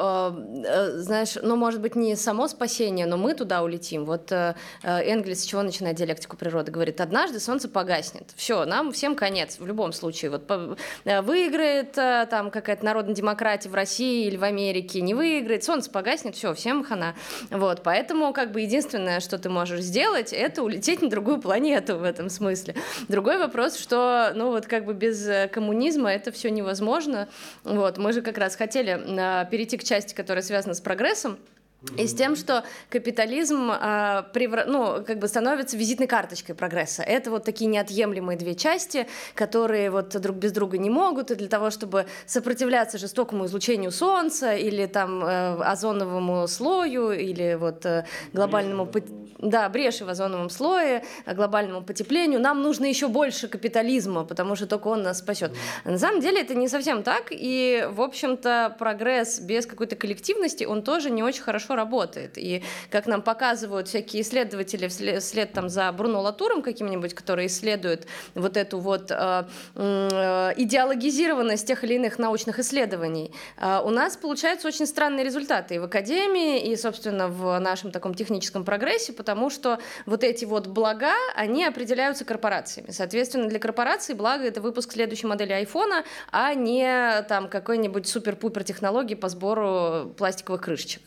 э, 0.66 0.98
знаешь, 0.98 1.38
ну, 1.42 1.56
может 1.56 1.82
быть, 1.82 1.96
не 1.96 2.16
само 2.16 2.48
спасение, 2.48 3.06
но 3.06 3.18
мы 3.18 3.34
туда 3.34 3.64
улетим. 3.64 4.06
Вот 4.06 4.32
э, 4.32 4.56
Энгельс 4.84 5.42
с 5.42 5.46
чего 5.46 5.64
начинает 5.64 5.98
диалектику 5.98 6.38
природы? 6.38 6.72
Говорит, 6.72 7.02
однажды 7.02 7.40
солнце 7.40 7.70
погаснет. 7.70 8.32
Все, 8.36 8.66
нам 8.66 8.92
всем 8.92 9.16
конец 9.16 9.58
в 9.60 9.66
любом 9.66 9.94
случае. 9.94 10.32
Вот 10.32 10.50
выиграет 11.06 11.94
там 11.94 12.52
какая-то 12.52 12.86
народная 12.86 13.16
демократия 13.16 13.70
в 13.70 13.74
России 13.74 14.28
или 14.28 14.38
в 14.38 14.44
Америке, 14.44 15.02
не 15.02 15.14
выиграет, 15.14 15.64
солнце 15.64 15.90
погаснет, 15.90 16.03
все, 16.32 16.54
всем 16.54 16.84
хана. 16.84 17.16
Вот, 17.50 17.84
поэтому 17.84 18.34
как 18.34 18.52
бы 18.52 18.62
единственное, 18.62 19.20
что 19.20 19.38
ты 19.38 19.50
можешь 19.50 19.82
сделать, 19.82 20.34
это 20.34 20.64
улететь 20.64 21.02
на 21.02 21.10
другую 21.10 21.40
планету 21.40 21.98
в 21.98 22.04
этом 22.04 22.30
смысле. 22.30 22.76
Другой 23.08 23.38
вопрос, 23.38 23.78
что, 23.78 24.32
ну 24.36 24.52
вот 24.52 24.68
как 24.68 24.86
бы 24.86 24.94
без 24.94 25.50
коммунизма 25.52 26.12
это 26.12 26.32
все 26.32 26.50
невозможно. 26.50 27.28
Вот, 27.64 27.98
мы 27.98 28.14
же 28.14 28.22
как 28.22 28.38
раз 28.38 28.56
хотели 28.56 28.92
э, 28.94 29.50
перейти 29.50 29.78
к 29.78 29.84
части, 29.84 30.14
которая 30.14 30.44
связана 30.44 30.74
с 30.74 30.82
прогрессом, 30.82 31.38
и 31.98 32.08
с 32.08 32.14
тем, 32.14 32.36
что 32.36 32.64
капитализм 32.90 33.70
э, 33.70 34.24
превра... 34.34 34.64
ну, 34.66 35.04
как 35.06 35.20
бы 35.20 35.28
становится 35.28 35.78
визитной 35.78 36.08
карточкой 36.08 36.56
прогресса. 36.56 37.04
Это 37.04 37.30
вот 37.30 37.44
такие 37.44 37.70
неотъемлемые 37.70 38.38
две 38.38 38.56
части, 38.56 39.08
которые 39.36 39.92
вот 39.92 40.10
друг 40.20 40.38
без 40.38 40.52
друга 40.54 40.78
не 40.78 40.90
могут, 40.90 41.32
и 41.32 41.36
для 41.36 41.48
того, 41.48 41.70
чтобы 41.70 42.06
сопротивляться 42.26 42.98
жестокому 42.98 43.46
излучению 43.46 43.92
Солнца 43.92 44.54
или 44.54 44.86
там 44.86 45.24
э, 45.24 45.62
озоновому 45.62 46.48
слою, 46.48 47.12
или 47.12 47.56
вот 47.60 47.86
э, 47.86 48.06
глобальному... 48.32 48.90
Да, 49.40 49.68
бреши 49.68 50.06
в 50.06 50.10
озоновом 50.10 50.50
слое, 50.50 51.04
глобальному 51.28 51.84
потеплению, 51.84 52.40
нам 52.40 52.62
нужно 52.62 52.86
еще 52.86 53.10
больше 53.10 53.50
капитализма, 53.50 54.24
потому 54.24 54.56
что 54.56 54.68
только 54.68 54.88
он 54.88 55.04
нас 55.04 55.20
спасет. 55.20 55.52
На 55.84 55.98
самом 55.98 56.22
деле 56.22 56.42
это 56.42 56.56
не 56.56 56.70
совсем 56.70 57.04
так, 57.04 57.26
и, 57.30 57.86
в 57.92 58.02
общем-то, 58.02 58.78
прогресс 58.80 59.42
без 59.42 59.66
какой-то 59.66 59.98
коллективности, 59.98 60.64
он 60.64 60.82
тоже 60.82 61.12
не 61.12 61.24
очень 61.24 61.44
хорошо 61.44 61.73
хорошо 61.74 61.76
работает. 61.76 62.38
И 62.38 62.64
как 62.90 63.08
нам 63.08 63.22
показывают 63.22 63.88
всякие 63.88 64.22
исследователи 64.22 64.88
вслед, 64.88 65.54
там 65.54 65.70
за 65.70 65.92
Бруно 65.92 66.22
Латуром 66.22 66.62
каким-нибудь, 66.62 67.14
который 67.14 67.46
исследует 67.46 68.08
вот 68.36 68.58
эту 68.58 68.80
вот 68.80 69.12
э, 69.12 69.44
э, 69.76 70.54
идеологизированность 70.58 71.68
тех 71.68 71.84
или 71.84 71.96
иных 71.96 72.20
научных 72.20 72.60
исследований, 72.60 73.32
э, 73.58 73.82
у 73.84 73.90
нас 73.90 74.18
получаются 74.18 74.68
очень 74.68 74.86
странные 74.86 75.26
результаты 75.26 75.76
и 75.76 75.80
в 75.80 75.84
академии, 75.84 76.72
и, 76.72 76.76
собственно, 76.76 77.28
в 77.28 77.60
нашем 77.60 77.92
таком 77.92 78.14
техническом 78.14 78.64
прогрессе, 78.64 79.14
потому 79.14 79.50
что 79.50 79.80
вот 80.06 80.24
эти 80.24 80.46
вот 80.46 80.68
блага, 80.68 81.14
они 81.36 81.66
определяются 81.66 82.26
корпорациями. 82.26 82.92
Соответственно, 82.92 83.48
для 83.48 83.60
корпораций 83.60 84.16
благо 84.16 84.44
это 84.44 84.62
выпуск 84.62 84.94
следующей 84.94 85.28
модели 85.28 85.54
айфона, 85.54 86.04
а 86.32 86.54
не 86.54 87.24
там 87.28 87.50
какой-нибудь 87.50 88.08
супер-пупер 88.08 88.64
технологии 88.64 89.16
по 89.16 89.30
сбору 89.30 90.14
пластиковых 90.18 90.62
крышечек. 90.62 91.02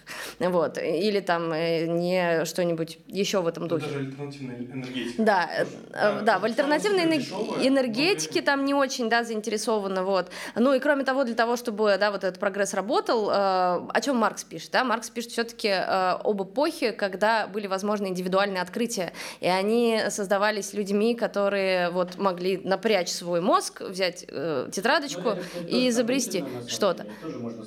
Вот. 0.57 0.79
Или 0.79 1.21
там 1.21 1.53
э, 1.53 1.87
не 1.87 2.47
что-нибудь 2.47 2.99
еще 3.09 3.43
в 3.43 3.47
этом 3.47 3.65
ну, 3.65 3.69
духе. 3.69 3.87
Даже 3.87 3.99
альтернативная 3.99 4.57
энергетика. 4.57 5.23
Да, 5.23 5.51
э, 5.53 5.67
да, 5.93 6.23
да 6.23 6.39
в 6.39 6.45
альтернативной 6.45 7.05
энергетике 7.05 8.41
там 8.41 8.65
не 8.65 8.73
очень, 8.73 9.11
да, 9.11 9.23
заинтересованы, 9.23 10.03
вот. 10.03 10.31
Ну 10.55 10.73
и 10.73 10.79
кроме 10.79 11.05
того, 11.05 11.25
для 11.25 11.35
того, 11.35 11.57
чтобы, 11.57 11.99
да, 12.01 12.11
вот 12.11 12.25
этот 12.25 12.41
прогресс 12.41 12.73
работал, 12.73 13.29
э, 13.29 13.35
о 13.35 14.01
чем 14.03 14.17
Маркс 14.17 14.45
пишет, 14.45 14.71
да, 14.73 14.83
Маркс 14.83 15.11
пишет 15.11 15.33
все-таки 15.33 15.69
об 15.69 16.43
эпохе, 16.43 16.93
когда 16.93 17.47
были 17.47 17.67
возможны 17.67 18.07
индивидуальные 18.07 18.63
открытия, 18.63 19.13
и 19.41 19.49
они 19.49 20.01
создавались 20.09 20.73
людьми, 20.73 21.15
которые 21.15 21.91
вот 21.91 22.17
могли 22.17 22.57
напрячь 22.65 23.11
свой 23.11 23.43
мозг, 23.43 23.83
взять 23.83 24.25
э, 24.29 24.71
тетрадочку 24.73 25.35
ну, 25.35 25.67
и 25.67 25.91
изобрести 25.91 26.45
что-то. 26.67 27.07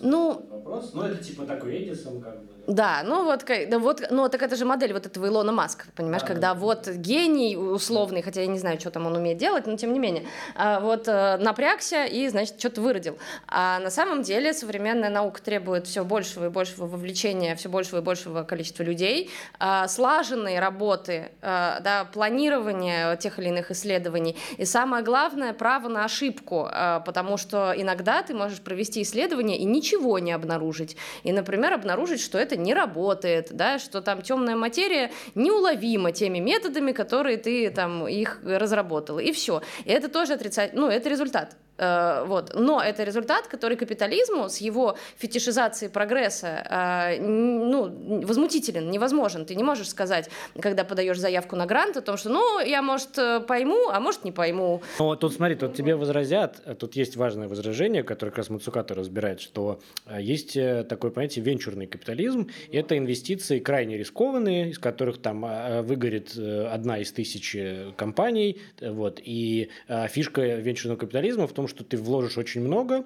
Ну, 0.02 0.48
вопрос, 0.50 0.94
но 0.94 1.08
это 1.08 1.24
типа 1.24 1.46
такой 1.46 1.84
Эдисон, 1.84 2.22
как 2.22 2.42
бы. 2.42 2.59
Да, 2.70 3.02
ну 3.04 3.26
вот, 3.26 3.46
да, 3.46 3.80
вот, 3.80 4.04
ну 4.12 4.30
так 4.30 4.44
это 4.44 4.56
же 4.56 4.64
модель 4.64 4.94
вот 4.94 5.08
этого 5.08 5.26
Илона 5.26 5.52
Маска, 5.52 5.86
понимаешь, 5.96 6.22
да, 6.22 6.28
когда 6.28 6.54
да. 6.54 6.60
вот 6.60 6.88
гений 6.88 7.58
условный, 7.58 8.22
хотя 8.22 8.42
я 8.42 8.48
не 8.48 8.60
знаю, 8.60 8.80
что 8.80 8.92
там 8.92 9.08
он 9.08 9.16
умеет 9.16 9.40
делать, 9.40 9.66
но 9.66 9.76
тем 9.76 9.92
не 9.92 9.98
менее, 9.98 10.28
а, 10.56 10.80
вот 10.80 11.08
э, 11.08 11.38
напрягся 11.38 12.06
и, 12.06 12.28
значит, 12.28 12.60
что-то 12.60 12.82
выродил. 12.82 13.18
А 13.48 13.80
на 13.80 13.90
самом 13.90 14.22
деле 14.22 14.54
современная 14.54 15.10
наука 15.10 15.42
требует 15.42 15.88
все 15.88 16.04
большего 16.04 16.46
и 16.46 16.50
большего 16.50 16.86
вовлечения, 16.86 17.56
все 17.56 17.70
большего 17.70 18.02
и 18.02 18.04
большего 18.04 18.44
количества 18.44 18.84
людей, 18.84 19.32
а, 19.58 19.88
слаженной 19.88 20.60
работы, 20.60 21.32
а, 21.42 21.80
да, 21.80 22.06
планирования 22.06 23.16
тех 23.16 23.40
или 23.40 23.48
иных 23.48 23.72
исследований, 23.72 24.38
и 24.58 24.66
самое 24.66 25.04
главное, 25.04 25.54
право 25.54 25.88
на 25.88 26.06
ошибку, 26.06 26.70
потому 27.04 27.38
что 27.38 27.74
иногда 27.76 28.22
ты 28.22 28.36
можешь 28.36 28.62
провести 28.62 29.02
исследование 29.02 29.58
и 29.58 29.66
ничего 29.66 30.20
не 30.20 30.32
обнаружить, 30.32 30.98
и, 31.24 31.32
например, 31.32 31.74
обнаружить, 31.74 32.22
что 32.22 32.38
это 32.38 32.59
не 32.60 32.74
работает, 32.74 33.48
да, 33.52 33.80
что 33.80 34.02
там 34.02 34.22
темная 34.22 34.56
материя 34.56 35.12
неуловима 35.36 36.12
теми 36.12 36.40
методами, 36.40 36.92
которые 36.92 37.38
ты 37.38 37.70
там 37.72 38.08
их 38.08 38.40
разработал, 38.44 39.20
и 39.20 39.32
все. 39.32 39.62
И 39.86 39.92
это 39.92 40.10
тоже 40.10 40.34
отрицательно, 40.34 40.82
ну, 40.82 40.88
это 40.88 41.10
результат. 41.10 41.56
Э, 41.80 42.26
вот. 42.26 42.52
Но 42.54 42.82
это 42.82 43.04
результат, 43.04 43.48
который 43.48 43.78
капитализму 43.78 44.50
с 44.50 44.58
его 44.58 44.98
фетишизацией 45.18 45.90
прогресса 45.92 47.18
э, 47.18 47.22
ну, 47.22 48.22
возмутителен, 48.26 48.92
невозможен. 48.92 49.46
Ты 49.46 49.56
не 49.56 49.64
можешь 49.64 49.90
сказать, 49.90 50.30
когда 50.60 50.84
подаешь 50.84 51.18
заявку 51.18 51.56
на 51.56 51.66
грант, 51.66 51.98
о 51.98 52.02
том, 52.02 52.18
что 52.18 52.30
ну, 52.30 52.60
я, 52.60 52.82
может, 52.82 53.18
э, 53.18 53.40
пойму, 53.40 53.90
а 53.90 54.00
может, 54.00 54.26
не 54.26 54.32
пойму. 54.32 54.82
Но 55.00 55.16
тут 55.16 55.34
смотри, 55.34 55.56
тут 55.56 55.74
тебе 55.74 55.96
возразят, 55.96 56.62
тут 56.78 56.96
есть 56.96 57.16
важное 57.16 57.48
возражение, 57.48 58.04
которое 58.04 58.32
как 58.32 58.40
раз 58.40 58.50
Мацуката 58.50 58.94
разбирает, 58.94 59.40
что 59.40 59.80
есть 60.18 60.58
такое 60.90 61.12
понятие 61.12 61.46
венчурный 61.46 61.88
капитализм. 61.88 62.50
Это 62.72 62.98
инвестиции 62.98 63.60
крайне 63.60 63.98
рискованные, 63.98 64.72
из 64.72 64.80
которых 64.80 65.22
там 65.22 65.42
выгорит 65.84 66.38
одна 66.38 66.98
из 67.00 67.12
тысячи 67.12 67.94
компаний. 67.96 68.60
Вот. 68.82 69.22
И 69.24 69.70
фишка 70.10 70.42
венчурного 70.42 71.00
капитализма 71.00 71.48
в 71.48 71.54
том, 71.54 71.69
что 71.70 71.84
ты 71.84 71.98
вложишь 71.98 72.38
очень 72.38 72.62
много, 72.62 73.06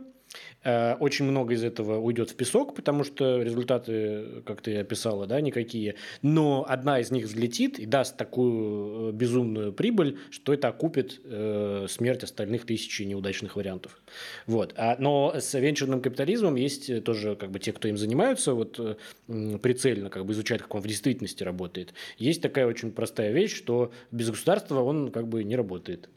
Э, 0.63 0.95
очень 0.99 1.25
много 1.25 1.53
из 1.53 1.63
этого 1.63 1.99
уйдет 1.99 2.31
в 2.31 2.35
песок, 2.35 2.75
потому 2.75 3.03
что 3.03 3.41
результаты, 3.41 4.41
как 4.45 4.61
ты 4.61 4.77
описала, 4.77 5.27
да, 5.27 5.41
никакие. 5.41 5.95
Но 6.21 6.65
одна 6.67 6.99
из 6.99 7.11
них 7.11 7.25
взлетит 7.25 7.79
и 7.79 7.85
даст 7.85 8.17
такую 8.17 9.09
э, 9.09 9.11
безумную 9.11 9.73
прибыль, 9.73 10.17
что 10.31 10.53
это 10.53 10.69
окупит 10.69 11.21
э, 11.25 11.87
смерть 11.89 12.23
остальных 12.23 12.65
тысячи 12.65 13.03
неудачных 13.03 13.55
вариантов. 13.55 14.01
Вот. 14.47 14.73
А, 14.77 14.95
но 14.99 15.33
с 15.37 15.53
венчурным 15.57 16.01
капитализмом 16.01 16.55
есть 16.55 17.03
тоже 17.03 17.35
как 17.35 17.51
бы 17.51 17.59
те, 17.59 17.73
кто 17.73 17.87
им 17.87 17.97
занимаются, 17.97 18.53
вот 18.53 18.79
прицельно 19.27 20.09
как 20.09 20.25
бы 20.25 20.33
изучать, 20.33 20.61
как 20.61 20.73
он 20.75 20.81
в 20.81 20.87
действительности 20.87 21.43
работает. 21.43 21.93
Есть 22.17 22.41
такая 22.41 22.67
очень 22.67 22.91
простая 22.91 23.31
вещь, 23.31 23.55
что 23.55 23.91
без 24.11 24.29
государства 24.29 24.81
он 24.81 25.11
как 25.11 25.27
бы 25.27 25.43
не 25.43 25.55
работает. 25.55 26.09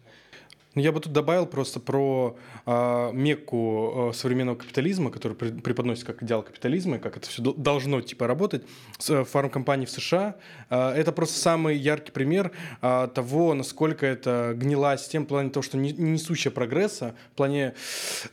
Ну, 0.76 0.82
я 0.82 0.92
бы 0.92 1.00
тут 1.00 1.12
добавил 1.14 1.46
просто 1.46 1.80
про 1.80 2.36
э, 2.66 3.10
мекку 3.14 4.10
э, 4.10 4.12
современного 4.14 4.56
капитализма, 4.56 5.10
который 5.10 5.32
преподносит 5.32 6.04
как 6.04 6.22
идеал 6.22 6.42
капитализма, 6.42 6.96
и 6.96 6.98
как 6.98 7.16
это 7.16 7.30
все 7.30 7.42
должно 7.42 8.02
типа 8.02 8.26
работать. 8.26 8.62
С, 8.98 9.08
э, 9.08 9.24
фармкомпании 9.24 9.86
в 9.86 9.90
США. 9.90 10.36
Э, 10.68 10.90
это 10.90 11.12
просто 11.12 11.38
самый 11.38 11.78
яркий 11.78 12.12
пример 12.12 12.52
э, 12.82 13.08
того, 13.14 13.54
насколько 13.54 14.04
это 14.04 14.52
гнилая 14.54 14.98
система 14.98 15.24
в 15.24 15.28
плане 15.28 15.48
того, 15.48 15.62
что 15.62 15.78
не, 15.78 15.92
не 15.92 16.10
несущая 16.10 16.52
прогресса. 16.52 17.14
В 17.32 17.36
плане 17.36 17.72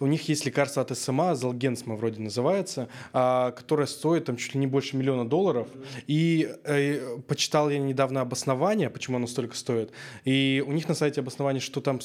у 0.01 0.07
них 0.07 0.27
есть 0.27 0.45
лекарство 0.45 0.81
от 0.81 0.97
СМА, 0.97 1.35
Залгенсма 1.35 1.95
вроде 1.95 2.19
называется, 2.19 2.89
э, 3.13 3.53
которое 3.55 3.87
стоит 3.87 4.25
там 4.25 4.35
чуть 4.35 4.53
ли 4.53 4.59
не 4.59 4.67
больше 4.67 4.97
миллиона 4.97 5.25
долларов. 5.25 5.69
И 6.07 6.53
э, 6.65 7.19
почитал 7.25 7.69
я 7.69 7.79
недавно 7.79 8.19
обоснование, 8.19 8.89
почему 8.89 9.15
оно 9.15 9.27
столько 9.27 9.55
стоит. 9.55 9.93
И 10.25 10.61
у 10.67 10.73
них 10.73 10.89
на 10.89 10.93
сайте 10.93 11.21
обоснование, 11.21 11.61
что 11.61 11.79
там 11.79 12.01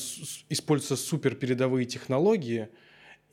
используются 0.48 0.96
супер 0.96 1.34
передовые 1.34 1.86
технологии, 1.86 2.68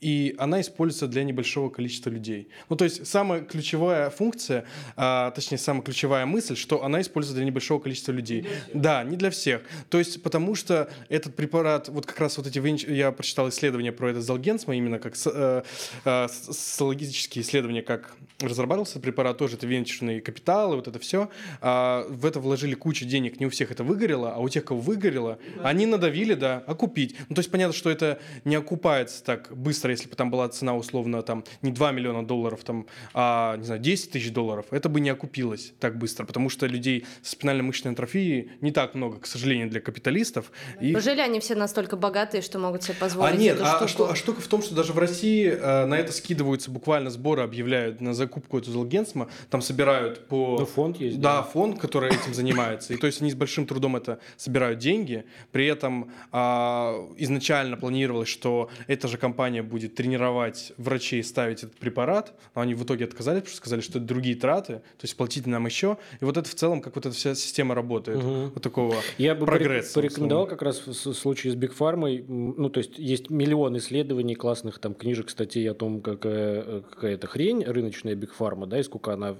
и 0.00 0.34
она 0.38 0.60
используется 0.60 1.06
для 1.08 1.24
небольшого 1.24 1.70
количества 1.70 2.10
людей. 2.10 2.48
Ну, 2.68 2.76
то 2.76 2.84
есть 2.84 3.06
самая 3.06 3.40
ключевая 3.40 4.10
функция, 4.10 4.64
а, 4.96 5.30
точнее, 5.30 5.58
самая 5.58 5.82
ключевая 5.82 6.26
мысль, 6.26 6.56
что 6.56 6.84
она 6.84 7.00
используется 7.00 7.36
для 7.36 7.46
небольшого 7.46 7.80
количества 7.80 8.12
людей. 8.12 8.46
Не 8.74 8.80
да, 8.80 9.04
не 9.04 9.16
для 9.16 9.30
всех. 9.30 9.62
То 9.88 9.98
есть 9.98 10.22
потому 10.22 10.54
что 10.54 10.90
этот 11.08 11.34
препарат, 11.34 11.88
вот 11.88 12.04
как 12.06 12.20
раз 12.20 12.36
вот 12.36 12.46
эти, 12.46 12.90
я 12.92 13.10
прочитал 13.10 13.48
исследования 13.48 13.92
про 13.92 14.10
этот 14.10 14.22
Залгенсма, 14.22 14.76
именно 14.76 14.98
как 14.98 15.14
э, 15.24 15.62
э, 16.04 16.28
социологические 16.28 17.42
исследования, 17.42 17.82
как 17.82 18.16
разрабатывался 18.40 19.00
препарат, 19.00 19.38
тоже 19.38 19.56
это 19.56 19.66
венчурные 19.66 20.20
капиталы, 20.20 20.76
вот 20.76 20.88
это 20.88 20.98
все. 20.98 21.30
А, 21.60 22.06
в 22.08 22.26
это 22.26 22.40
вложили 22.40 22.74
кучу 22.74 23.06
денег, 23.06 23.40
не 23.40 23.46
у 23.46 23.50
всех 23.50 23.70
это 23.70 23.82
выгорело, 23.82 24.34
а 24.34 24.38
у 24.38 24.48
тех, 24.48 24.64
кого 24.64 24.80
выгорело, 24.80 25.38
они 25.62 25.86
надавили, 25.86 26.34
да, 26.34 26.62
окупить. 26.66 27.16
Ну, 27.28 27.34
то 27.34 27.40
есть 27.40 27.50
понятно, 27.50 27.74
что 27.74 27.90
это 27.90 28.20
не 28.44 28.56
окупается 28.56 29.24
так 29.24 29.56
быстро 29.56 29.85
быстро, 29.86 29.90
если 29.90 30.08
бы 30.08 30.16
там 30.16 30.30
была 30.30 30.48
цена 30.48 30.76
условно 30.76 31.22
там 31.22 31.44
не 31.62 31.70
2 31.70 31.92
миллиона 31.92 32.26
долларов, 32.26 32.62
там, 32.64 32.86
а, 33.14 33.56
не 33.56 33.64
знаю, 33.64 33.80
10 33.80 34.10
тысяч 34.10 34.32
долларов, 34.32 34.66
это 34.70 34.88
бы 34.88 35.00
не 35.00 35.10
окупилось 35.10 35.72
так 35.80 35.98
быстро, 35.98 36.24
потому 36.24 36.50
что 36.50 36.66
людей 36.66 37.04
с 37.22 37.30
спинально-мышечной 37.30 37.92
атрофией 37.92 38.50
не 38.60 38.72
так 38.72 38.94
много, 38.94 39.18
к 39.18 39.26
сожалению, 39.26 39.68
для 39.68 39.80
капиталистов. 39.80 40.50
И... 40.80 40.92
Неужели 40.92 41.20
они 41.20 41.40
все 41.40 41.54
настолько 41.54 41.96
богатые, 41.96 42.42
что 42.42 42.58
могут 42.58 42.82
себе 42.82 42.94
позволить 42.94 43.34
А 43.34 43.36
нет, 43.36 43.56
эту 43.56 43.64
а, 43.64 43.68
штуку? 43.68 43.88
Что, 43.88 44.10
а 44.10 44.16
штука 44.16 44.40
в 44.40 44.48
том, 44.48 44.62
что 44.62 44.74
даже 44.74 44.92
в 44.92 44.98
России 44.98 45.46
э, 45.46 45.86
на 45.86 45.94
это 45.94 46.12
скидываются 46.12 46.70
буквально 46.70 47.10
сборы, 47.10 47.42
объявляют 47.42 48.00
на 48.00 48.14
закупку 48.14 48.58
эту 48.58 48.70
Золгенсма, 48.70 49.28
там 49.50 49.62
собирают 49.62 50.26
по... 50.28 50.56
Ну, 50.58 50.66
фонд 50.66 51.00
есть. 51.00 51.20
Да, 51.20 51.36
да, 51.36 51.42
фонд, 51.42 51.78
который 51.78 52.10
этим 52.10 52.34
занимается. 52.34 52.94
И 52.94 52.96
то 52.96 53.06
есть 53.06 53.20
они 53.20 53.30
с 53.30 53.34
большим 53.34 53.66
трудом 53.66 53.96
это 53.96 54.18
собирают 54.36 54.78
деньги, 54.78 55.24
при 55.52 55.66
этом 55.66 56.10
э, 56.32 56.38
изначально 57.18 57.76
планировалось, 57.76 58.28
что 58.28 58.70
эта 58.86 59.08
же 59.08 59.18
компания 59.18 59.62
будет 59.62 59.75
будет 59.76 59.94
тренировать 59.94 60.72
врачей 60.78 61.22
ставить 61.22 61.58
этот 61.58 61.76
препарат, 61.76 62.32
но 62.54 62.62
они 62.62 62.72
в 62.72 62.82
итоге 62.82 63.04
отказались, 63.04 63.40
потому 63.40 63.50
что 63.50 63.56
сказали, 63.58 63.80
что 63.82 63.98
это 63.98 64.06
другие 64.06 64.34
траты, 64.34 64.74
то 64.74 65.02
есть 65.02 65.14
платите 65.16 65.50
нам 65.50 65.66
еще. 65.66 65.98
И 66.18 66.24
вот 66.24 66.38
это 66.38 66.48
в 66.48 66.54
целом, 66.54 66.80
как 66.80 66.96
вот 66.96 67.04
эта 67.04 67.14
вся 67.14 67.34
система 67.34 67.74
работает, 67.74 68.18
угу. 68.24 68.52
вот 68.54 68.62
такого 68.62 68.96
Я 69.18 69.34
бы 69.34 69.44
прогресса. 69.44 69.92
порекомендовал 69.92 70.46
как 70.46 70.62
раз 70.62 70.86
в 70.86 70.94
случае 70.94 71.52
с 71.52 71.56
Pharma, 71.56 72.24
ну, 72.26 72.70
то 72.70 72.78
есть 72.78 72.98
есть 72.98 73.28
миллион 73.28 73.76
исследований, 73.76 74.34
классных 74.34 74.78
там 74.78 74.94
книжек, 74.94 75.28
статей 75.28 75.68
о 75.70 75.74
том, 75.74 76.00
какая, 76.00 76.80
какая-то 76.80 77.26
хрень 77.26 77.62
рыночная 77.64 78.16
Pharma, 78.16 78.66
да, 78.66 78.80
и 78.80 78.82
сколько 78.82 79.12
она 79.12 79.36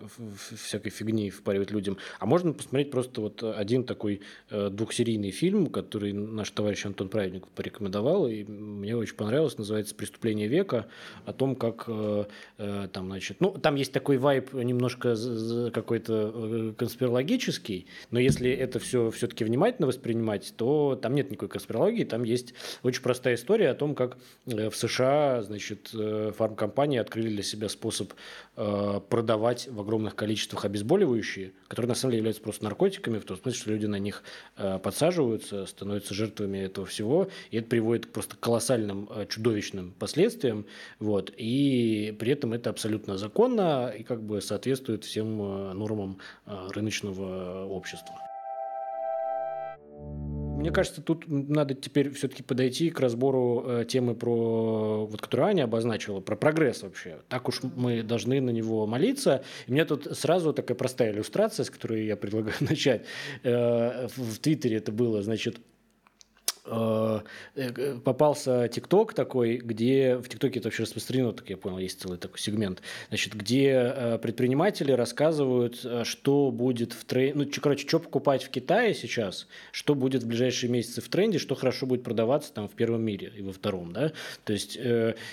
всякой 0.55 0.91
фигни 0.91 1.31
впаривает 1.31 1.71
людям. 1.71 1.97
А 2.19 2.27
можно 2.27 2.53
посмотреть 2.53 2.91
просто 2.91 3.23
вот 3.23 3.43
один 3.43 3.85
такой 3.85 4.21
э, 4.51 4.69
двухсерийный 4.71 5.31
фильм, 5.31 5.69
который 5.69 6.13
наш 6.13 6.51
товарищ 6.51 6.85
Антон 6.85 7.09
Праведник 7.09 7.49
порекомендовал, 7.49 8.29
и 8.29 8.45
мне 8.45 8.97
очень 8.97 9.17
понравилось, 9.17 9.57
называется 9.57 9.95
«Преступление 9.95 10.26
века», 10.35 10.87
о 11.25 11.33
том, 11.33 11.57
как 11.57 11.85
э, 11.89 12.25
э, 12.59 12.89
там, 12.93 13.07
значит, 13.07 13.41
ну, 13.41 13.51
там 13.53 13.75
есть 13.75 13.93
такой 13.93 14.19
вайп 14.19 14.53
немножко 14.53 15.17
какой-то 15.73 16.75
конспирологический, 16.77 17.87
но 18.11 18.19
если 18.19 18.51
это 18.51 18.79
все 18.79 19.11
все-таки 19.11 19.45
внимательно 19.45 19.87
воспринимать, 19.87 20.55
то 20.57 20.99
там 21.01 21.15
нет 21.15 21.31
никакой 21.31 21.49
конспирологии, 21.49 22.05
там 22.05 22.25
есть 22.25 22.55
очень 22.83 23.03
простая 23.03 23.35
история 23.35 23.71
о 23.71 23.75
том, 23.75 23.95
как 23.95 24.19
в 24.47 24.73
США, 24.73 25.43
значит, 25.43 25.91
фармкомпании 26.37 26.99
открыли 26.99 27.29
для 27.29 27.43
себя 27.43 27.69
способ 27.69 28.13
продавать 28.55 29.69
в 29.69 29.81
огромных 29.81 30.15
количествах 30.17 30.65
обезболивающие, 30.65 31.53
которые 31.69 31.91
на 31.91 31.95
самом 31.95 32.13
деле 32.13 32.19
являются 32.19 32.43
просто 32.43 32.65
наркотиками, 32.65 33.19
в 33.19 33.25
том 33.25 33.37
смысле, 33.37 33.61
что 33.61 33.71
люди 33.71 33.87
на 33.87 33.99
них 33.99 34.23
подсаживаются, 34.57 35.67
становятся 35.67 36.15
жертвами 36.15 36.59
этого 36.59 36.87
всего, 36.87 37.29
и 37.51 37.59
это 37.59 37.69
приводит 37.69 38.07
к 38.07 38.11
просто 38.11 38.37
колоссальным 38.37 39.09
э, 39.11 39.27
чудовищным 39.29 39.93
последствиям, 39.99 40.16
вот, 40.99 41.33
и 41.37 42.17
при 42.19 42.33
этом 42.33 42.53
это 42.53 42.71
абсолютно 42.71 43.17
законно 43.17 43.89
и 43.89 44.03
как 44.03 44.23
бы 44.23 44.41
соответствует 44.41 45.05
всем 45.05 45.41
э, 45.41 45.73
нормам 45.73 46.19
э, 46.47 46.69
рыночного 46.75 47.67
общества. 47.67 48.15
Мне 50.57 50.71
кажется, 50.71 51.03
тут 51.03 51.25
надо 51.29 51.75
теперь 51.75 52.11
все-таки 52.11 52.43
подойти 52.43 52.91
к 52.91 52.99
разбору 52.99 53.63
э, 53.67 53.85
темы 53.87 54.15
про, 54.15 55.07
вот, 55.07 55.21
которую 55.21 55.49
Аня 55.49 55.65
обозначила, 55.65 56.21
про 56.21 56.35
прогресс 56.35 56.83
вообще. 56.83 57.19
Так 57.29 57.49
уж 57.49 57.61
мы 57.63 58.03
должны 58.03 58.41
на 58.41 58.51
него 58.51 58.87
молиться. 58.87 59.45
И 59.67 59.73
мне 59.73 59.85
тут 59.85 60.09
сразу 60.17 60.53
такая 60.53 60.77
простая 60.77 61.13
иллюстрация, 61.13 61.65
с 61.65 61.71
которой 61.71 62.07
я 62.07 62.17
предлагаю 62.17 62.57
начать. 62.61 63.05
Э, 63.43 64.09
в 64.17 64.39
Твиттере 64.39 64.79
это 64.79 64.93
было, 64.93 65.23
значит, 65.23 65.59
Э, 65.59 65.59
э, 65.59 65.76
попался 68.05 68.69
ТикТок 68.69 69.15
такой, 69.15 69.59
где 69.59 70.17
в 70.17 70.29
ТикТоке 70.29 70.59
это 70.59 70.69
вообще 70.69 70.83
распространено, 70.83 71.33
так 71.33 71.49
я 71.49 71.57
понял, 71.57 71.79
есть 71.79 72.01
целый 72.01 72.19
такой 72.19 72.39
сегмент, 72.39 72.83
значит, 73.09 73.35
где 73.35 73.71
э, 73.71 74.19
предприниматели 74.19 74.93
рассказывают, 74.93 75.87
что 76.05 76.51
будет 76.51 76.93
в 76.93 77.05
тренде, 77.05 77.35
ну, 77.35 77.51
короче, 77.61 77.87
что 77.87 78.01
покупать 78.01 78.43
в 78.43 78.51
Китае 78.51 78.95
сейчас, 78.95 79.47
что 79.71 79.95
будет 79.95 80.25
в 80.25 80.27
ближайшие 80.27 80.71
месяцы 80.71 81.01
в 81.01 81.09
тренде, 81.09 81.39
что 81.39 81.55
хорошо 81.55 81.87
будет 81.87 82.03
продаваться 82.03 82.53
там 82.53 82.69
в 82.69 82.73
первом 82.73 83.03
мире 83.03 83.33
и 83.37 83.43
во 83.43 83.53
втором, 83.53 83.93
да, 83.93 84.13
то 84.45 84.53
есть, 84.53 84.79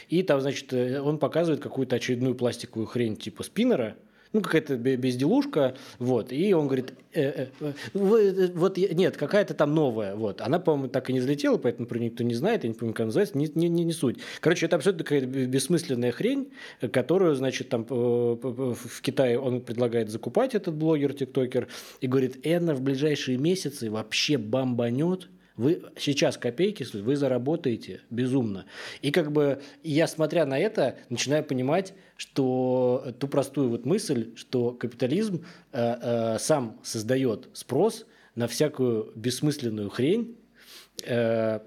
и 0.10 0.24
там, 0.24 0.42
значит, 0.42 0.72
он 0.74 1.18
показывает 1.18 1.62
какую-то 1.62 1.96
очередную 1.96 2.36
пластиковую 2.36 2.88
хрень 2.88 3.16
типа 3.16 3.44
спиннера, 3.44 3.96
ну, 4.34 4.42
какая-то 4.42 4.76
безделушка, 4.76 5.76
вот, 6.00 6.34
и 6.34 6.54
он 6.54 6.66
говорит, 6.66 6.94
э, 7.14 7.48
э, 7.60 7.74
вы, 7.94 8.52
вот, 8.54 8.78
нет, 8.78 9.16
какая-то 9.16 9.54
там 9.54 9.74
новая, 9.74 10.16
вот, 10.16 10.42
она, 10.42 10.60
по-моему, 10.60 10.90
так 10.90 11.10
и 11.10 11.14
не 11.14 11.20
взлетела, 11.20 11.58
поэтому 11.58 11.88
про 11.88 12.00
нее 12.00 12.10
никто 12.10 12.24
не 12.24 12.34
знает, 12.34 12.64
я 12.64 12.70
не 12.70 12.76
помню, 12.76 12.94
как 12.94 13.06
называется, 13.06 13.38
не, 13.38 13.50
не, 13.54 13.70
не, 13.70 13.84
не 13.84 13.94
суть. 13.94 14.18
Короче, 14.40 14.66
это 14.66 14.76
абсолютно 14.76 15.04
какая-то 15.04 15.28
бессмысленная 15.28 16.12
хрень, 16.12 16.52
которую, 16.92 17.36
значит, 17.36 17.70
там 17.70 17.86
в 17.86 19.02
Китае 19.02 19.40
он 19.40 19.62
предлагает 19.62 20.10
закупать 20.10 20.56
этот 20.56 20.74
блогер, 20.74 21.14
тиктокер, 21.14 21.68
и 22.02 22.08
говорит, 22.08 22.40
Энна 22.44 22.74
в 22.74 22.82
ближайшие 22.82 23.38
месяцы 23.38 23.92
вообще 23.92 24.38
бомбанет, 24.38 25.30
вы 25.56 25.84
сейчас 25.98 26.38
копейки, 26.38 26.86
вы 26.98 27.16
заработаете 27.16 28.02
безумно. 28.10 28.66
И 29.02 29.12
как 29.12 29.32
бы 29.32 29.62
я, 29.84 30.08
смотря 30.08 30.46
на 30.46 30.58
это, 30.58 30.98
начинаю 31.10 31.44
понимать, 31.44 31.94
что 32.18 33.14
ту 33.20 33.28
простую 33.28 33.70
вот 33.70 33.86
мысль, 33.86 34.36
что 34.36 34.72
капитализм 34.72 35.46
э, 35.72 35.96
э, 36.02 36.40
сам 36.40 36.80
создает 36.84 37.50
спрос 37.54 38.06
на 38.36 38.48
всякую 38.48 39.12
бессмысленную 39.16 39.90
хрень, 39.90 40.38
э, 41.06 41.60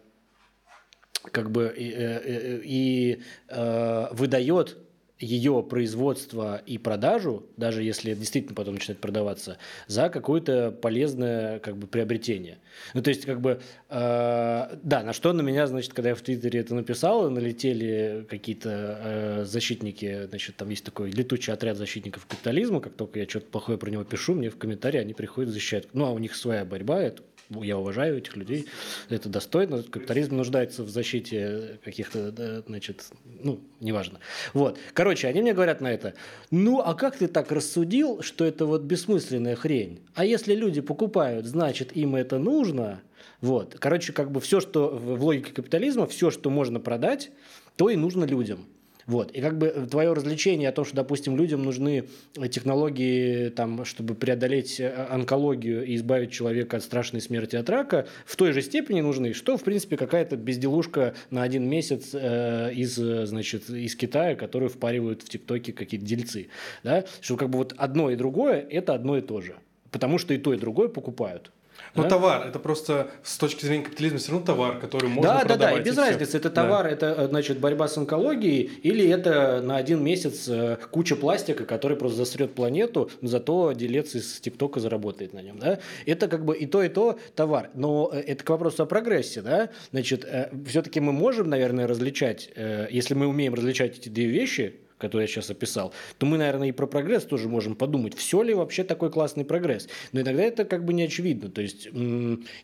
как 1.32 1.50
бы 1.50 1.74
и, 1.76 1.90
э, 1.90 2.20
э, 2.24 2.60
и 2.64 3.22
э, 3.48 4.06
выдает 4.12 4.78
ее 5.18 5.64
производство 5.68 6.62
и 6.66 6.76
продажу, 6.76 7.46
даже 7.56 7.82
если 7.82 8.12
это 8.12 8.20
действительно 8.20 8.54
потом 8.54 8.74
начинает 8.74 9.00
продаваться, 9.00 9.56
за 9.86 10.10
какое-то 10.10 10.70
полезное 10.70 11.58
как 11.60 11.76
бы 11.76 11.86
приобретение. 11.86 12.58
Ну, 12.92 13.02
то 13.02 13.08
есть, 13.08 13.24
как 13.24 13.40
бы, 13.40 13.60
э, 13.88 14.76
да, 14.82 15.02
на 15.02 15.12
что 15.12 15.32
на 15.32 15.40
меня, 15.40 15.66
значит, 15.66 15.94
когда 15.94 16.10
я 16.10 16.14
в 16.14 16.20
Твиттере 16.20 16.60
это 16.60 16.74
написал, 16.74 17.30
налетели 17.30 18.26
какие-то 18.28 19.00
э, 19.02 19.44
защитники, 19.44 20.26
значит, 20.26 20.56
там 20.56 20.68
есть 20.68 20.84
такой 20.84 21.10
летучий 21.10 21.52
отряд 21.52 21.78
защитников 21.78 22.26
капитализма, 22.26 22.80
как 22.80 22.92
только 22.92 23.18
я 23.20 23.28
что-то 23.28 23.46
плохое 23.46 23.78
про 23.78 23.90
него 23.90 24.04
пишу, 24.04 24.34
мне 24.34 24.50
в 24.50 24.58
комментарии 24.58 25.00
они 25.00 25.14
приходят 25.14 25.50
защищать. 25.50 25.88
Ну, 25.94 26.04
а 26.04 26.10
у 26.10 26.18
них 26.18 26.34
своя 26.36 26.64
борьба, 26.64 27.00
это 27.00 27.22
я 27.50 27.78
уважаю 27.78 28.18
этих 28.18 28.36
людей, 28.36 28.66
это 29.08 29.28
достойно. 29.28 29.82
Капитализм 29.82 30.36
нуждается 30.36 30.82
в 30.82 30.90
защите 30.90 31.78
каких-то, 31.84 32.62
значит, 32.66 33.06
ну, 33.24 33.60
неважно. 33.80 34.20
Вот. 34.52 34.78
Короче, 34.92 35.28
они 35.28 35.42
мне 35.42 35.54
говорят 35.54 35.80
на 35.80 35.92
это, 35.92 36.14
ну, 36.50 36.80
а 36.80 36.94
как 36.94 37.16
ты 37.16 37.28
так 37.28 37.52
рассудил, 37.52 38.22
что 38.22 38.44
это 38.44 38.66
вот 38.66 38.82
бессмысленная 38.82 39.56
хрень? 39.56 40.00
А 40.14 40.24
если 40.24 40.54
люди 40.54 40.80
покупают, 40.80 41.46
значит, 41.46 41.96
им 41.96 42.16
это 42.16 42.38
нужно? 42.38 43.02
Вот. 43.40 43.76
Короче, 43.78 44.12
как 44.12 44.30
бы 44.30 44.40
все, 44.40 44.60
что 44.60 44.88
в 44.88 45.22
логике 45.22 45.52
капитализма, 45.52 46.06
все, 46.06 46.30
что 46.30 46.50
можно 46.50 46.80
продать, 46.80 47.30
то 47.76 47.90
и 47.90 47.96
нужно 47.96 48.24
людям. 48.24 48.66
Вот. 49.06 49.30
И 49.30 49.40
как 49.40 49.56
бы 49.56 49.86
твое 49.88 50.12
развлечение 50.12 50.68
о 50.68 50.72
том, 50.72 50.84
что, 50.84 50.96
допустим, 50.96 51.36
людям 51.36 51.62
нужны 51.62 52.08
технологии, 52.50 53.50
там, 53.50 53.84
чтобы 53.84 54.14
преодолеть 54.14 54.80
э, 54.80 55.06
онкологию 55.08 55.84
и 55.86 55.94
избавить 55.94 56.32
человека 56.32 56.78
от 56.78 56.82
страшной 56.82 57.20
смерти 57.20 57.54
от 57.54 57.70
рака, 57.70 58.08
в 58.24 58.34
той 58.34 58.52
же 58.52 58.62
степени 58.62 59.00
нужны, 59.00 59.32
что, 59.32 59.56
в 59.56 59.62
принципе, 59.62 59.96
какая-то 59.96 60.36
безделушка 60.36 61.14
на 61.30 61.44
один 61.44 61.68
месяц 61.68 62.10
э, 62.14 62.72
из, 62.74 62.96
значит, 62.96 63.70
из 63.70 63.94
Китая, 63.94 64.34
которую 64.34 64.70
впаривают 64.70 65.22
в 65.22 65.28
ТикТоке 65.28 65.72
какие-то 65.72 66.04
дельцы. 66.04 66.48
Да? 66.82 67.04
Что 67.20 67.36
как 67.36 67.50
бы 67.50 67.58
вот 67.58 67.74
одно 67.76 68.10
и 68.10 68.16
другое– 68.16 68.66
это 68.70 68.94
одно 68.94 69.16
и 69.18 69.20
то 69.20 69.40
же. 69.40 69.54
Потому 69.92 70.18
что 70.18 70.34
и 70.34 70.38
то, 70.38 70.52
и 70.52 70.58
другое 70.58 70.88
покупают. 70.88 71.52
Ну, 71.96 72.02
да? 72.04 72.08
товар, 72.08 72.46
это 72.48 72.58
просто 72.58 73.08
с 73.22 73.36
точки 73.38 73.64
зрения 73.64 73.84
капитализма 73.84 74.18
все 74.18 74.32
равно 74.32 74.46
товар, 74.46 74.78
который 74.78 75.08
можно 75.08 75.34
да, 75.34 75.40
продавать. 75.40 75.58
Да, 75.58 75.70
да, 75.70 75.80
и 75.80 75.84
без 75.84 75.96
и 75.96 76.00
разницы, 76.00 76.30
все. 76.30 76.38
это 76.38 76.50
товар, 76.50 76.84
да. 76.84 76.90
это, 76.90 77.28
значит, 77.28 77.58
борьба 77.58 77.88
с 77.88 77.96
онкологией, 77.96 78.70
или 78.82 79.08
это 79.08 79.60
на 79.62 79.76
один 79.76 80.02
месяц 80.02 80.48
э, 80.48 80.76
куча 80.90 81.16
пластика, 81.16 81.64
который 81.64 81.96
просто 81.96 82.18
засрет 82.18 82.54
планету, 82.54 83.10
зато 83.22 83.72
делец 83.72 84.14
из 84.14 84.40
ТикТока 84.40 84.80
заработает 84.80 85.32
на 85.32 85.40
нем, 85.40 85.58
да? 85.58 85.78
Это 86.04 86.28
как 86.28 86.44
бы 86.44 86.56
и 86.56 86.66
то, 86.66 86.82
и 86.82 86.88
то 86.88 87.18
товар. 87.34 87.70
Но 87.74 88.10
э, 88.12 88.20
это 88.20 88.44
к 88.44 88.50
вопросу 88.50 88.82
о 88.82 88.86
прогрессе, 88.86 89.42
да? 89.42 89.70
Значит, 89.92 90.24
э, 90.24 90.50
все-таки 90.66 91.00
мы 91.00 91.12
можем, 91.12 91.48
наверное, 91.48 91.86
различать, 91.86 92.50
если 92.90 93.14
мы 93.14 93.26
умеем 93.26 93.54
различать 93.54 93.98
эти 93.98 94.08
две 94.08 94.26
вещи, 94.26 94.74
который 94.98 95.22
я 95.22 95.26
сейчас 95.26 95.50
описал, 95.50 95.92
то 96.18 96.26
мы, 96.26 96.38
наверное, 96.38 96.68
и 96.68 96.72
про 96.72 96.86
прогресс 96.86 97.24
тоже 97.24 97.48
можем 97.48 97.74
подумать, 97.74 98.14
все 98.14 98.42
ли 98.42 98.54
вообще 98.54 98.84
такой 98.84 99.10
классный 99.10 99.44
прогресс. 99.44 99.88
Но 100.12 100.20
иногда 100.20 100.42
это 100.42 100.64
как 100.64 100.84
бы 100.84 100.92
не 100.92 101.04
очевидно. 101.04 101.50
То 101.50 101.62
есть 101.62 101.88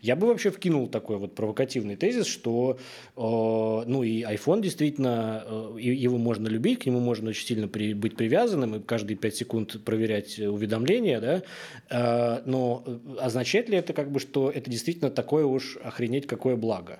я 0.01 0.15
бы 0.15 0.27
вообще 0.27 0.49
вкинул 0.49 0.87
такой 0.87 1.17
вот 1.17 1.35
провокативный 1.35 1.95
тезис, 1.95 2.25
что 2.25 2.77
ну 3.15 4.03
и 4.03 4.23
iPhone 4.23 4.61
действительно, 4.61 5.43
его 5.77 6.17
можно 6.17 6.47
любить, 6.47 6.79
к 6.79 6.85
нему 6.85 6.99
можно 6.99 7.29
очень 7.29 7.45
сильно 7.45 7.67
при, 7.67 7.93
быть 7.93 8.15
привязанным 8.15 8.75
и 8.75 8.79
каждые 8.81 9.17
5 9.17 9.35
секунд 9.35 9.83
проверять 9.83 10.39
уведомления, 10.39 11.19
да, 11.19 11.43
а, 11.89 12.41
но 12.45 12.83
э, 12.85 12.99
означает 13.19 13.69
ли 13.69 13.77
это 13.77 13.93
как 13.93 14.11
бы, 14.11 14.19
что 14.19 14.49
это 14.49 14.69
действительно 14.69 15.09
такое 15.09 15.45
уж 15.45 15.77
охренеть 15.83 16.27
какое 16.27 16.55
благо? 16.55 16.99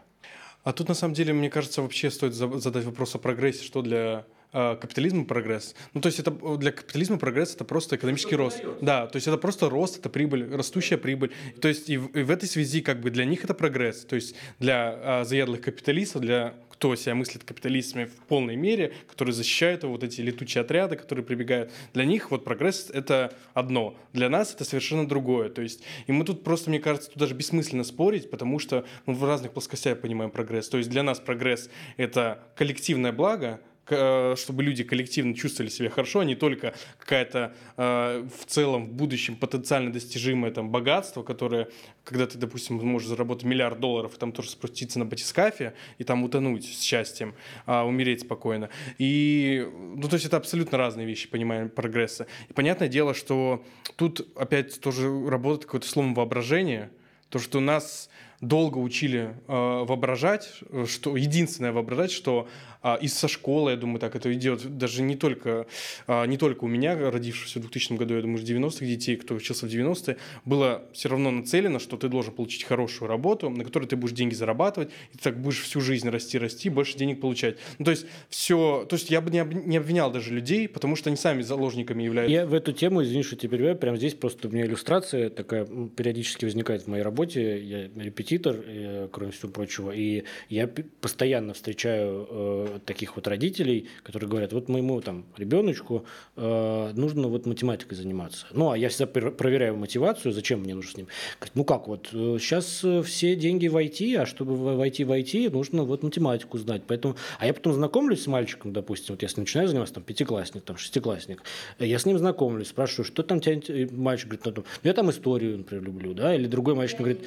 А 0.64 0.72
тут 0.72 0.88
на 0.88 0.94
самом 0.94 1.14
деле, 1.14 1.34
мне 1.34 1.50
кажется, 1.50 1.82
вообще 1.82 2.10
стоит 2.10 2.34
задать 2.34 2.86
вопрос 2.86 3.16
о 3.16 3.20
прогрессе, 3.20 3.64
что 3.64 3.82
для 3.82 4.26
э, 4.28 4.33
капитализм 4.54 5.24
и 5.24 5.26
прогресс. 5.26 5.76
Ну, 5.94 6.02
то 6.02 6.08
есть 6.08 6.20
это 6.20 6.32
для 6.58 6.72
капитализма 6.72 7.18
прогресс 7.18 7.56
это 7.56 7.66
просто 7.66 7.96
экономический 7.96 8.36
рост. 8.36 8.64
Да, 8.82 9.08
то 9.08 9.18
есть 9.18 9.28
это 9.28 9.38
просто 9.38 9.70
рост, 9.70 10.00
это 10.00 10.10
прибыль, 10.10 10.56
растущая 10.56 10.98
прибыль. 10.98 11.32
То 11.60 11.68
есть 11.68 11.90
и 11.90 11.98
в, 11.98 12.08
и 12.08 12.24
в 12.24 12.30
этой 12.32 12.48
связи 12.48 12.82
как 12.82 13.02
бы 13.02 13.10
для 13.10 13.26
них 13.26 13.44
это 13.44 13.54
прогресс. 13.54 14.06
То 14.06 14.16
есть 14.16 14.36
для 14.60 15.22
э, 15.22 15.26
заядлых 15.26 15.62
капиталистов, 15.62 16.22
для 16.22 16.54
кто 16.84 16.96
себя 16.96 17.16
мыслит 17.16 17.46
капиталистами 17.46 18.06
в 18.06 18.16
полной 18.28 18.58
мере, 18.58 18.94
которые 19.08 19.34
защищают 19.34 19.84
его, 19.84 19.94
вот 19.94 20.04
эти 20.04 20.20
летучие 20.20 20.64
отряды, 20.64 20.98
которые 20.98 21.24
прибегают, 21.24 21.72
для 21.94 22.04
них 22.04 22.30
вот 22.30 22.44
прогресс— 22.44 22.90
это 22.94 23.34
одно, 23.54 23.96
для 24.12 24.28
нас 24.28 24.54
это 24.54 24.66
совершенно 24.66 25.08
другое. 25.08 25.50
То 25.50 25.62
есть, 25.62 25.82
и 26.08 26.12
мы 26.12 26.26
тут 26.26 26.44
просто, 26.44 26.70
мне 26.70 26.80
кажется, 26.80 27.10
тут 27.10 27.20
даже 27.20 27.36
бессмысленно 27.36 27.86
спорить, 27.86 28.30
потому 28.30 28.60
что 28.60 28.86
мы 29.06 29.14
в 29.14 29.24
разных 29.24 29.54
плоскостях 29.54 30.02
понимаем 30.02 30.30
прогресс. 30.30 30.68
То 30.68 30.78
есть 30.78 30.90
для 30.90 31.04
нас 31.04 31.20
прогресс— 31.22 31.70
это 31.98 32.44
коллективное 32.56 33.14
благо, 33.14 33.62
чтобы 33.86 34.64
люди 34.64 34.84
коллективно 34.84 35.36
чувствовали 35.36 35.70
себя 35.70 35.90
хорошо, 35.90 36.20
а 36.20 36.26
не 36.26 36.36
только 36.36 36.74
какая-то 37.00 37.54
э, 37.76 38.28
в 38.34 38.46
целом 38.46 38.88
в 38.88 38.94
будущем 38.94 39.36
потенциально 39.36 39.92
достижимое 39.92 40.52
там 40.52 40.70
богатство, 40.70 41.22
которое, 41.22 41.68
когда 42.06 42.26
ты, 42.26 42.38
допустим, 42.38 42.78
можешь 42.78 43.10
заработать 43.10 43.44
миллиард 43.44 43.80
долларов 43.80 44.16
и 44.16 44.18
там 44.18 44.32
тоже 44.32 44.52
спуститься 44.52 45.00
на 45.00 45.06
батискафе 45.06 45.74
и 45.98 46.04
там 46.06 46.24
утонуть 46.24 46.66
с 46.66 46.82
счастьем, 46.82 47.36
а 47.66 47.84
умереть 47.86 48.22
спокойно. 48.22 48.70
И, 48.98 49.68
ну, 49.74 50.08
то 50.08 50.14
есть 50.14 50.26
это 50.26 50.38
абсолютно 50.38 50.78
разные 50.78 51.06
вещи, 51.06 51.30
понимаем, 51.30 51.70
прогресса. 51.70 52.28
И 52.50 52.54
понятное 52.54 52.88
дело, 52.88 53.14
что 53.14 53.66
тут 53.98 54.28
опять 54.38 54.80
тоже 54.80 55.10
работает 55.28 55.66
какое-то 55.66 55.88
слово 55.88 56.14
воображение, 56.14 56.90
то, 57.30 57.40
что 57.40 57.60
нас 57.60 58.10
долго 58.48 58.78
учили 58.78 59.36
э, 59.48 59.54
воображать, 59.54 60.50
что 60.86 61.16
единственное 61.16 61.72
воображать, 61.72 62.12
что 62.12 62.48
а, 62.84 62.96
и 62.96 63.08
со 63.08 63.30
школы, 63.30 63.72
я 63.72 63.78
думаю, 63.78 64.00
так 64.00 64.16
это 64.16 64.32
идет 64.34 64.78
даже 64.78 65.02
не 65.02 65.16
только, 65.16 65.66
а, 66.06 66.26
не 66.26 66.38
только 66.38 66.66
у 66.66 66.68
меня, 66.68 66.96
родившегося 66.96 67.60
в 67.60 67.62
2000 67.62 67.94
году, 67.94 68.16
я 68.16 68.22
думаю, 68.22 68.44
90-х 68.44 68.86
детей, 68.86 69.16
кто 69.16 69.36
учился 69.36 69.66
в 69.66 69.70
90-е, 69.70 70.18
было 70.44 70.84
все 70.92 71.08
равно 71.08 71.32
нацелено, 71.32 71.80
что 71.80 71.96
ты 71.96 72.10
должен 72.10 72.34
получить 72.34 72.66
хорошую 72.66 73.08
работу, 73.08 73.50
на 73.50 73.64
которой 73.64 73.86
ты 73.86 73.96
будешь 73.96 74.14
деньги 74.14 74.34
зарабатывать, 74.34 74.90
и 75.14 75.18
ты 75.18 75.24
так 75.24 75.42
будешь 75.42 75.62
всю 75.62 75.80
жизнь 75.80 76.10
расти, 76.10 76.38
расти, 76.38 76.70
больше 76.70 76.98
денег 76.98 77.22
получать. 77.22 77.56
Ну, 77.80 77.86
то 77.86 77.92
есть 77.92 78.06
все, 78.28 78.86
то 78.90 78.98
есть 78.98 79.10
я 79.10 79.22
бы 79.22 79.32
не, 79.32 79.40
об, 79.40 79.54
не 79.54 79.78
обвинял 79.78 80.12
даже 80.12 80.34
людей, 80.34 80.68
потому 80.68 80.98
что 80.98 81.10
они 81.10 81.16
сами 81.16 81.42
заложниками 81.42 82.04
являются. 82.04 82.34
Я 82.34 82.46
в 82.46 82.54
эту 82.54 82.74
тему, 82.74 83.02
извини, 83.02 83.24
что 83.24 83.38
теперь 83.38 83.64
я 83.64 83.76
прямо 83.76 83.96
здесь 83.96 84.14
просто 84.14 84.50
у 84.50 84.52
меня 84.52 84.66
иллюстрация 84.66 85.30
такая 85.30 85.66
периодически 85.66 86.44
возникает 86.44 86.84
в 86.84 86.88
моей 86.88 87.04
работе. 87.04 87.64
Я 87.64 87.84
репетитор, 87.96 88.33
э, 88.42 89.08
кроме 89.12 89.32
всего 89.32 89.52
прочего, 89.52 89.92
и 89.92 90.24
я 90.50 90.70
постоянно 91.02 91.54
встречаю 91.54 92.28
э, 92.30 92.80
таких 92.86 93.16
вот 93.16 93.28
родителей, 93.28 93.88
которые 94.04 94.30
говорят, 94.30 94.54
вот 94.54 94.70
моему 94.70 95.02
там 95.02 95.26
ребеночку 95.38 96.06
э, 96.36 96.92
нужно 96.96 97.28
вот 97.28 97.46
математикой 97.46 97.98
заниматься. 97.98 98.48
Ну, 98.52 98.72
а 98.72 98.78
я 98.78 98.90
всегда 98.90 99.08
проверяю 99.08 99.76
мотивацию, 99.78 100.34
зачем 100.34 100.62
мне 100.62 100.76
нужно 100.76 100.92
с 100.92 100.98
ним. 100.98 101.08
Ну 101.54 101.64
как, 101.64 101.88
вот 101.88 102.10
сейчас 102.12 102.84
все 103.06 103.36
деньги 103.36 103.68
в 103.68 103.78
IT, 103.78 104.16
а 104.16 104.26
чтобы 104.26 104.56
войти 104.56 105.04
в 105.04 105.12
IT, 105.12 105.52
нужно 105.52 105.84
вот 105.84 106.04
математику 106.04 106.58
знать. 106.58 106.84
Поэтому, 106.88 107.16
а 107.40 107.46
я 107.46 107.54
потом 107.54 107.74
знакомлюсь 107.74 108.24
с 108.24 108.28
мальчиком, 108.28 108.74
допустим, 108.74 109.16
вот 109.16 109.22
я 109.22 109.30
ним 109.30 109.44
начинаю 109.44 109.68
заниматься, 109.68 109.96
там, 109.96 110.04
пятиклассник, 110.04 110.64
там, 110.64 110.78
шестиклассник, 110.78 111.44
я 111.80 112.00
с 112.00 112.06
ним 112.06 112.18
знакомлюсь, 112.18 112.70
спрашиваю, 112.70 113.06
что 113.06 113.24
там 113.24 113.40
тянет, 113.40 113.92
мальчик 113.92 114.30
говорит, 114.30 114.58
ну, 114.58 114.64
я 114.84 114.94
там 114.94 115.10
историю, 115.10 115.58
например, 115.58 115.84
люблю, 115.84 116.14
да, 116.14 116.36
или 116.36 116.48
другой 116.48 116.76
мальчик 116.76 117.00
говорит, 117.00 117.22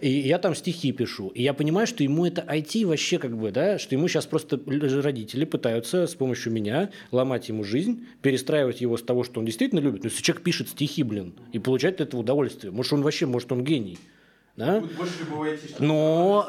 и 0.00 0.10
я 0.10 0.35
там 0.38 0.54
стихи 0.54 0.92
пишу, 0.92 1.28
и 1.28 1.42
я 1.42 1.54
понимаю, 1.54 1.86
что 1.86 2.02
ему 2.02 2.26
это 2.26 2.42
IT 2.42 2.86
вообще 2.86 3.18
как 3.18 3.36
бы, 3.36 3.50
да, 3.50 3.78
что 3.78 3.94
ему 3.94 4.08
сейчас 4.08 4.26
просто 4.26 4.60
родители 4.66 5.44
пытаются 5.44 6.06
с 6.06 6.14
помощью 6.14 6.52
меня 6.52 6.90
ломать 7.10 7.48
ему 7.48 7.64
жизнь, 7.64 8.06
перестраивать 8.22 8.80
его 8.80 8.96
с 8.96 9.02
того, 9.02 9.24
что 9.24 9.40
он 9.40 9.46
действительно 9.46 9.80
любит. 9.80 10.04
Но 10.04 10.08
если 10.08 10.22
человек 10.22 10.42
пишет 10.44 10.68
стихи, 10.68 11.02
блин, 11.02 11.34
и 11.52 11.58
получает 11.58 12.00
от 12.00 12.08
этого 12.08 12.20
удовольствие, 12.20 12.72
может, 12.72 12.92
он 12.92 13.02
вообще, 13.02 13.26
может, 13.26 13.50
он 13.52 13.64
гений. 13.64 13.98
Да? 14.56 14.82
Но, 15.78 16.48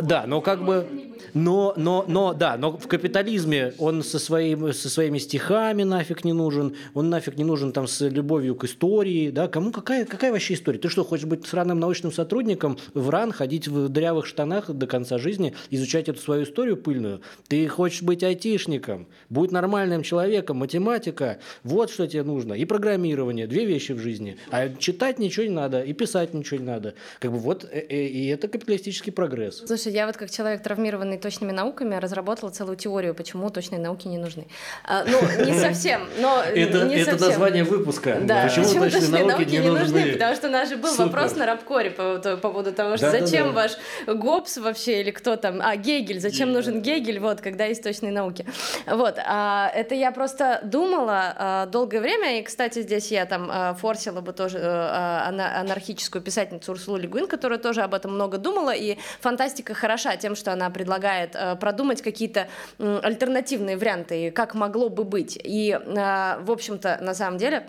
да, 0.00 0.24
но 0.26 0.40
как 0.40 0.64
бы 0.64 0.86
но, 1.34 1.74
но, 1.76 2.04
но, 2.06 2.32
да, 2.32 2.56
но 2.56 2.76
в 2.76 2.86
капитализме 2.86 3.72
он 3.78 4.02
со, 4.04 4.20
своим, 4.20 4.72
со 4.72 4.88
своими 4.88 5.18
стихами 5.18 5.82
нафиг 5.82 6.24
не 6.24 6.32
нужен, 6.32 6.76
он 6.94 7.10
нафиг 7.10 7.36
не 7.36 7.44
нужен 7.44 7.72
там 7.72 7.88
с 7.88 8.08
любовью 8.08 8.54
к 8.54 8.64
истории, 8.64 9.30
да, 9.30 9.48
кому 9.48 9.72
какая, 9.72 10.04
какая 10.04 10.30
вообще 10.30 10.54
история? 10.54 10.78
Ты 10.78 10.88
что, 10.88 11.04
хочешь 11.04 11.26
быть 11.26 11.44
сраным 11.46 11.80
научным 11.80 12.12
сотрудником, 12.12 12.78
в 12.94 13.10
РАН, 13.10 13.32
ходить 13.32 13.66
в 13.66 13.88
дрявых 13.88 14.26
штанах 14.26 14.70
до 14.70 14.86
конца 14.86 15.18
жизни, 15.18 15.54
изучать 15.70 16.08
эту 16.08 16.20
свою 16.20 16.44
историю 16.44 16.76
пыльную? 16.76 17.20
Ты 17.48 17.66
хочешь 17.66 18.02
быть 18.02 18.22
айтишником, 18.22 19.08
будь 19.28 19.50
нормальным 19.50 20.02
человеком, 20.02 20.58
математика, 20.58 21.38
вот 21.64 21.90
что 21.90 22.06
тебе 22.06 22.22
нужно, 22.22 22.54
и 22.54 22.64
программирование, 22.64 23.48
две 23.48 23.64
вещи 23.64 23.90
в 23.90 23.98
жизни, 23.98 24.36
а 24.50 24.68
читать 24.68 25.18
ничего 25.18 25.46
не 25.46 25.52
надо, 25.52 25.82
и 25.82 25.92
писать 25.92 26.32
ничего 26.32 26.60
не 26.60 26.66
надо, 26.66 26.94
как 27.18 27.32
бы 27.34 27.40
вот, 27.40 27.64
э, 27.64 27.84
э, 27.88 27.96
и 28.06 28.28
это 28.28 28.48
капиталистический 28.48 29.12
прогресс. 29.12 29.62
Слушай, 29.66 29.92
я 29.92 30.06
вот 30.06 30.16
как 30.16 30.30
человек 30.30 30.62
травмированный 30.62 31.18
точными 31.18 31.52
науками 31.52 31.96
разработала 31.96 32.50
целую 32.50 32.76
теорию, 32.76 33.14
почему 33.14 33.50
точные 33.50 33.80
науки 33.80 34.08
не 34.08 34.18
нужны. 34.18 34.46
А, 34.84 35.04
ну, 35.04 35.20
не 35.44 35.52
совсем, 35.58 36.08
но 36.20 36.42
это, 36.42 36.84
не 36.86 36.96
это 36.96 37.12
совсем. 37.12 37.28
название 37.28 37.64
выпуска. 37.64 38.20
Да, 38.22 38.44
почему, 38.44 38.64
почему 38.66 38.84
точные, 38.84 39.00
точные 39.00 39.24
науки, 39.24 39.42
науки 39.42 39.50
не, 39.50 39.58
нужны? 39.60 39.80
нужны? 39.80 40.12
Потому 40.12 40.36
что 40.36 40.48
у 40.48 40.50
нас 40.50 40.68
же 40.68 40.76
был 40.76 40.90
Супер. 40.90 41.04
вопрос 41.04 41.36
на 41.36 41.46
Рабкоре 41.46 41.90
по, 41.90 42.18
по 42.18 42.36
поводу 42.36 42.72
того, 42.72 42.96
что 42.96 43.10
да, 43.10 43.20
зачем 43.20 43.48
да, 43.48 43.52
да. 43.52 43.54
ваш 43.54 44.18
ГОПС 44.18 44.58
вообще, 44.58 45.00
или 45.00 45.10
кто 45.10 45.36
там, 45.36 45.60
а, 45.62 45.76
Гегель, 45.76 46.20
зачем 46.20 46.48
Гегель. 46.48 46.56
нужен 46.56 46.82
Гегель, 46.82 47.20
вот, 47.20 47.40
когда 47.40 47.66
есть 47.66 47.82
точные 47.82 48.12
науки. 48.12 48.46
Вот, 48.86 49.16
а, 49.18 49.70
это 49.74 49.94
я 49.94 50.12
просто 50.12 50.60
думала 50.62 51.34
а, 51.36 51.66
долгое 51.66 52.00
время, 52.00 52.38
и, 52.38 52.42
кстати, 52.42 52.82
здесь 52.82 53.10
я 53.10 53.26
там 53.26 53.48
а, 53.50 53.74
форсила 53.74 54.20
бы 54.20 54.32
тоже 54.32 54.58
а, 54.62 55.28
анархическую 55.60 56.22
писательницу 56.22 56.72
Урсулу 56.72 56.98
Лигуин, 56.98 57.23
которая 57.26 57.58
тоже 57.58 57.82
об 57.82 57.94
этом 57.94 58.14
много 58.14 58.38
думала, 58.38 58.74
и 58.74 58.98
фантастика 59.20 59.74
хороша 59.74 60.16
тем, 60.16 60.34
что 60.36 60.52
она 60.52 60.70
предлагает 60.70 61.34
э, 61.34 61.56
продумать 61.56 62.02
какие-то 62.02 62.48
альтернативные 62.78 63.76
варианты, 63.76 64.30
как 64.30 64.54
могло 64.54 64.88
бы 64.88 65.04
быть. 65.04 65.38
И, 65.42 65.70
э, 65.70 66.38
в 66.40 66.50
общем-то, 66.50 66.98
на 67.00 67.14
самом 67.14 67.38
деле, 67.38 67.68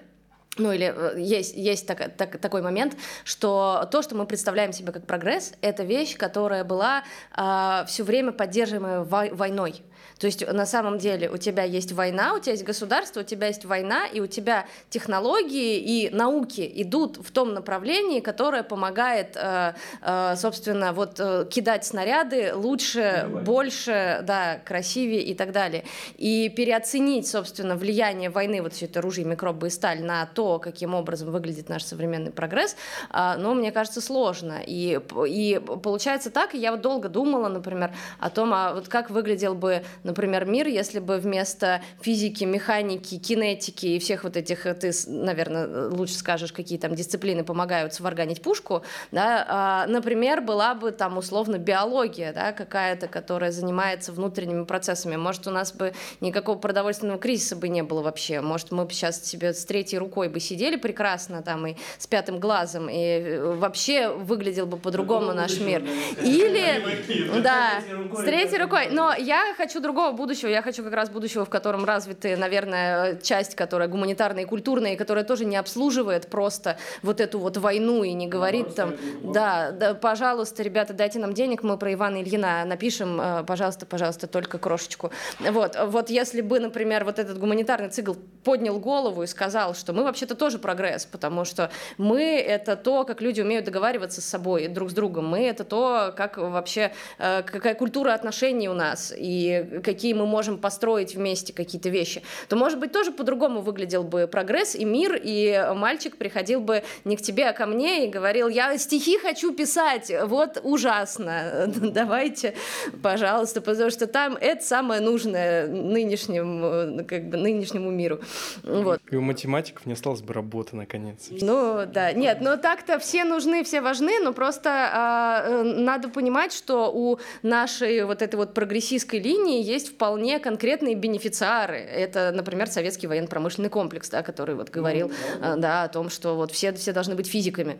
ну 0.57 0.71
или 0.71 0.93
э, 0.95 1.19
есть, 1.19 1.55
есть 1.55 1.87
так, 1.87 2.15
так, 2.15 2.37
такой 2.37 2.61
момент, 2.61 2.95
что 3.23 3.87
то, 3.91 4.01
что 4.01 4.15
мы 4.15 4.25
представляем 4.25 4.73
себе 4.73 4.91
как 4.91 5.05
прогресс, 5.05 5.53
это 5.61 5.83
вещь, 5.83 6.17
которая 6.17 6.63
была 6.63 7.03
э, 7.35 7.85
все 7.87 8.03
время 8.03 8.31
поддерживаемая 8.31 9.01
войной. 9.33 9.81
То 10.19 10.27
есть 10.27 10.47
на 10.47 10.65
самом 10.65 10.97
деле 10.97 11.29
у 11.29 11.37
тебя 11.37 11.63
есть 11.63 11.91
война, 11.91 12.33
у 12.33 12.39
тебя 12.39 12.53
есть 12.53 12.63
государство, 12.63 13.21
у 13.21 13.23
тебя 13.23 13.47
есть 13.47 13.65
война, 13.65 14.07
и 14.07 14.19
у 14.19 14.27
тебя 14.27 14.65
технологии 14.89 15.77
и 15.77 16.09
науки 16.09 16.69
идут 16.75 17.17
в 17.17 17.31
том 17.31 17.53
направлении, 17.53 18.19
которое 18.19 18.63
помогает, 18.63 19.35
э, 19.35 19.73
э, 20.01 20.35
собственно, 20.37 20.93
вот 20.93 21.19
э, 21.19 21.45
кидать 21.49 21.85
снаряды 21.85 22.55
лучше, 22.55 23.29
больше, 23.45 24.19
да, 24.23 24.59
красивее 24.63 25.21
и 25.21 25.33
так 25.33 25.51
далее. 25.51 25.83
И 26.17 26.49
переоценить, 26.49 27.27
собственно, 27.27 27.75
влияние 27.75 28.29
войны, 28.29 28.61
вот 28.61 28.73
все 28.73 28.85
это 28.85 28.99
оружие, 28.99 29.25
микробы 29.25 29.67
и 29.67 29.69
сталь 29.69 30.01
на 30.01 30.25
то, 30.25 30.59
каким 30.59 30.93
образом 30.93 31.31
выглядит 31.31 31.69
наш 31.69 31.83
современный 31.83 32.31
прогресс, 32.31 32.75
ну, 33.13 33.53
мне 33.53 33.71
кажется, 33.71 34.01
сложно. 34.01 34.61
И, 34.65 34.99
и 35.27 35.61
получается 35.83 36.29
так, 36.31 36.55
и 36.55 36.57
я 36.57 36.71
вот 36.71 36.81
долго 36.81 37.09
думала, 37.09 37.49
например, 37.49 37.93
о 38.19 38.29
том, 38.29 38.53
а 38.53 38.73
вот 38.73 38.87
как 38.87 39.09
выглядел 39.09 39.55
бы 39.55 39.83
например, 40.05 40.45
мир, 40.45 40.67
если 40.67 40.99
бы 40.99 41.17
вместо 41.17 41.81
физики, 41.99 42.43
механики, 42.43 43.17
кинетики 43.17 43.87
и 43.87 43.99
всех 43.99 44.23
вот 44.23 44.37
этих, 44.37 44.63
ты, 44.63 44.91
наверное, 45.07 45.89
лучше 45.89 46.13
скажешь, 46.13 46.53
какие 46.53 46.77
там 46.77 46.95
дисциплины 46.95 47.43
помогают 47.43 47.93
сварганить 47.93 48.41
пушку, 48.41 48.83
да, 49.11 49.45
а, 49.47 49.87
например, 49.87 50.41
была 50.41 50.75
бы 50.75 50.91
там 50.91 51.17
условно 51.17 51.57
биология, 51.57 52.31
да, 52.31 52.51
какая-то, 52.53 53.07
которая 53.07 53.51
занимается 53.51 54.11
внутренними 54.13 54.63
процессами. 54.63 55.15
Может, 55.15 55.47
у 55.47 55.51
нас 55.51 55.73
бы 55.73 55.93
никакого 56.21 56.57
продовольственного 56.57 57.19
кризиса 57.19 57.55
бы 57.55 57.67
не 57.67 57.81
было 57.81 58.01
вообще. 58.01 58.41
Может, 58.41 58.71
мы 58.71 58.85
бы 58.85 58.93
сейчас 58.93 59.23
себе 59.23 59.53
с 59.53 59.65
третьей 59.65 59.97
рукой 59.97 60.29
бы 60.29 60.39
сидели 60.39 60.75
прекрасно 60.75 61.41
там 61.41 61.65
и 61.65 61.75
с 61.97 62.05
пятым 62.05 62.39
глазом, 62.39 62.89
и 62.89 62.95
э, 62.95 63.55
вообще 63.55 64.09
выглядел 64.09 64.67
бы 64.67 64.77
по-другому 64.77 65.33
наш 65.33 65.59
мир. 65.59 65.83
Или, 66.21 67.41
да, 67.41 67.81
с 68.13 68.23
третьей 68.23 68.59
рукой. 68.59 68.89
Но 68.91 69.13
я 69.15 69.53
хочу 69.57 69.79
другого 69.79 69.94
другого 69.95 70.15
будущего. 70.15 70.49
Я 70.49 70.61
хочу 70.61 70.83
как 70.83 70.93
раз 70.93 71.09
будущего, 71.09 71.45
в 71.45 71.49
котором 71.49 71.85
развиты, 71.85 72.35
наверное, 72.35 73.15
часть, 73.21 73.55
которая 73.55 73.87
гуманитарная 73.87 74.43
и 74.43 74.45
культурная, 74.45 74.93
и 74.93 74.95
которая 74.97 75.23
тоже 75.23 75.45
не 75.45 75.55
обслуживает 75.55 76.27
просто 76.27 76.77
вот 77.01 77.21
эту 77.21 77.39
вот 77.39 77.55
войну 77.55 78.03
и 78.03 78.11
не 78.11 78.27
говорит 78.27 78.75
там, 78.75 78.95
да, 79.23 79.71
да, 79.71 79.93
пожалуйста, 79.93 80.63
ребята, 80.63 80.93
дайте 80.93 81.19
нам 81.19 81.33
денег, 81.33 81.63
мы 81.63 81.77
про 81.77 81.93
Ивана 81.93 82.21
Ильина 82.21 82.65
напишем, 82.65 83.21
э, 83.21 83.43
пожалуйста, 83.45 83.85
пожалуйста, 83.85 84.27
только 84.27 84.57
крошечку. 84.57 85.11
Вот, 85.39 85.77
вот 85.87 86.09
если 86.09 86.41
бы, 86.41 86.59
например, 86.59 87.05
вот 87.05 87.17
этот 87.17 87.39
гуманитарный 87.39 87.89
цикл 87.89 88.15
поднял 88.43 88.77
голову 88.79 89.23
и 89.23 89.27
сказал, 89.27 89.75
что 89.75 89.93
мы 89.93 90.03
вообще 90.03 90.25
вообще-то 90.25 90.35
тоже 90.35 90.59
прогресс, 90.59 91.05
потому 91.05 91.45
что 91.45 91.69
мы— 91.97 92.21
это 92.47 92.75
то, 92.75 93.03
как 93.03 93.21
люди 93.21 93.41
умеют 93.41 93.65
договариваться 93.65 94.21
с 94.21 94.25
собой, 94.25 94.67
друг 94.67 94.89
с 94.89 94.93
другом. 94.93 95.27
Мы— 95.27 95.39
это 95.49 95.63
то, 95.63 96.13
как 96.15 96.37
вообще, 96.37 96.91
э, 97.17 97.43
какая 97.43 97.75
культура 97.75 98.13
отношений 98.13 98.69
у 98.69 98.73
нас, 98.73 99.13
и 99.15 99.81
какие 99.85 100.13
мы 100.13 100.25
можем 100.25 100.57
построить 100.57 101.15
вместе 101.15 101.53
какие-то 101.53 101.89
вещи. 101.89 102.23
То, 102.49 102.55
может 102.55 102.79
быть, 102.79 102.91
тоже 102.91 103.11
по-другому 103.11 103.61
выглядел 103.61 104.03
бы 104.03 104.27
прогресс 104.27 104.75
и 104.75 104.83
мир, 104.83 105.19
и 105.21 105.69
мальчик 105.75 106.17
приходил 106.17 106.59
бы 106.59 106.83
не 107.05 107.15
к 107.15 107.21
тебе, 107.21 107.47
а 107.49 107.53
ко 107.53 107.67
мне 107.67 108.07
и 108.07 108.09
говорил, 108.09 108.49
я 108.49 108.77
стихи 108.77 109.19
хочу 109.19 109.53
писать, 109.53 110.11
вот 110.23 110.59
ужасно, 110.63 111.65
давайте, 111.75 112.55
пожалуйста, 113.03 113.61
потому 113.61 113.91
что 113.91 114.07
там 114.07 114.35
это 114.35 114.65
самое 114.65 115.01
нужное 115.01 115.67
нынешнему, 115.67 117.05
как 117.05 117.29
бы, 117.29 117.37
нынешнему 117.37 117.91
миру. 117.91 118.19
Вот. 118.63 118.99
И 119.11 119.15
у 119.15 119.21
математиков 119.21 119.85
не 119.85 119.93
осталось 119.93 120.21
бы 120.21 120.33
работы, 120.33 120.75
наконец. 120.75 121.27
Ну, 121.29 121.85
да. 121.85 122.11
Нет, 122.11 122.39
но 122.41 122.57
так-то 122.57 122.97
все 122.97 123.23
нужны, 123.23 123.63
все 123.63 123.81
важны, 123.81 124.19
но 124.19 124.33
просто 124.33 124.69
а, 124.71 125.43
э, 125.45 125.63
надо 125.63 126.09
понимать, 126.09 126.53
что 126.53 126.91
у 126.91 127.19
нашей 127.43 128.03
вот 128.05 128.23
этой 128.23 128.35
вот 128.35 128.55
прогрессистской 128.55 129.19
линии 129.19 129.61
есть 129.61 129.74
вполне 129.83 130.39
конкретные 130.39 130.95
бенефициары. 130.95 131.77
Это, 131.77 132.31
например, 132.33 132.67
советский 132.67 133.07
военно-промышленный 133.07 133.69
комплекс, 133.69 134.09
да, 134.09 134.23
который 134.23 134.55
вот 134.55 134.69
говорил 134.69 135.11
ну, 135.41 135.57
да, 135.57 135.83
о 135.83 135.87
том, 135.89 136.09
что 136.09 136.35
вот 136.35 136.51
все, 136.51 136.73
все 136.73 136.93
должны 136.93 137.15
быть 137.15 137.27
физиками. 137.27 137.79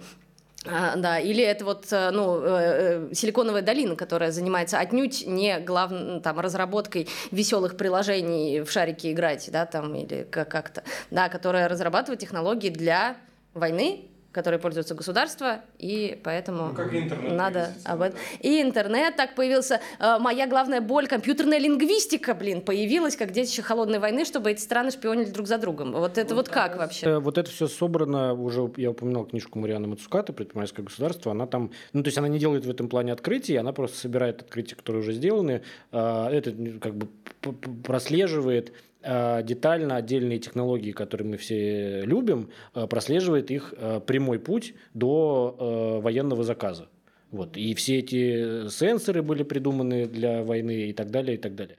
А, 0.68 0.96
да, 0.96 1.20
или 1.20 1.44
это 1.44 1.64
вот 1.64 1.86
э, 1.92 2.10
ну, 2.12 2.42
э, 2.42 3.10
э, 3.12 3.14
силиконовая 3.14 3.62
долина, 3.62 3.96
которая 3.96 4.32
занимается 4.32 4.80
отнюдь 4.80 5.26
не 5.28 5.60
главным 5.60 6.22
там 6.22 6.40
разработкой 6.40 7.08
веселых 7.32 7.78
приложений 7.78 8.62
в 8.62 8.72
шарике 8.72 9.12
играть, 9.12 9.48
да, 9.52 9.66
там 9.66 9.94
или 9.94 10.24
как-то, 10.24 10.84
да, 11.12 11.30
которая 11.30 11.68
разрабатывает 11.68 12.20
технологии 12.20 12.70
для 12.70 13.18
войны, 13.54 14.10
которой 14.36 14.60
пользуется 14.60 14.96
государство, 14.96 15.62
и 15.80 16.20
поэтому 16.22 16.76
ну, 16.78 17.34
надо 17.34 17.72
об 17.86 18.02
этом. 18.02 18.20
И 18.42 18.62
интернет 18.62 19.16
так 19.16 19.34
появился. 19.34 19.80
Э, 19.98 20.18
моя 20.20 20.46
главная 20.46 20.82
боль, 20.82 21.08
компьютерная 21.08 21.58
лингвистика, 21.58 22.34
блин, 22.36 22.62
появилась, 22.62 23.16
как 23.16 23.32
детище 23.32 23.62
холодной 23.62 24.00
войны, 24.00 24.26
чтобы 24.26 24.52
эти 24.52 24.60
страны 24.60 24.92
шпионили 24.92 25.30
друг 25.30 25.48
за 25.48 25.58
другом. 25.58 25.94
Вот 25.94 26.18
это 26.18 26.36
вот, 26.36 26.48
вот 26.48 26.54
как 26.54 26.76
вообще? 26.78 27.06
Э, 27.06 27.20
вот 27.20 27.38
это 27.38 27.50
все 27.50 27.68
собрано, 27.68 28.34
уже 28.34 28.70
я 28.76 28.92
упоминал 28.92 29.26
книжку 29.26 29.58
Марианы 29.58 29.88
Мацукаты 29.88 30.34
«Предпринимательское 30.34 30.86
государство», 30.86 31.32
она 31.32 31.48
там, 31.48 31.72
ну, 31.94 32.04
то 32.04 32.10
есть 32.10 32.18
она 32.18 32.28
не 32.28 32.38
делает 32.38 32.66
в 32.66 32.70
этом 32.70 32.90
плане 32.90 33.14
открытий, 33.14 33.56
она 33.56 33.72
просто 33.72 33.98
собирает 33.98 34.42
открытия, 34.42 34.76
которые 34.76 35.02
уже 35.02 35.14
сделаны, 35.14 35.62
а, 35.94 36.30
это 36.30 36.52
как 36.82 36.96
бы 36.96 37.08
прослеживает 37.84 38.74
Э, 38.76 38.85
детально 39.44 39.98
отдельные 39.98 40.40
технологии, 40.40 40.92
которые 40.92 41.28
мы 41.28 41.38
все 41.38 42.02
любим, 42.02 42.50
э, 42.74 42.88
прослеживает 42.88 43.52
их 43.52 43.74
э, 43.78 44.02
прямой 44.06 44.40
путь 44.40 44.74
до 44.94 46.02
военного 46.02 46.44
заказа. 46.44 46.88
Вот. 47.32 47.58
И 47.58 47.74
все 47.74 48.00
эти 48.00 48.68
сенсоры 48.70 49.22
были 49.22 49.44
придуманы 49.44 50.06
для 50.08 50.44
войны 50.44 50.88
и 50.88 50.94
так 50.94 51.12
далее, 51.12 51.36
и 51.36 51.38
так 51.38 51.56
далее. 51.56 51.78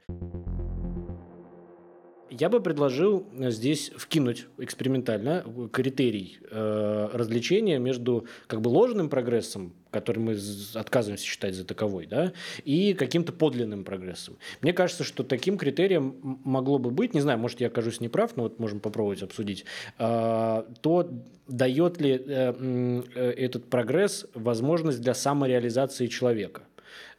Я 2.39 2.49
бы 2.49 2.59
предложил 2.59 3.25
здесь 3.33 3.91
вкинуть 3.95 4.45
экспериментально 4.59 5.43
критерий 5.71 6.37
э, 6.51 7.09
развлечения 7.11 7.79
между 7.79 8.27
как 8.45 8.61
бы 8.61 8.69
ложным 8.69 9.09
прогрессом, 9.09 9.73
который 9.89 10.19
мы 10.19 10.37
отказываемся 10.75 11.25
считать 11.25 11.55
за 11.55 11.65
таковой, 11.65 12.05
да, 12.05 12.33
и 12.63 12.93
каким-то 12.93 13.31
подлинным 13.33 13.83
прогрессом. 13.83 14.37
Мне 14.61 14.73
кажется, 14.73 15.03
что 15.03 15.23
таким 15.23 15.57
критерием 15.57 16.39
могло 16.43 16.77
бы 16.77 16.91
быть, 16.91 17.15
не 17.15 17.21
знаю, 17.21 17.39
может, 17.39 17.59
я 17.59 17.67
окажусь 17.67 18.01
неправ, 18.01 18.35
но 18.35 18.43
вот 18.43 18.59
можем 18.59 18.79
попробовать 18.81 19.23
обсудить, 19.23 19.65
э, 19.97 20.63
то 20.81 21.09
дает 21.47 21.99
ли 21.99 22.11
э, 22.11 23.03
э, 23.15 23.31
этот 23.31 23.69
прогресс 23.69 24.27
возможность 24.35 25.01
для 25.01 25.15
самореализации 25.15 26.07
человека. 26.07 26.63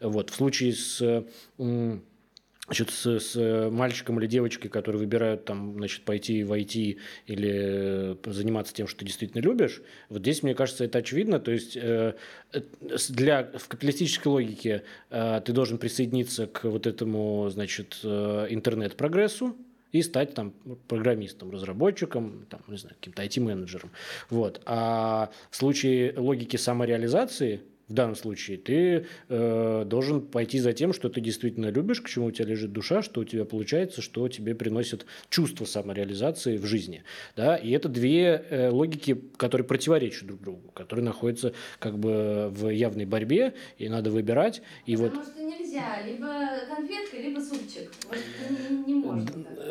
Вот, 0.00 0.30
в 0.30 0.34
случае 0.34 0.74
с 0.74 1.24
значит, 2.68 2.90
с, 2.90 3.18
с 3.18 3.70
мальчиком 3.70 4.20
или 4.20 4.26
девочкой, 4.26 4.70
которые 4.70 5.00
выбирают 5.00 5.44
там, 5.46 5.74
значит, 5.74 6.02
пойти 6.02 6.44
в 6.44 6.52
IT 6.52 6.98
или 7.26 7.50
э, 7.54 8.16
заниматься 8.26 8.74
тем, 8.74 8.86
что 8.86 9.00
ты 9.00 9.06
действительно 9.06 9.40
любишь, 9.40 9.80
вот 10.10 10.20
здесь, 10.20 10.42
мне 10.42 10.54
кажется, 10.54 10.84
это 10.84 10.98
очевидно. 10.98 11.40
То 11.40 11.50
есть 11.50 11.76
э, 11.76 12.14
для, 13.08 13.44
в 13.44 13.68
капиталистической 13.68 14.28
логике 14.28 14.82
э, 15.08 15.40
ты 15.44 15.52
должен 15.52 15.78
присоединиться 15.78 16.46
к 16.46 16.64
вот 16.64 16.86
этому, 16.86 17.48
значит, 17.48 18.00
интернет-прогрессу, 18.04 19.56
и 19.90 20.02
стать 20.02 20.34
там 20.34 20.52
программистом, 20.86 21.50
разработчиком, 21.50 22.44
там, 22.50 22.60
не 22.68 22.76
знаю, 22.76 22.94
каким-то 22.96 23.24
IT-менеджером. 23.24 23.90
Вот. 24.28 24.60
А 24.66 25.30
в 25.50 25.56
случае 25.56 26.12
логики 26.18 26.58
самореализации– 26.58 27.62
в 27.88 27.94
данном 27.94 28.16
случае 28.16 28.58
ты 28.58 29.06
э, 29.28 29.84
должен 29.86 30.20
пойти 30.20 30.58
за 30.58 30.72
тем, 30.72 30.92
что 30.92 31.08
ты 31.08 31.20
действительно 31.20 31.70
любишь, 31.70 32.00
к 32.00 32.08
чему 32.08 32.26
у 32.26 32.30
тебя 32.30 32.46
лежит 32.46 32.72
душа, 32.72 33.02
что 33.02 33.20
у 33.20 33.24
тебя 33.24 33.44
получается, 33.44 34.02
что 34.02 34.28
тебе 34.28 34.54
приносит 34.54 35.06
чувство 35.30 35.64
самореализации 35.64 36.58
в 36.58 36.66
жизни. 36.66 37.02
Да? 37.36 37.56
И 37.56 37.70
это 37.70 37.88
две 37.88 38.44
э, 38.50 38.70
логики, 38.70 39.20
которые 39.36 39.66
противоречат 39.66 40.26
друг 40.26 40.42
другу, 40.42 40.70
которые 40.74 41.04
находятся 41.04 41.52
как 41.78 41.98
бы 41.98 42.48
в 42.50 42.68
явной 42.68 43.06
борьбе, 43.06 43.54
и 43.78 43.88
надо 43.88 44.10
выбирать. 44.10 44.62
И 44.86 44.96
Потому 44.96 45.16
вот... 45.16 45.26
что 45.26 45.42
нельзя, 45.42 45.67
либо 46.04 46.28
конфетка, 46.74 47.16
либо 47.16 47.40
супчик. 47.40 47.90
Вот 48.08 48.18
не, 48.50 48.92
не 48.92 48.94
можно. 48.94 49.30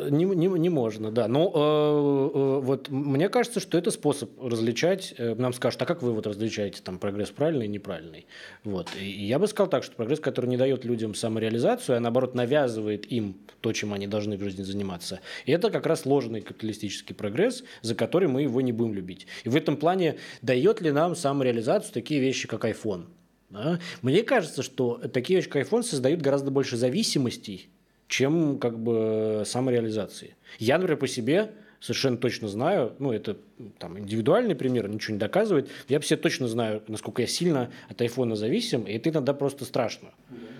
Не, 0.10 0.26
не, 0.26 0.48
не 0.48 0.70
можно, 0.70 1.12
да. 1.12 1.28
Но 1.28 1.52
э, 1.54 2.38
э, 2.38 2.60
вот 2.62 2.90
мне 2.90 3.30
кажется, 3.30 3.60
что 3.60 3.78
это 3.78 3.92
способ 3.92 4.32
различать. 4.42 5.14
Э, 5.18 5.36
нам 5.36 5.54
скажут, 5.54 5.82
а 5.82 5.86
как 5.86 6.02
вы 6.02 6.14
вот 6.14 6.26
различаете 6.26 6.82
там 6.82 7.00
прогресс 7.00 7.32
правильный 7.32 7.66
и 7.66 7.70
неправильный? 7.70 7.98
правильный. 7.98 8.26
Вот. 8.64 8.90
И 9.00 9.26
я 9.26 9.40
бы 9.40 9.48
сказал 9.48 9.70
так, 9.70 9.84
что 9.84 9.96
прогресс, 9.96 10.20
который 10.20 10.48
не 10.48 10.58
дает 10.58 10.86
людям 10.86 11.16
самореализацию, 11.16 11.98
а 11.98 12.00
наоборот 12.00 12.36
навязывает 12.36 13.12
им 13.12 13.36
то, 13.62 13.74
чем 13.74 13.94
они 13.94 14.08
должны 14.08 14.38
в 14.38 14.42
жизни 14.42 14.64
заниматься, 14.64 15.20
и 15.46 15.52
это 15.52 15.70
как 15.70 15.86
раз 15.86 16.06
ложный 16.06 16.42
капиталистический 16.42 17.16
прогресс, 17.16 17.64
за 17.82 17.96
который 17.96 18.28
мы 18.28 18.44
его 18.44 18.62
не 18.62 18.72
будем 18.72 18.94
любить. 18.94 19.28
И 19.46 19.50
в 19.50 19.56
этом 19.56 19.78
плане 19.78 20.18
дает 20.42 20.82
ли 20.82 20.92
нам 20.92 21.16
самореализацию 21.16 21.94
такие 21.94 22.20
вещи, 22.20 22.48
как 22.48 22.66
iPhone? 22.66 23.06
Да? 23.50 23.80
Мне 24.02 24.24
кажется, 24.24 24.62
что 24.62 24.98
такие 25.12 25.42
как 25.42 25.56
iPhone, 25.68 25.84
создают 25.84 26.22
гораздо 26.22 26.52
больше 26.52 26.78
зависимостей, 26.78 27.70
чем 28.08 28.60
как 28.60 28.80
бы 28.80 29.44
самореализации. 29.46 30.36
Я, 30.60 30.78
например, 30.78 30.98
по 30.98 31.08
себе 31.08 31.52
совершенно 31.80 32.18
точно 32.18 32.48
знаю, 32.48 32.94
ну, 33.00 33.12
это 33.12 33.38
там 33.80 33.98
индивидуальный 34.00 34.56
пример, 34.56 34.88
ничего 34.88 35.14
не 35.14 35.20
доказывает, 35.20 35.70
я 35.88 36.00
все 36.00 36.18
точно 36.18 36.48
знаю, 36.48 36.84
насколько 36.88 37.22
я 37.22 37.28
сильно 37.28 37.72
от 37.90 38.02
айфона 38.02 38.36
зависим, 38.36 38.84
и 38.84 38.94
это 38.94 39.10
иногда 39.10 39.34
просто 39.34 39.66
страшно. 39.66 40.10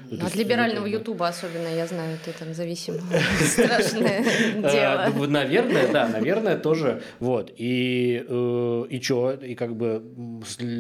Ну, 0.10 0.26
от 0.26 0.36
либерального 0.36 0.86
Ютуба 0.86 1.28
особенно, 1.28 1.68
я 1.68 1.86
знаю, 1.86 2.18
ты 2.24 2.32
там 2.32 2.54
зависим. 2.54 2.96
Страшное 3.46 4.24
дело. 4.54 5.12
Ну, 5.14 5.28
наверное, 5.28 5.92
да, 5.92 6.08
наверное, 6.08 6.58
тоже. 6.58 7.02
Вот. 7.20 7.52
И, 7.58 8.24
э, 8.28 8.86
и 8.90 9.02
что? 9.02 9.34
И 9.34 9.56
как 9.56 9.76
бы 9.76 10.02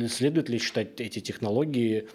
следует 0.07 0.49
ли 0.49 0.59
считать 0.59 1.01
эти 1.01 1.19
технологии 1.19 2.07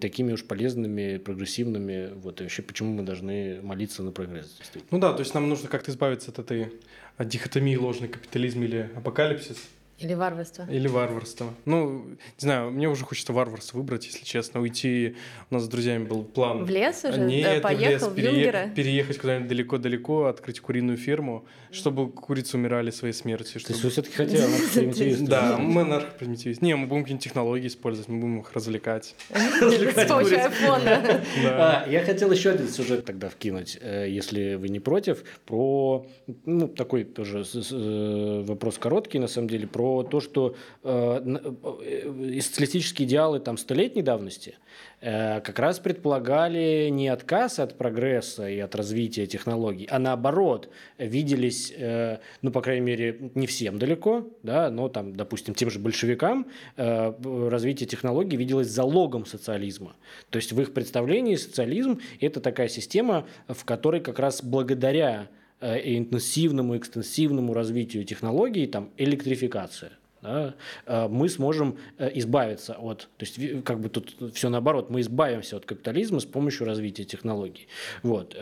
такими 0.00 0.32
уж 0.32 0.44
полезными, 0.44 1.18
прогрессивными? 1.18 2.12
Вот. 2.14 2.40
И 2.40 2.44
вообще, 2.44 2.62
почему 2.62 2.94
мы 2.94 3.02
должны 3.02 3.60
молиться 3.62 4.02
на 4.02 4.12
прогресс? 4.12 4.56
Ну 4.90 4.98
да, 4.98 5.12
то 5.12 5.20
есть 5.20 5.34
нам 5.34 5.48
нужно 5.48 5.68
как-то 5.68 5.90
избавиться 5.90 6.30
от 6.30 6.38
этой 6.38 6.72
от 7.20 7.28
дихотомии 7.28 7.76
ложный 7.76 8.08
капитализм 8.08 8.62
или 8.62 8.90
апокалипсис. 8.96 9.58
Или 10.00 10.14
варварство. 10.14 10.66
Или 10.70 10.88
варварство. 10.88 11.52
Ну, 11.66 12.06
не 12.08 12.16
знаю, 12.38 12.70
мне 12.70 12.88
уже 12.88 13.04
хочется 13.04 13.34
варварство 13.34 13.76
выбрать, 13.76 14.06
если 14.06 14.24
честно. 14.24 14.60
Уйти, 14.60 15.16
у 15.50 15.54
нас 15.54 15.64
с 15.64 15.68
друзьями 15.68 16.04
был 16.04 16.24
план. 16.24 16.64
В 16.64 16.70
лес 16.70 17.04
уже? 17.04 17.20
Нет, 17.20 17.56
да, 17.56 17.68
поехал 17.68 18.08
в, 18.08 18.16
лес, 18.16 18.32
в 18.32 18.34
Юнгера? 18.34 18.70
Переехать 18.74 19.18
куда-нибудь 19.18 19.48
далеко-далеко, 19.48 20.24
открыть 20.24 20.60
куриную 20.60 20.96
ферму, 20.96 21.44
чтобы 21.70 22.10
курицы 22.10 22.56
умирали 22.56 22.90
своей 22.90 23.12
смертью. 23.12 23.60
Чтобы... 23.60 23.66
То 23.66 23.72
есть 23.72 23.84
вы 23.84 23.90
все-таки 23.90 24.16
хотели 24.16 24.40
анархопримитивисты? 24.40 25.26
Да, 25.26 25.58
мы 25.58 25.82
анархопримитивисты. 25.82 26.64
Не, 26.64 26.76
мы 26.76 26.86
будем 26.86 27.02
какие-нибудь 27.02 27.24
технологии 27.24 27.66
использовать, 27.66 28.08
мы 28.08 28.20
будем 28.20 28.40
их 28.40 28.52
развлекать. 28.54 29.14
С 29.30 30.08
помощью 30.08 30.42
айфона. 30.42 31.22
А, 31.44 31.86
я 31.90 32.02
хотел 32.04 32.32
еще 32.32 32.50
один 32.50 32.68
сюжет 32.68 33.04
тогда 33.04 33.28
вкинуть, 33.28 33.78
э, 33.82 34.06
если 34.08 34.54
вы 34.54 34.70
не 34.70 34.80
против, 34.80 35.24
про, 35.44 36.06
ну, 36.46 36.68
такой 36.68 37.04
тоже 37.04 37.44
э, 37.70 38.44
вопрос 38.46 38.78
короткий, 38.78 39.18
на 39.18 39.28
самом 39.28 39.48
деле, 39.48 39.66
про 39.66 39.89
то, 40.10 40.20
что 40.20 40.54
э, 40.82 41.20
э, 41.24 42.40
социалистические 42.40 43.06
идеалы 43.06 43.40
там 43.40 43.56
столетней 43.56 44.02
давности 44.02 44.56
э, 45.00 45.40
как 45.40 45.58
раз 45.58 45.78
предполагали 45.78 46.88
не 46.90 47.08
отказ 47.08 47.58
от 47.58 47.76
прогресса 47.78 48.48
и 48.48 48.58
от 48.58 48.74
развития 48.74 49.26
технологий, 49.26 49.86
а 49.90 49.98
наоборот 49.98 50.68
виделись, 50.98 51.72
э, 51.76 52.18
ну 52.42 52.50
по 52.50 52.60
крайней 52.60 52.86
мере 52.86 53.30
не 53.34 53.46
всем 53.46 53.78
далеко, 53.78 54.26
да, 54.42 54.70
но 54.70 54.88
там, 54.88 55.16
допустим, 55.16 55.54
тем 55.54 55.70
же 55.70 55.78
большевикам 55.78 56.46
э, 56.76 57.12
развитие 57.48 57.88
технологий 57.88 58.36
виделось 58.36 58.68
залогом 58.68 59.26
социализма. 59.26 59.96
То 60.30 60.36
есть 60.36 60.52
в 60.52 60.60
их 60.60 60.72
представлении 60.72 61.36
социализм 61.36 62.00
это 62.20 62.40
такая 62.40 62.68
система, 62.68 63.26
в 63.48 63.64
которой 63.64 64.00
как 64.00 64.18
раз 64.18 64.42
благодаря 64.42 65.28
э, 65.60 65.96
интенсивному, 65.96 66.76
экстенсивному 66.76 67.54
развитию 67.54 68.04
технологий, 68.04 68.66
там, 68.66 68.90
электрификация, 68.96 69.92
да, 70.22 70.54
э, 70.86 71.08
мы 71.08 71.28
сможем 71.28 71.78
э, 71.98 72.10
избавиться 72.14 72.74
от, 72.74 73.08
то 73.16 73.24
есть 73.24 73.64
как 73.64 73.80
бы 73.80 73.88
тут 73.88 74.34
все 74.34 74.48
наоборот, 74.48 74.90
мы 74.90 75.00
избавимся 75.00 75.56
от 75.56 75.64
капитализма 75.64 76.20
с 76.20 76.24
помощью 76.24 76.66
развития 76.66 77.04
технологий. 77.04 77.68
Вот. 78.02 78.36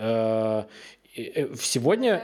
Сегодня... 1.61 2.23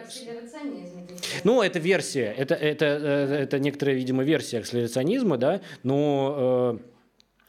Ну, 1.43 1.63
это 1.63 1.79
версия, 1.81 2.33
это, 2.37 2.55
это, 2.55 2.85
это 2.85 3.59
некоторая, 3.59 3.97
видимо, 3.97 4.23
версия 4.23 4.59
акселерационизма, 4.59 5.37
да, 5.37 5.61
но 5.83 6.79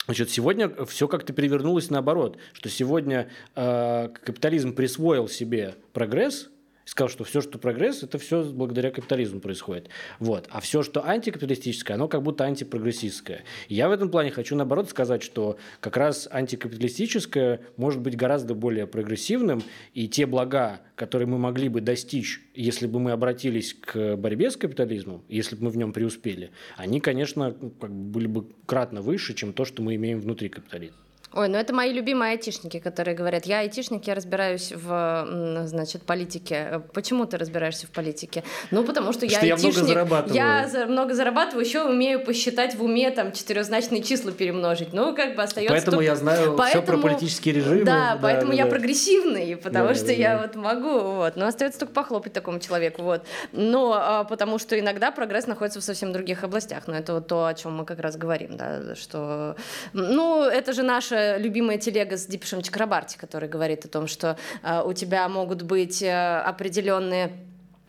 Значит, 0.06 0.30
сегодня 0.30 0.70
все 0.86 1.08
как-то 1.08 1.34
перевернулось 1.34 1.90
наоборот, 1.90 2.38
что 2.54 2.70
сегодня 2.70 3.28
э, 3.56 4.10
капитализм 4.24 4.74
присвоил 4.74 5.28
себе 5.28 5.76
прогресс, 5.94 6.50
сказал, 6.86 7.10
что 7.10 7.24
все, 7.24 7.42
что 7.42 7.58
прогресс, 7.58 8.04
это 8.04 8.18
все 8.18 8.44
благодаря 8.44 8.92
капитализму 8.92 9.40
происходит. 9.40 9.90
Вот. 10.20 10.48
А 10.50 10.62
все, 10.62 10.84
что 10.84 11.06
антикапиталистическое, 11.06 11.96
оно 11.96 12.08
как 12.08 12.24
будто 12.24 12.46
антипрогрессистское. 12.46 13.44
я 13.68 13.90
в 13.90 13.92
этом 13.92 14.10
плане 14.10 14.32
хочу, 14.32 14.56
наоборот, 14.56 14.90
сказать, 14.90 15.24
что 15.24 15.58
как 15.80 15.98
раз 15.98 16.30
антикапиталистическое 16.32 17.62
может 17.76 18.02
быть 18.02 18.16
гораздо 18.16 18.54
более 18.54 18.88
прогрессивным, 18.88 19.64
и 19.94 20.08
те 20.08 20.26
блага, 20.26 20.82
которые 20.96 21.28
мы 21.28 21.38
могли 21.38 21.70
бы 21.70 21.82
достичь, 21.82 22.42
если 22.54 22.88
бы 22.88 23.00
мы 23.00 23.12
обратились 23.12 23.74
к 23.74 24.16
борьбе 24.16 24.52
с 24.52 24.56
капитализмом, 24.56 25.24
если 25.28 25.56
бы 25.56 25.66
мы 25.66 25.70
в 25.72 25.78
нем 25.78 25.92
преуспели, 25.92 26.52
они, 26.78 27.02
конечно, 27.02 27.52
были 27.52 28.28
бы 28.28 28.48
кратно 28.66 29.02
выше, 29.02 29.34
чем 29.34 29.54
то, 29.54 29.66
что 29.66 29.82
мы 29.82 29.96
имеем 29.96 30.20
внутри 30.20 30.50
капитализма. 30.50 31.05
Ой, 31.36 31.50
ну 31.50 31.58
это 31.58 31.74
мои 31.74 31.92
любимые 31.92 32.32
айтишники, 32.32 32.80
которые 32.80 33.14
говорят, 33.14 33.46
я 33.46 33.60
айтишник, 33.60 34.08
я 34.08 34.16
разбираюсь 34.16 34.72
в, 34.72 35.66
значит, 35.66 36.04
политике. 36.04 36.82
Почему 36.94 37.26
ты 37.26 37.38
разбираешься 37.38 37.88
в 37.88 37.90
политике? 37.90 38.46
Ну, 38.72 38.86
потому 38.86 39.12
что, 39.12 39.28
что 39.28 39.46
я 39.46 39.54
айтишник. 39.54 39.74
Я 39.74 39.80
много 39.82 39.88
зарабатываю. 39.88 40.36
Я 40.36 40.86
много 40.88 41.14
зарабатываю, 41.14 41.66
еще 41.66 41.84
умею 41.84 42.24
посчитать 42.24 42.76
в 42.76 42.84
уме 42.84 43.12
там 43.12 43.34
четырехзначные 43.34 44.02
числа 44.02 44.32
перемножить. 44.32 44.94
Ну, 44.94 45.14
как 45.14 45.36
бы 45.36 45.44
остается... 45.44 45.74
Поэтому 45.74 45.98
только... 45.98 46.06
я 46.06 46.16
знаю 46.16 46.56
поэтому... 46.56 46.84
все 46.84 46.94
про 46.94 46.98
политические 47.02 47.56
режимы. 47.56 47.84
Да, 47.84 48.14
да 48.14 48.20
поэтому 48.22 48.52
да, 48.52 48.58
я 48.58 48.64
да. 48.64 48.70
прогрессивный, 48.70 49.58
потому 49.58 49.90
да, 49.90 49.96
что 49.96 50.06
да, 50.06 50.14
я 50.14 50.36
да. 50.38 50.42
вот 50.44 50.56
могу, 50.56 51.00
вот. 51.16 51.36
Но 51.36 51.48
остается 51.48 51.82
только 51.82 51.94
похлопать 51.94 52.32
такому 52.32 52.62
человеку, 52.62 53.02
вот. 53.02 53.24
Но 53.52 53.94
а, 53.94 54.24
потому 54.24 54.58
что 54.58 54.80
иногда 54.80 55.12
прогресс 55.12 55.48
находится 55.48 55.82
в 55.82 55.84
совсем 55.84 56.14
других 56.14 56.46
областях. 56.46 56.88
Но 56.88 56.96
это 56.96 57.14
вот 57.16 57.28
то, 57.28 57.46
о 57.46 57.54
чем 57.54 57.76
мы 57.76 57.84
как 57.84 58.00
раз 58.00 58.16
говорим, 58.16 58.56
да, 58.56 58.96
что... 58.96 59.58
Ну, 59.92 60.44
это 60.44 60.72
же 60.72 60.84
наша 60.84 61.25
любимая 61.38 61.78
телега 61.78 62.18
с 62.18 62.26
Дипишем 62.26 62.62
Чакрабарти, 62.62 63.18
который 63.18 63.50
говорит 63.50 63.86
о 63.86 63.88
том, 63.88 64.08
что 64.08 64.38
э, 64.64 64.82
у 64.86 64.94
тебя 64.94 65.28
могут 65.30 65.62
быть 65.62 66.02
э, 66.02 66.40
определенные 66.40 67.32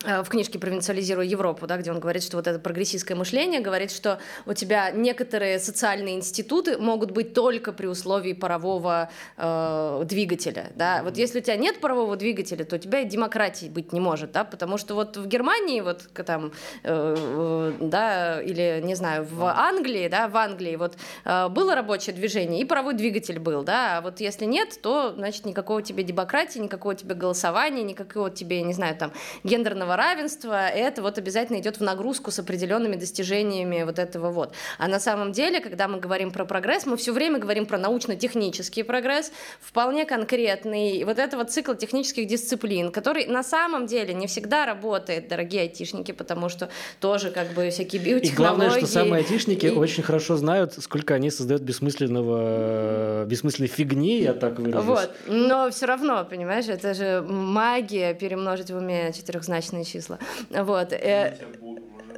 в 0.03 0.25
книжке 0.29 0.59
«Провинциализируя 0.59 1.25
Европу», 1.25 1.67
да, 1.67 1.79
где 1.79 1.91
он 1.91 2.01
говорит, 2.01 2.23
что 2.23 2.37
вот 2.37 2.47
это 2.47 2.59
прогрессистское 2.59 3.17
мышление 3.17 3.61
говорит, 3.61 3.91
что 3.91 4.19
у 4.45 4.53
тебя 4.53 4.91
некоторые 4.91 5.59
социальные 5.59 6.17
институты 6.17 6.77
могут 6.77 7.13
быть 7.13 7.33
только 7.33 7.73
при 7.73 7.87
условии 7.87 8.35
парового 8.35 9.11
э, 9.39 10.03
двигателя. 10.05 10.71
Да? 10.75 11.03
Вот 11.03 11.17
если 11.17 11.39
у 11.39 11.43
тебя 11.43 11.57
нет 11.57 11.81
парового 11.81 12.17
двигателя, 12.17 12.65
то 12.65 12.77
у 12.77 12.79
тебя 12.79 13.01
и 13.01 13.07
демократии 13.07 13.67
быть 13.67 13.95
не 13.95 14.01
может, 14.01 14.33
да? 14.33 14.45
потому 14.45 14.77
что 14.77 14.95
вот 14.95 15.17
в 15.17 15.27
Германии, 15.27 15.81
вот 15.81 16.09
там, 16.27 16.53
э, 16.83 17.15
э, 17.17 17.73
да, 17.81 18.43
или, 18.43 18.83
не 18.85 18.95
знаю, 18.95 19.25
в 19.25 19.45
Англии, 19.45 20.09
да, 20.09 20.29
в 20.29 20.37
Англии 20.37 20.77
вот 20.77 20.97
э, 21.25 21.49
было 21.49 21.75
рабочее 21.75 22.15
движение, 22.15 22.61
и 22.61 22.65
паровой 22.67 22.95
двигатель 22.95 23.39
был, 23.39 23.63
да, 23.63 23.99
а 23.99 24.01
вот 24.03 24.21
если 24.21 24.45
нет, 24.45 24.79
то, 24.83 25.15
значит, 25.17 25.47
никакого 25.47 25.81
тебе 25.81 26.03
демократии, 26.03 26.59
никакого 26.59 26.95
тебе 26.95 27.15
голосования, 27.15 27.83
никакого 27.83 28.31
тебе, 28.31 28.63
не 28.63 28.75
знаю, 28.75 28.95
там, 28.97 29.13
гендерного 29.43 29.86
равенства, 29.95 30.67
это 30.69 31.03
вот 31.03 31.19
обязательно 31.19 31.59
идет 31.59 31.77
в 31.79 31.83
нагрузку 31.83 32.33
с 32.33 32.41
определенными 32.41 32.97
достижениями 32.97 33.85
вот 33.85 34.01
этого 34.01 34.31
вот. 34.33 34.53
А 34.79 34.89
на 34.89 34.99
самом 34.99 35.31
деле, 35.31 35.61
когда 35.61 35.87
мы 35.87 36.01
говорим 36.01 36.33
про 36.33 36.45
прогресс, 36.45 36.87
мы 36.87 36.97
все 36.97 37.13
время 37.13 37.39
говорим 37.39 37.67
про 37.67 37.79
научно-технический 37.79 38.83
прогресс, 38.83 39.31
вполне 39.61 40.07
конкретный, 40.07 41.05
вот 41.05 41.19
этого 41.19 41.45
цикла 41.45 41.77
технических 41.77 42.27
дисциплин, 42.27 42.91
который 42.91 43.27
на 43.27 43.43
самом 43.43 43.87
деле 43.87 44.15
не 44.15 44.27
всегда 44.27 44.67
работает, 44.67 45.29
дорогие 45.29 45.63
айтишники, 45.63 46.13
потому 46.13 46.49
что 46.49 46.69
тоже 47.01 47.31
как 47.31 47.53
бы 47.53 47.71
всякие 47.71 48.03
биотехнологии. 48.03 48.33
И 48.33 48.37
главное, 48.37 48.71
что 48.71 48.87
самые 48.87 49.19
айтишники 49.23 49.67
и... 49.67 49.71
очень 49.71 50.03
хорошо 50.03 50.37
знают, 50.37 50.73
сколько 50.75 51.15
они 51.15 51.31
создают 51.31 51.63
бессмысленного, 51.63 53.25
бессмысленной 53.27 53.69
фигни, 53.69 54.21
я 54.23 54.33
так 54.33 54.59
выражусь. 54.59 54.87
Вот, 54.87 55.11
но 55.27 55.71
все 55.71 55.87
равно, 55.87 56.25
понимаешь, 56.25 56.69
это 56.69 56.95
же 56.95 57.23
магия 57.23 58.15
перемножить 58.15 58.71
в 58.71 58.77
уме 58.77 59.13
четырехзначные 59.13 59.76
числа. 59.85 60.19
Вот. 60.51 60.93
Э, 60.93 61.37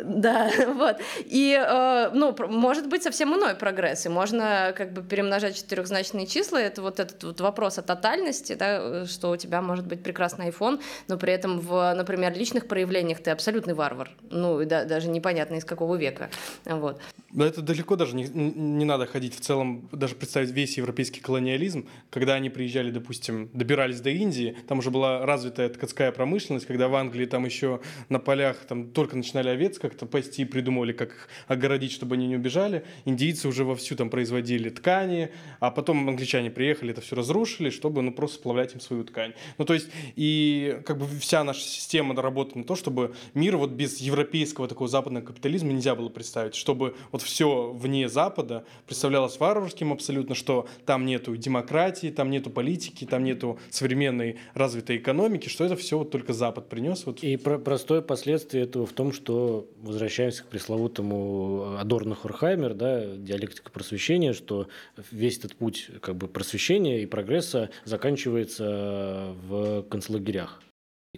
да, 0.03 0.51
вот. 0.74 0.96
И, 1.24 1.59
э, 1.59 2.11
ну, 2.12 2.34
может 2.49 2.88
быть 2.88 3.03
совсем 3.03 3.34
иной 3.34 3.55
прогресс, 3.55 4.07
и 4.07 4.09
можно 4.09 4.72
как 4.76 4.92
бы 4.92 5.03
перемножать 5.03 5.57
четырехзначные 5.57 6.26
числа, 6.26 6.59
это 6.59 6.82
вот 6.82 7.01
этот 7.01 7.22
вот 7.24 7.40
вопрос 7.40 7.78
о 7.78 7.82
тотальности, 7.82 8.55
да, 8.55 9.07
что 9.07 9.30
у 9.30 9.36
тебя 9.36 9.62
может 9.62 9.86
быть 9.86 10.03
прекрасный 10.03 10.49
iPhone, 10.49 10.80
но 11.09 11.16
при 11.16 11.32
этом 11.32 11.59
в, 11.61 11.94
например, 11.94 12.36
личных 12.36 12.68
проявлениях 12.68 13.22
ты 13.22 13.30
абсолютный 13.30 13.74
варвар, 13.74 14.11
ну, 14.30 14.64
да, 14.64 14.84
даже 14.84 15.09
непонятно 15.09 15.57
из 15.57 15.64
какого 15.64 15.96
века, 15.96 16.30
вот. 16.64 17.01
Но 17.32 17.44
это 17.44 17.62
далеко 17.62 17.96
даже 17.96 18.16
не, 18.16 18.24
не 18.24 18.84
надо 18.84 19.07
ходить 19.07 19.34
в 19.34 19.40
целом, 19.40 19.88
даже 19.92 20.14
представить 20.14 20.51
весь 20.51 20.78
европейский 20.78 21.20
колониализм, 21.20 21.86
когда 22.11 22.34
они 22.34 22.51
приезжали, 22.51 22.90
допустим, 22.90 23.51
добирались 23.53 24.01
до 24.01 24.11
Индии, 24.11 24.57
там 24.66 24.78
уже 24.78 24.90
была 24.90 25.24
развитая 25.26 25.68
ткацкая 25.68 26.12
промышленность, 26.12 26.66
когда 26.66 26.88
в 26.88 26.94
Англии 26.94 27.26
там 27.26 27.44
еще 27.44 27.80
на 28.09 28.18
полях 28.18 28.57
там 28.66 28.90
только 28.90 29.16
начинали 29.16 29.49
овец 29.49 29.78
как-то 29.89 30.07
пасти, 30.07 30.45
придумывали, 30.45 30.93
как 30.93 31.11
их 31.11 31.28
огородить, 31.47 31.93
чтобы 31.93 32.14
они 32.16 32.26
не 32.26 32.36
убежали. 32.36 32.84
Индийцы 33.05 33.49
уже 33.49 33.64
вовсю 33.64 33.97
там 33.97 34.11
производили 34.11 34.68
ткани, 34.68 35.30
а 35.61 35.70
потом 35.70 36.09
англичане 36.09 36.51
приехали, 36.51 36.93
это 36.93 37.01
все 37.01 37.16
разрушили, 37.16 37.70
чтобы 37.70 38.03
ну, 38.03 38.12
просто 38.12 38.39
сплавлять 38.39 38.74
им 38.74 38.80
свою 38.80 39.05
ткань. 39.05 39.32
Ну, 39.59 39.64
то 39.64 39.74
есть, 39.74 39.89
и 40.16 40.80
как 40.84 40.99
бы 40.99 41.07
вся 41.20 41.45
наша 41.45 41.61
система 41.61 42.14
работает 42.20 42.57
на 42.57 42.64
то, 42.64 42.76
чтобы 42.76 43.14
мир 43.34 43.57
вот 43.57 43.70
без 43.70 43.99
европейского 43.99 44.68
такого 44.68 44.89
западного 44.89 45.24
капитализма 45.24 45.72
нельзя 45.72 45.95
было 45.95 46.09
представить, 46.09 46.55
чтобы 46.55 46.95
вот 47.12 47.22
все 47.22 47.70
вне 47.72 48.09
Запада 48.09 48.64
представлялось 48.86 49.39
варварским 49.39 49.93
абсолютно, 49.93 50.34
что 50.34 50.68
там 50.86 51.07
нету 51.07 51.36
демократии, 51.36 52.09
там 52.09 52.30
нету 52.30 52.51
политики, 52.51 53.05
там 53.05 53.24
нету 53.24 53.59
современной 53.70 54.39
развитой 54.55 54.97
экономики, 54.97 55.49
что 55.49 55.64
это 55.64 55.76
все 55.76 55.99
вот 55.99 56.11
только 56.11 56.32
Запад 56.32 56.68
принес. 56.68 57.07
Вот. 57.07 57.22
И 57.22 57.36
про 57.36 57.59
простое 57.59 58.01
последствие 58.01 58.64
этого 58.64 58.86
в 58.86 58.93
том, 58.93 59.12
что 59.12 59.68
возвращаемся 59.83 60.43
к 60.43 60.47
пресловутому 60.47 61.76
Адорно 61.79 62.14
Хорхаймер, 62.14 62.74
да, 62.74 63.05
диалектика 63.05 63.70
просвещения, 63.70 64.33
что 64.33 64.68
весь 65.11 65.39
этот 65.39 65.57
путь 65.57 65.91
как 66.01 66.16
бы 66.16 66.29
просвещения 66.29 67.03
и 67.03 67.07
прогресса 67.07 67.70
заканчивается 67.85 69.35
в 69.49 69.83
концлагерях 69.85 70.61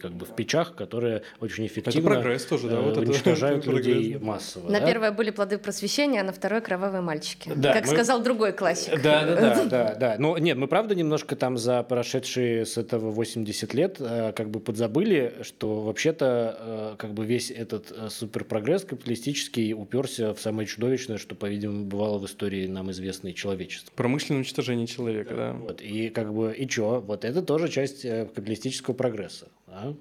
как 0.00 0.12
бы 0.12 0.26
в 0.26 0.34
печах, 0.34 0.74
которые 0.74 1.22
очень 1.40 1.66
эффективно 1.66 2.10
это 2.10 2.20
прогресс 2.20 2.44
тоже, 2.44 2.68
да, 2.68 2.80
вот 2.80 2.96
уничтожают 2.96 3.64
это, 3.66 3.70
людей 3.70 4.12
прогресс, 4.12 4.22
массово. 4.22 4.70
На 4.70 4.80
да? 4.80 4.86
первое 4.86 5.12
были 5.12 5.30
плоды 5.30 5.58
просвещения, 5.58 6.20
а 6.20 6.24
на 6.24 6.32
второе 6.32 6.60
кровавые 6.60 7.02
мальчики. 7.02 7.52
Да, 7.54 7.72
как 7.72 7.86
мы... 7.86 7.92
сказал 7.92 8.22
другой 8.22 8.52
классик. 8.52 9.00
Да, 9.02 9.24
да, 9.24 9.36
да, 9.36 9.64
да, 9.70 9.94
да. 9.94 10.16
Но 10.18 10.38
нет, 10.38 10.56
мы 10.56 10.66
правда 10.66 10.94
немножко 10.94 11.36
там 11.36 11.56
за 11.58 11.82
прошедшие 11.82 12.66
с 12.66 12.76
этого 12.76 13.10
80 13.10 13.74
лет 13.74 13.96
э, 14.00 14.32
как 14.34 14.50
бы 14.50 14.60
подзабыли, 14.60 15.34
что 15.42 15.82
вообще-то 15.82 16.56
э, 16.58 16.96
как 16.98 17.14
бы 17.14 17.24
весь 17.24 17.50
этот 17.50 17.92
э, 17.92 18.08
суперпрогресс 18.10 18.84
капиталистический 18.84 19.74
уперся 19.74 20.34
в 20.34 20.40
самое 20.40 20.66
чудовищное, 20.66 21.18
что, 21.18 21.34
по-видимому, 21.34 21.84
бывало 21.84 22.18
в 22.18 22.26
истории 22.26 22.66
нам 22.66 22.90
известной 22.90 23.32
человечества. 23.32 23.92
Промышленное 23.94 24.38
уничтожение 24.38 24.86
человека, 24.86 25.34
да. 25.34 25.52
да. 25.52 25.58
Вот, 25.58 25.80
и 25.82 26.08
как 26.08 26.32
бы, 26.32 26.54
и 26.54 26.68
что? 26.68 27.00
Вот 27.00 27.24
это 27.24 27.42
тоже 27.42 27.68
часть 27.68 28.02
капиталистического 28.02 28.94
прогресса. 28.94 29.48
Да? 29.70 29.94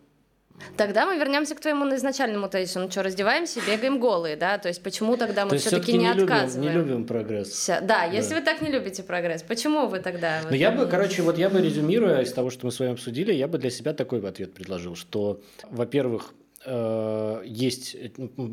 Тогда 0.78 1.06
мы 1.06 1.18
вернемся 1.18 1.56
к 1.56 1.60
твоему 1.60 1.94
изначальному 1.96 2.50
тезису. 2.50 2.80
Ну 2.80 2.92
что, 2.92 3.04
раздеваемся, 3.04 3.62
бегаем 3.66 4.00
голые, 4.00 4.36
да? 4.36 4.58
То 4.58 4.68
есть 4.68 4.84
почему 4.84 5.18
тогда 5.18 5.46
мы 5.46 5.58
все-таки 5.58 5.94
не, 5.94 6.00
не 6.00 6.08
отказываем? 6.10 6.70
не 6.70 6.78
любим 6.78 7.06
прогресс. 7.06 7.50
Вся... 7.50 7.82
Да, 7.82 8.04
если 8.04 8.32
да. 8.32 8.36
вы 8.38 8.42
так 8.42 8.62
не 8.62 8.70
любите 8.70 9.04
прогресс, 9.04 9.44
почему 9.44 9.88
вы 9.88 10.00
тогда? 10.00 10.42
Ну 10.50 10.56
я 10.56 10.72
бы, 10.72 10.86
короче, 10.86 11.22
вот 11.22 11.38
я 11.38 11.50
бы 11.50 11.62
резюмируя 11.62 12.22
из 12.22 12.34
того, 12.34 12.50
что 12.50 12.66
мы 12.66 12.72
с 12.72 12.80
вами 12.80 12.94
обсудили, 12.94 13.34
я 13.34 13.48
бы 13.48 13.58
для 13.58 13.70
себя 13.70 13.94
такой 13.94 14.20
ответ 14.28 14.54
предложил, 14.54 14.96
что, 14.96 15.42
во-первых, 15.70 16.34
есть 16.66 17.96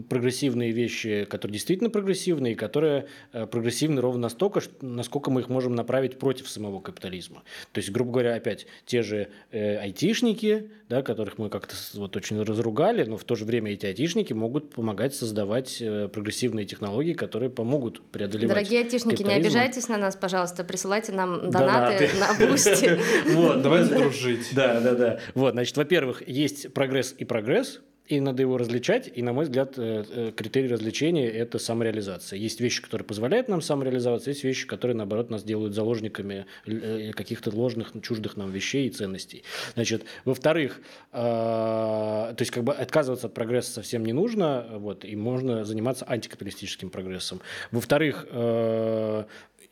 прогрессивные 0.09 0.71
вещи, 0.71 1.25
которые 1.25 1.55
действительно 1.55 1.91
прогрессивные, 1.91 2.53
и 2.53 2.57
которые 2.57 3.07
э, 3.33 3.47
прогрессивны 3.47 4.01
ровно 4.01 4.23
настолько, 4.23 4.61
насколько 4.81 5.31
мы 5.31 5.41
их 5.41 5.49
можем 5.49 5.75
направить 5.75 6.19
против 6.19 6.49
самого 6.49 6.81
капитализма. 6.81 7.43
То 7.73 7.79
есть, 7.79 7.91
грубо 7.91 8.13
говоря, 8.13 8.35
опять 8.35 8.67
те 8.85 9.03
же 9.03 9.29
э, 9.51 9.77
айтишники, 9.79 10.71
да, 10.89 11.03
которых 11.03 11.39
мы 11.39 11.51
как-то 11.51 11.75
вот 11.95 12.17
очень 12.17 12.41
разругали, 12.43 13.05
но 13.05 13.17
в 13.17 13.25
то 13.25 13.35
же 13.35 13.45
время 13.45 13.73
эти 13.73 13.87
айтишники 13.87 14.33
могут 14.33 14.71
помогать 14.71 15.15
создавать 15.15 15.79
э, 15.81 16.09
прогрессивные 16.09 16.65
технологии, 16.65 17.13
которые 17.13 17.51
помогут 17.51 18.03
преодолевать 18.11 18.55
Дорогие 18.55 18.81
айтишники, 18.83 19.23
не 19.23 19.35
обижайтесь 19.35 19.89
на 19.89 19.99
нас, 19.99 20.17
пожалуйста, 20.17 20.65
присылайте 20.65 21.13
нам 21.13 21.51
донаты, 21.51 22.09
на 22.21 22.47
Boosty. 22.47 22.99
Вот, 23.33 23.63
давайте 23.63 23.95
дружить. 23.95 24.49
Да, 24.55 24.81
да, 24.81 24.95
да. 24.95 25.21
Вот, 25.35 25.53
значит, 25.55 25.77
во-первых, 25.77 26.27
есть 26.29 26.73
прогресс 26.73 27.15
и 27.19 27.25
прогресс, 27.25 27.81
и 28.09 28.21
надо 28.21 28.43
его 28.43 28.57
различать, 28.57 29.11
и, 29.13 29.23
на 29.23 29.33
мой 29.33 29.45
взгляд, 29.45 29.75
э, 29.79 30.05
э, 30.09 30.33
критерий 30.35 30.69
различения– 30.69 31.29
это 31.31 31.59
самореализация. 31.59 32.39
Есть 32.39 32.61
вещи, 32.61 32.83
которые 32.83 33.05
позволяют 33.05 33.49
нам 33.49 33.61
самореализоваться, 33.61 34.31
есть 34.31 34.45
вещи, 34.45 34.67
которые, 34.67 34.97
наоборот, 34.97 35.31
нас 35.31 35.43
делают 35.43 35.75
заложниками 35.75 36.47
э, 36.67 37.13
каких-то 37.13 37.51
ложных, 37.51 37.93
чуждых 38.03 38.37
нам 38.37 38.51
вещей 38.51 38.87
и 38.87 38.91
ценностей. 38.91 39.43
Значит, 39.75 40.05
во-вторых, 40.25 40.81
то 41.13 42.37
есть 42.39 42.51
как 42.51 42.65
бы 42.65 42.73
отказываться 42.73 43.27
от 43.27 43.35
прогресса 43.35 43.73
совсем 43.73 44.05
не 44.05 44.13
нужно, 44.13 44.67
вот, 44.71 45.05
и 45.05 45.17
можно 45.17 45.65
заниматься 45.65 46.05
антикапиталистическим 46.09 46.91
прогрессом. 46.91 47.41
Во-вторых, 47.71 48.27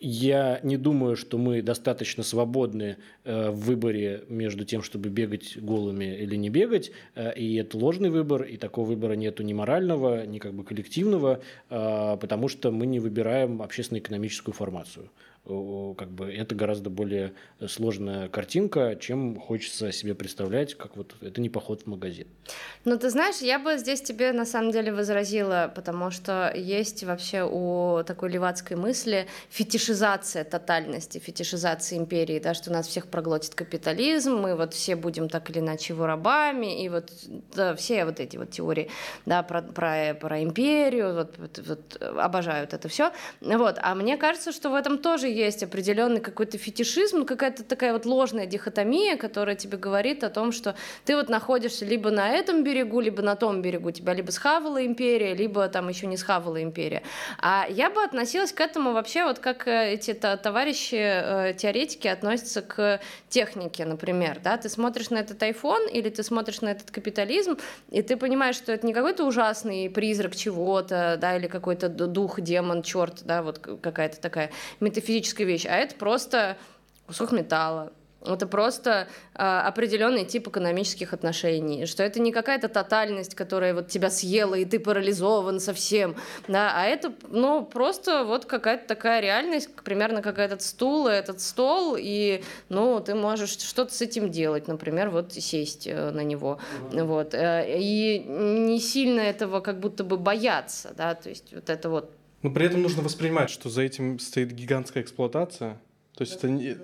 я 0.04 0.60
не 0.62 0.76
думаю, 0.76 1.16
что 1.16 1.38
мы 1.38 1.62
достаточно 1.62 2.22
свободны 2.22 2.98
э, 3.24 3.50
в 3.50 3.60
выборе 3.60 4.24
между 4.28 4.64
тем, 4.64 4.82
чтобы 4.82 5.08
бегать 5.08 5.56
голыми 5.56 6.04
или 6.04 6.36
не 6.36 6.50
бегать, 6.50 6.92
э, 7.14 7.34
и 7.34 7.56
это 7.56 7.78
ложный 7.78 8.10
выбор, 8.10 8.42
и 8.42 8.58
такого 8.58 8.86
выбора 8.86 9.14
нету 9.14 9.42
ни 9.42 9.54
морального, 9.54 10.26
ни 10.26 10.38
как 10.38 10.52
бы 10.52 10.62
коллективного, 10.62 11.40
э, 11.70 12.16
потому 12.20 12.48
что 12.48 12.70
мы 12.70 12.86
не 12.86 13.00
выбираем 13.00 13.62
общественно-экономическую 13.62 14.54
формацию 14.54 15.10
как 15.46 16.10
бы 16.10 16.32
это 16.32 16.54
гораздо 16.54 16.88
более 16.88 17.34
сложная 17.66 18.28
картинка, 18.28 18.96
чем 18.98 19.38
хочется 19.38 19.92
себе 19.92 20.14
представлять, 20.14 20.74
как 20.74 20.96
вот 20.96 21.14
это 21.20 21.38
не 21.40 21.50
поход 21.50 21.82
в 21.82 21.86
магазин. 21.86 22.26
Ну, 22.86 22.98
ты 22.98 23.10
знаешь, 23.10 23.36
я 23.36 23.58
бы 23.58 23.76
здесь 23.76 24.00
тебе 24.00 24.32
на 24.32 24.46
самом 24.46 24.70
деле 24.70 24.90
возразила, 24.92 25.70
потому 25.74 26.10
что 26.10 26.50
есть 26.54 27.04
вообще 27.04 27.46
у 27.50 28.02
такой 28.04 28.30
левацкой 28.30 28.78
мысли 28.78 29.26
фетишизация 29.50 30.44
тотальности, 30.44 31.18
фетишизация 31.18 31.98
империи, 31.98 32.38
да, 32.38 32.54
что 32.54 32.72
нас 32.72 32.86
всех 32.86 33.08
проглотит 33.08 33.54
капитализм, 33.54 34.36
мы 34.36 34.56
вот 34.56 34.72
все 34.72 34.96
будем 34.96 35.28
так 35.28 35.50
или 35.50 35.58
иначе 35.58 35.92
его 35.92 36.06
рабами, 36.06 36.82
и 36.82 36.88
вот 36.88 37.10
да, 37.54 37.74
все 37.74 38.06
вот 38.06 38.18
эти 38.18 38.38
вот 38.38 38.50
теории, 38.50 38.90
да, 39.26 39.42
про, 39.42 39.60
про, 39.60 40.14
про 40.14 40.42
империю, 40.42 41.14
вот, 41.14 41.36
вот, 41.36 41.58
вот 41.66 42.02
обожают 42.02 42.72
это 42.72 42.88
все, 42.88 43.12
вот, 43.42 43.78
а 43.82 43.94
мне 43.94 44.16
кажется, 44.16 44.50
что 44.50 44.70
в 44.70 44.74
этом 44.74 44.96
тоже 44.96 45.33
есть 45.34 45.62
определенный 45.62 46.20
какой-то 46.20 46.58
фетишизм, 46.58 47.24
какая-то 47.24 47.64
такая 47.64 47.92
вот 47.92 48.06
ложная 48.06 48.46
дихотомия, 48.46 49.16
которая 49.16 49.56
тебе 49.56 49.76
говорит 49.76 50.24
о 50.24 50.30
том, 50.30 50.52
что 50.52 50.74
ты 51.04 51.16
вот 51.16 51.28
находишься 51.28 51.84
либо 51.84 52.10
на 52.10 52.30
этом 52.30 52.64
берегу, 52.64 53.00
либо 53.00 53.22
на 53.22 53.36
том 53.36 53.62
берегу, 53.62 53.90
тебя 53.90 54.14
либо 54.14 54.30
схавала 54.30 54.84
империя, 54.84 55.34
либо 55.34 55.68
там 55.68 55.88
еще 55.88 56.06
не 56.06 56.16
схавала 56.16 56.62
империя. 56.62 57.02
А 57.38 57.66
я 57.68 57.90
бы 57.90 58.02
относилась 58.02 58.52
к 58.52 58.60
этому 58.60 58.92
вообще 58.92 59.24
вот 59.24 59.38
как 59.38 59.66
э, 59.66 59.94
эти 59.94 60.10
-то 60.10 60.36
товарищи 60.36 60.96
э, 60.96 61.54
теоретики 61.54 62.08
относятся 62.08 62.62
к 62.62 63.00
технике, 63.28 63.84
например, 63.84 64.40
да, 64.42 64.56
ты 64.56 64.68
смотришь 64.68 65.10
на 65.10 65.18
этот 65.18 65.42
iPhone 65.42 65.90
или 65.90 66.08
ты 66.08 66.22
смотришь 66.22 66.60
на 66.60 66.70
этот 66.70 66.90
капитализм, 66.90 67.58
и 67.90 68.02
ты 68.02 68.16
понимаешь, 68.16 68.56
что 68.56 68.72
это 68.72 68.86
не 68.86 68.94
какой-то 68.94 69.24
ужасный 69.24 69.90
призрак 69.90 70.36
чего-то, 70.36 71.18
да, 71.20 71.36
или 71.36 71.48
какой-то 71.48 71.88
дух, 71.88 72.40
демон, 72.40 72.82
черт, 72.82 73.22
да, 73.24 73.42
вот 73.42 73.58
какая-то 73.58 74.20
такая 74.20 74.50
метафизическая 74.80 75.23
физическая 75.24 75.46
вещь, 75.46 75.66
а 75.66 75.76
это 75.76 75.94
просто 75.94 76.56
кусок 77.06 77.32
металла, 77.32 77.92
это 78.26 78.46
просто 78.46 79.08
э, 79.34 79.42
определенный 79.42 80.24
тип 80.24 80.48
экономических 80.48 81.12
отношений, 81.12 81.84
что 81.84 82.02
это 82.02 82.20
не 82.20 82.32
какая-то 82.32 82.68
тотальность, 82.68 83.34
которая 83.34 83.74
вот 83.74 83.88
тебя 83.88 84.10
съела 84.10 84.54
и 84.54 84.64
ты 84.64 84.78
парализован 84.78 85.60
совсем, 85.60 86.16
да, 86.48 86.72
а 86.74 86.86
это, 86.86 87.12
ну, 87.28 87.64
просто 87.64 88.24
вот 88.24 88.46
какая-то 88.46 88.86
такая 88.86 89.20
реальность, 89.20 89.68
примерно 89.84 90.22
как 90.22 90.38
этот 90.38 90.62
стул, 90.62 91.06
этот 91.06 91.40
стол, 91.40 91.96
и, 91.98 92.42
ну, 92.70 93.00
ты 93.00 93.14
можешь 93.14 93.58
что-то 93.58 93.92
с 93.92 94.00
этим 94.00 94.30
делать, 94.30 94.68
например, 94.68 95.10
вот 95.10 95.34
сесть 95.34 95.86
э, 95.86 96.10
на 96.10 96.24
него, 96.24 96.58
mm-hmm. 96.92 97.04
вот, 97.04 97.34
э, 97.34 97.76
и 97.78 98.24
не 98.26 98.80
сильно 98.80 99.20
этого 99.20 99.60
как 99.60 99.80
будто 99.80 100.02
бы 100.02 100.16
бояться, 100.16 100.94
да, 100.96 101.14
то 101.14 101.28
есть 101.28 101.52
вот 101.52 101.68
это 101.68 101.90
вот 101.90 102.10
но 102.44 102.50
при 102.50 102.66
этом 102.66 102.82
нужно 102.82 103.02
воспринимать, 103.02 103.48
что 103.48 103.70
за 103.70 103.82
этим 103.82 104.18
стоит 104.18 104.52
гигантская 104.52 105.02
эксплуатация. 105.02 105.80
То 106.14 106.22
есть 106.24 106.36
это 106.36 106.50
не 106.50 106.76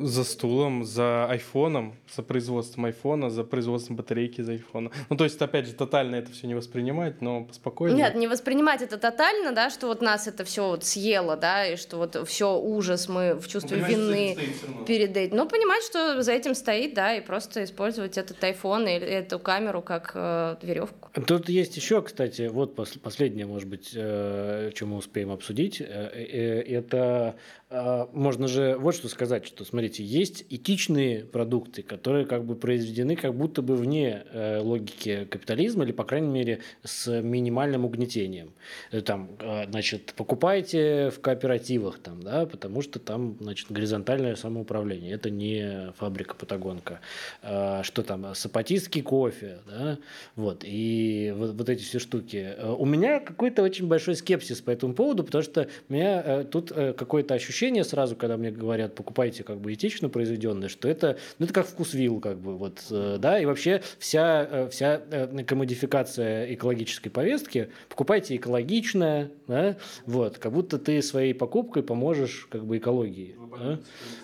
за 0.00 0.24
стулом, 0.24 0.84
за 0.84 1.26
айфоном, 1.26 1.94
за 2.14 2.22
производством 2.22 2.86
айфона, 2.86 3.30
за 3.30 3.44
производством 3.44 3.96
батарейки 3.96 4.40
за 4.42 4.52
айфона. 4.52 4.90
Ну, 5.08 5.16
то 5.16 5.24
есть, 5.24 5.40
опять 5.40 5.66
же, 5.66 5.72
тотально 5.74 6.16
это 6.16 6.32
все 6.32 6.46
не 6.46 6.54
воспринимать, 6.54 7.20
но 7.20 7.44
поспокойнее. 7.44 7.96
Нет, 7.96 8.14
не 8.14 8.28
воспринимать 8.28 8.82
это 8.82 8.98
тотально, 8.98 9.52
да, 9.52 9.70
что 9.70 9.86
вот 9.86 10.02
нас 10.02 10.26
это 10.26 10.44
все 10.44 10.68
вот 10.68 10.84
съело, 10.84 11.36
да, 11.36 11.66
и 11.66 11.76
что 11.76 11.96
вот 11.98 12.16
все 12.28 12.58
ужас, 12.58 13.08
мы 13.08 13.34
в 13.34 13.48
чувстве 13.48 13.78
ну, 13.78 13.86
вины 13.86 14.38
перед 14.86 15.16
этим. 15.16 15.36
Ну, 15.36 15.48
понимать, 15.48 15.82
что 15.82 16.22
за 16.22 16.32
этим 16.32 16.54
стоит, 16.54 16.94
да, 16.94 17.14
и 17.14 17.20
просто 17.20 17.64
использовать 17.64 18.18
этот 18.18 18.42
айфон 18.42 18.86
или 18.86 19.06
эту 19.06 19.38
камеру 19.38 19.82
как 19.82 20.12
э, 20.14 20.56
веревку. 20.62 21.10
Тут 21.26 21.48
есть 21.48 21.76
еще, 21.76 22.02
кстати, 22.02 22.48
вот 22.48 22.74
последнее, 23.02 23.46
может 23.46 23.68
быть, 23.68 23.90
э, 23.94 24.70
чем 24.74 24.90
мы 24.90 24.96
успеем 24.98 25.30
обсудить, 25.30 25.80
э, 25.80 25.84
э, 25.84 26.62
это 26.62 27.36
э, 27.70 28.06
можно 28.12 28.48
же 28.48 28.76
вот 28.78 28.94
что 28.94 29.08
сказать, 29.08 29.46
что 29.46 29.64
смотрите, 29.86 30.04
есть 30.04 30.44
этичные 30.50 31.24
продукты, 31.24 31.82
которые 31.82 32.26
как 32.26 32.44
бы 32.44 32.56
произведены 32.56 33.16
как 33.16 33.34
будто 33.34 33.62
бы 33.62 33.76
вне 33.76 34.24
э, 34.32 34.58
логики 34.60 35.26
капитализма 35.30 35.84
или, 35.84 35.92
по 35.92 36.04
крайней 36.04 36.28
мере, 36.28 36.60
с 36.82 37.22
минимальным 37.22 37.84
угнетением. 37.84 38.52
Э, 38.90 39.00
там, 39.00 39.30
э, 39.38 39.66
значит, 39.70 40.14
покупайте 40.16 41.10
в 41.10 41.20
кооперативах, 41.20 41.98
там, 41.98 42.22
да, 42.22 42.46
потому 42.46 42.82
что 42.82 42.98
там, 42.98 43.36
значит, 43.40 43.70
горизонтальное 43.70 44.34
самоуправление. 44.34 45.12
Это 45.12 45.30
не 45.30 45.92
фабрика 45.98 46.34
Патагонка. 46.34 47.00
Что 47.42 48.02
там, 48.02 48.34
сапатистский 48.34 49.02
кофе, 49.02 49.58
да, 49.66 49.98
вот, 50.34 50.64
и 50.64 51.32
вот, 51.36 51.54
вот 51.54 51.68
эти 51.68 51.82
все 51.82 51.98
штуки. 51.98 52.54
У 52.78 52.84
меня 52.84 53.20
какой-то 53.20 53.62
очень 53.62 53.86
большой 53.86 54.16
скепсис 54.16 54.60
по 54.60 54.70
этому 54.70 54.94
поводу, 54.94 55.24
потому 55.24 55.44
что 55.44 55.68
у 55.88 55.92
меня 55.92 56.44
тут 56.44 56.72
какое-то 56.72 57.34
ощущение 57.34 57.84
сразу, 57.84 58.16
когда 58.16 58.36
мне 58.36 58.50
говорят, 58.50 58.94
покупайте 58.94 59.44
как 59.44 59.60
бы 59.60 59.65
бы 59.66 59.74
этично 59.74 60.08
произведенное, 60.08 60.68
что 60.68 60.88
это, 60.88 61.18
ну, 61.40 61.44
это 61.44 61.52
как 61.52 61.66
вкус 61.66 61.92
вилл, 61.92 62.20
как 62.20 62.38
бы, 62.38 62.56
вот, 62.56 62.84
э, 62.90 63.16
да, 63.18 63.40
и 63.40 63.46
вообще 63.46 63.82
вся, 63.98 64.46
э, 64.48 64.68
вся 64.68 65.02
э, 65.10 65.42
комодификация 65.44 66.54
экологической 66.54 67.10
повестки, 67.10 67.70
покупайте 67.88 68.36
экологичное, 68.36 69.32
да, 69.48 69.76
вот, 70.06 70.38
как 70.38 70.52
будто 70.52 70.78
ты 70.78 71.02
своей 71.02 71.34
покупкой 71.34 71.82
поможешь, 71.82 72.46
как 72.48 72.64
бы, 72.64 72.78
экологии. 72.78 73.34
Да? 73.58 73.80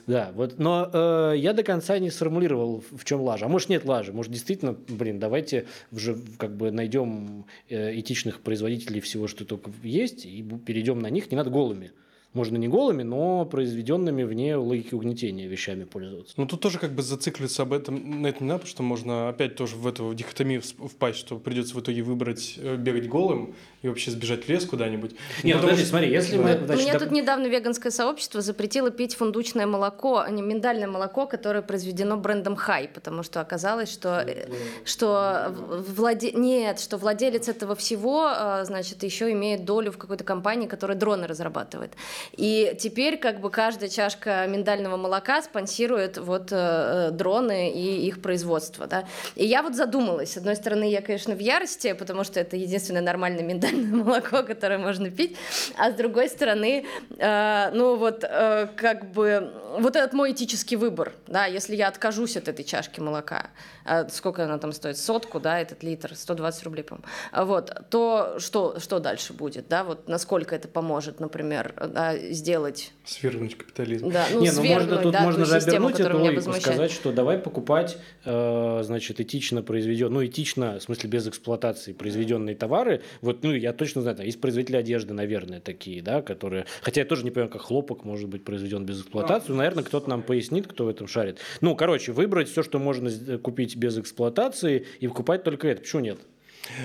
да, 0.07 0.33
вот, 0.35 0.61
но 0.61 0.89
э, 0.93 1.35
я 1.39 1.55
до 1.55 1.65
конца 1.65 1.99
не 1.99 2.11
сформулировал, 2.11 2.85
в 2.93 3.05
чем 3.05 3.21
лажа. 3.23 3.47
А 3.47 3.49
может, 3.49 3.69
нет 3.69 3.85
лажи, 3.85 4.13
может, 4.13 4.31
действительно, 4.31 4.77
блин, 4.89 5.19
давайте 5.19 5.67
уже, 5.91 6.17
как 6.39 6.57
бы, 6.57 6.71
найдем 6.71 7.47
этичных 7.69 8.43
производителей 8.43 9.01
всего, 9.01 9.27
что 9.27 9.45
только 9.45 9.73
есть, 9.83 10.25
и 10.25 10.45
перейдем 10.65 11.01
на 11.01 11.11
них, 11.11 11.33
не 11.33 11.37
надо 11.37 11.51
голыми 11.51 11.91
можно 12.35 12.57
не 12.57 12.69
голыми, 12.69 13.03
но 13.03 13.45
произведенными 13.45 14.23
вне 14.23 14.57
логики 14.57 14.95
угнетения 14.95 15.47
вещами 15.47 15.85
пользоваться. 15.85 16.35
Ну, 16.37 16.47
тут 16.47 16.61
тоже 16.61 16.79
как 16.79 16.93
бы 16.93 17.03
зацикливаться 17.03 17.63
об 17.63 17.73
этом, 17.73 18.23
на 18.23 18.27
этом 18.27 18.47
не 18.47 18.53
надо, 18.53 18.61
потому 18.61 18.71
что 18.71 18.83
можно 18.83 19.29
опять 19.29 19.57
тоже 19.57 19.77
в 19.77 19.87
эту 19.87 20.13
дихотомию 20.15 20.63
впасть, 20.63 21.19
что 21.19 21.39
придется 21.39 21.75
в 21.75 21.81
итоге 21.81 22.03
выбрать 22.03 22.59
э, 22.59 22.77
бегать 22.77 23.09
голым 23.09 23.55
и 23.83 23.89
вообще 23.89 24.13
сбежать 24.13 24.45
в 24.45 24.49
лес 24.49 24.65
куда-нибудь. 24.65 25.17
Нет, 25.43 25.57
ну, 25.57 25.63
подожди, 25.63 25.85
смотри, 25.85 26.11
если 26.11 26.37
мы... 26.37 26.57
Значит, 26.65 26.85
Мне 26.85 26.93
доп... 26.93 27.03
тут 27.03 27.11
недавно 27.11 27.47
веганское 27.49 27.91
сообщество 27.91 28.41
запретило 28.41 28.91
пить 28.91 29.17
фундучное 29.17 29.67
молоко, 29.67 30.19
а 30.19 30.31
не 30.31 30.41
миндальное 30.41 30.87
молоко, 30.87 31.27
которое 31.27 31.63
произведено 31.63 32.17
брендом 32.17 32.55
Хай, 32.55 32.89
потому 32.89 33.25
что 33.25 33.41
оказалось, 33.41 33.91
что, 33.91 34.21
э, 34.21 34.47
что 34.85 35.53
владе... 35.53 36.31
Нет, 36.31 36.79
что 36.79 36.97
владелец 36.97 37.49
этого 37.49 37.75
всего, 37.75 38.31
э, 38.33 38.65
значит, 38.65 39.03
еще 39.03 39.33
имеет 39.33 39.65
долю 39.65 39.91
в 39.91 39.99
какой-то 39.99 40.23
компании, 40.23 40.69
которая 40.69 40.97
дроны 40.97 41.27
разрабатывает. 41.27 41.95
И 42.37 42.77
теперь 42.79 43.17
как 43.17 43.41
бы 43.41 43.51
каждая 43.51 43.89
чашка 43.89 44.47
миндального 44.47 44.97
молока 44.97 45.43
спонсирует 45.43 46.19
вот 46.19 46.49
э, 46.53 47.11
дроны 47.11 47.73
и 47.73 48.07
их 48.07 48.23
производство, 48.23 48.87
да. 48.87 49.09
И 49.35 49.45
я 49.45 49.65
вот 49.65 49.75
задумалась, 49.75 50.35
с 50.35 50.37
одной 50.37 50.55
стороны, 50.55 50.89
я, 50.89 51.03
конечно, 51.03 51.35
в 51.35 51.41
ярости, 51.41 51.93
потому 51.95 52.23
что 52.23 52.39
это 52.39 52.57
единственное 52.57 53.03
нормальное 53.03 53.43
миндальное 53.43 53.72
молоко, 53.93 54.43
которое 54.43 54.79
можно 54.79 55.11
пить, 55.11 55.37
а 55.77 55.91
с 55.91 55.95
другой 55.95 56.29
стороны, 56.29 56.85
э, 57.19 57.71
ну 57.75 57.97
вот 57.97 58.25
э, 58.25 58.69
как 58.77 59.13
бы 59.13 59.53
вот 59.79 59.97
этот 59.97 60.13
мой 60.13 60.33
этический 60.33 60.77
выбор, 60.77 61.13
да, 61.27 61.47
если 61.47 61.77
я 61.77 61.89
откажусь 61.89 62.37
от 62.37 62.49
этой 62.49 62.65
чашки 62.65 63.01
молока, 63.01 63.51
э, 63.85 64.09
сколько 64.09 64.45
она 64.45 64.59
там 64.59 64.73
стоит, 64.73 64.99
сотку, 64.99 65.41
да, 65.41 65.61
этот 65.61 65.83
литр, 65.83 66.15
120 66.15 66.65
рублей, 66.65 66.83
по 66.83 66.99
вот, 67.45 67.73
то 67.91 68.37
что, 68.39 68.79
что 68.81 68.99
дальше 68.99 69.33
будет, 69.33 69.69
да, 69.69 69.85
вот 69.85 70.09
насколько 70.09 70.55
это 70.55 70.69
поможет, 70.69 71.21
например, 71.21 71.75
да, 71.89 72.17
сделать... 72.17 72.93
Свергнуть 73.05 73.57
капитализм. 73.57 74.11
Да, 74.11 74.27
ну, 74.33 74.41
Не, 74.41 74.51
ну 74.51 74.65
можно, 74.65 74.97
тут 74.99 75.13
да, 75.13 75.21
можно 75.23 75.45
же 75.45 75.61
систему, 75.61 75.89
обернуть 75.89 76.01
эту 76.01 76.19
логику, 76.19 76.35
возмущает. 76.37 76.65
сказать, 76.65 76.91
что 76.91 77.13
давай 77.13 77.39
покупать, 77.39 77.99
э, 78.25 78.81
значит, 78.83 79.21
этично 79.21 79.63
произведен, 79.63 80.13
ну, 80.13 80.25
этично, 80.25 80.79
в 80.79 80.83
смысле, 80.83 81.11
без 81.11 81.27
эксплуатации 81.27 81.93
произведенные 81.93 82.55
товары. 82.55 83.03
Вот, 83.21 83.43
ну, 83.43 83.53
я 83.63 83.73
точно 83.73 84.03
знаю, 84.03 84.17
там 84.17 84.27
есть 84.27 84.41
производители 84.41 84.77
одежды, 84.77 85.15
наверное, 85.15 85.61
такие, 85.61 86.03
да, 86.03 86.21
которые... 86.21 86.67
Хотя 86.83 87.03
я 87.03 87.07
тоже 87.07 87.25
не 87.25 87.31
понимаю, 87.31 87.51
как 87.51 87.63
хлопок 87.63 88.05
может 88.05 88.29
быть 88.29 88.45
произведен 88.45 88.85
без 88.85 89.01
эксплуатации. 89.01 89.53
Наверное, 89.53 89.85
кто-то 89.85 90.11
нам 90.11 90.23
пояснит, 90.23 90.67
кто 90.67 90.85
в 90.85 90.89
этом 90.89 91.07
шарит. 91.07 91.39
Ну, 91.61 91.77
короче, 91.77 92.13
выбрать 92.13 92.49
все, 92.49 92.63
что 92.63 92.79
можно 92.79 93.39
купить 93.39 93.77
без 93.77 93.97
эксплуатации 93.99 94.87
и 95.01 95.07
покупать 95.07 95.45
только 95.45 95.69
это. 95.69 95.83
Почему 95.83 96.03
нет? 96.03 96.19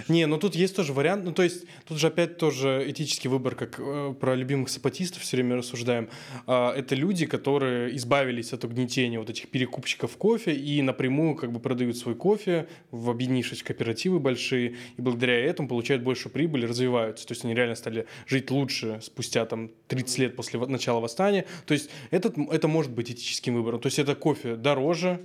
Не, 0.08 0.26
ну 0.26 0.38
тут 0.38 0.56
есть 0.56 0.76
тоже 0.76 0.94
вариант, 0.94 1.24
ну 1.24 1.32
то 1.32 1.44
есть 1.44 1.66
тут 1.86 2.00
же 2.00 2.08
опять 2.08 2.38
тоже 2.38 2.84
этический 2.88 3.30
выбор, 3.30 3.56
как 3.56 3.80
э, 3.80 4.14
про 4.20 4.36
любимых 4.36 4.70
сапатистов 4.70 5.22
все 5.22 5.38
время 5.38 5.58
рассуждаем. 5.58 6.10
А, 6.48 6.74
это 6.76 6.96
люди, 6.96 7.26
которые 7.26 7.96
избавились 7.96 8.54
от 8.54 8.64
угнетения 8.64 9.20
вот 9.20 9.30
этих 9.30 9.50
перекупщиков 9.50 10.18
кофе 10.18 10.54
и 10.54 10.82
напрямую 10.82 11.36
как 11.36 11.52
бы 11.52 11.60
продают 11.60 11.98
свой 11.98 12.16
кофе, 12.16 12.68
в 12.92 13.10
объединившись 13.10 13.62
в 13.62 13.66
кооперативы 13.66 14.20
большие, 14.20 14.76
и 14.98 15.02
благодаря 15.02 15.40
этому 15.40 15.70
получают 15.70 16.04
больше 16.04 16.30
прибыли, 16.30 16.66
развиваются. 16.66 17.28
То 17.28 17.34
есть 17.34 17.46
они 17.46 17.54
реально 17.54 17.76
стали 17.76 18.08
жить 18.26 18.50
лучше 18.52 19.00
спустя 19.04 19.46
там 19.46 19.72
30 19.88 20.18
лет 20.20 20.36
после 20.36 20.60
начала 20.60 21.00
восстания. 21.00 21.46
То 21.66 21.74
есть 21.74 21.90
этот, 22.10 22.38
это 22.38 22.68
может 22.68 22.92
быть 22.92 23.12
этическим 23.12 23.56
выбором. 23.56 23.80
То 23.80 23.88
есть 23.88 24.00
это 24.00 24.16
кофе 24.16 24.56
дороже, 24.56 25.22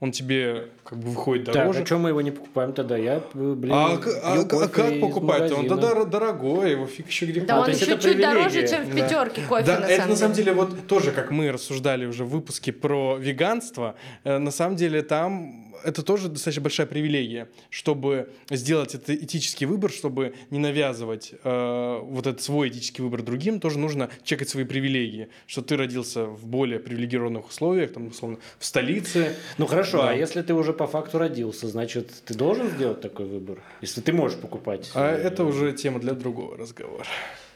он 0.00 0.12
тебе 0.12 0.68
как 0.84 0.98
бы 0.98 1.08
выходит 1.10 1.46
Так, 1.46 1.54
дороже. 1.54 1.82
а 1.82 1.86
что 1.86 1.98
мы 1.98 2.10
его 2.10 2.20
не 2.20 2.30
покупаем 2.30 2.72
тогда? 2.72 2.96
Я, 2.96 3.22
блин, 3.32 3.72
А, 3.72 3.92
а- 4.22 4.40
а 4.42 4.68
как 4.68 5.00
покупать? 5.00 5.50
Он 5.52 5.66
да, 5.68 5.76
дор- 5.76 6.04
дорогой, 6.06 6.72
его 6.72 6.86
фиг 6.86 7.06
еще 7.08 7.26
где 7.26 7.40
Да 7.40 7.56
А, 7.56 7.60
он 7.62 7.70
еще 7.70 7.98
чуть 7.98 8.20
дороже, 8.20 8.66
чем 8.68 8.84
в 8.84 8.94
Да. 8.94 9.02
пятерке 9.02 9.42
кофе, 9.48 9.64
да, 9.64 9.80
на 9.80 9.84
это 9.86 9.96
самом 9.96 10.10
на 10.10 10.16
самом 10.16 10.34
деле. 10.34 10.44
деле 10.52 10.56
вот 10.56 10.86
тоже, 10.86 11.12
как 11.12 11.30
мы 11.30 11.50
рассуждали 11.52 12.06
уже 12.06 12.24
в 12.24 12.28
выпуске 12.30 12.72
про 12.72 13.16
веганство, 13.18 13.94
э, 14.24 14.38
на 14.38 14.50
самом 14.50 14.76
деле 14.76 15.02
там 15.02 15.73
это 15.84 16.02
тоже 16.02 16.28
достаточно 16.28 16.62
большая 16.62 16.86
привилегия, 16.86 17.48
чтобы 17.70 18.30
сделать 18.50 18.94
этот 18.94 19.10
этический 19.10 19.66
выбор, 19.66 19.90
чтобы 19.90 20.34
не 20.50 20.58
навязывать 20.58 21.32
э, 21.44 21.98
вот 22.02 22.26
этот 22.26 22.42
свой 22.42 22.68
этический 22.68 23.02
выбор 23.02 23.22
другим, 23.22 23.60
тоже 23.60 23.78
нужно 23.78 24.10
чекать 24.24 24.48
свои 24.48 24.64
привилегии, 24.64 25.28
что 25.46 25.62
ты 25.62 25.76
родился 25.76 26.24
в 26.26 26.46
более 26.46 26.78
привилегированных 26.80 27.48
условиях, 27.48 27.92
там, 27.92 28.08
условно, 28.08 28.38
в 28.58 28.64
столице. 28.64 29.34
Ну 29.58 29.66
хорошо, 29.66 29.98
Да. 29.98 30.10
а 30.10 30.14
если 30.14 30.42
ты 30.42 30.54
уже 30.54 30.72
по 30.72 30.86
факту 30.86 31.18
родился, 31.18 31.68
значит, 31.68 32.10
ты 32.24 32.34
должен 32.34 32.68
сделать 32.70 33.00
такой 33.00 33.26
выбор? 33.26 33.62
Если 33.80 34.00
ты 34.00 34.12
можешь 34.12 34.38
покупать. 34.38 34.90
А 34.94 35.12
э, 35.14 35.16
это 35.18 35.44
уже 35.44 35.72
тема 35.72 36.00
для 36.00 36.14
другого 36.14 36.56
разговора. 36.56 37.06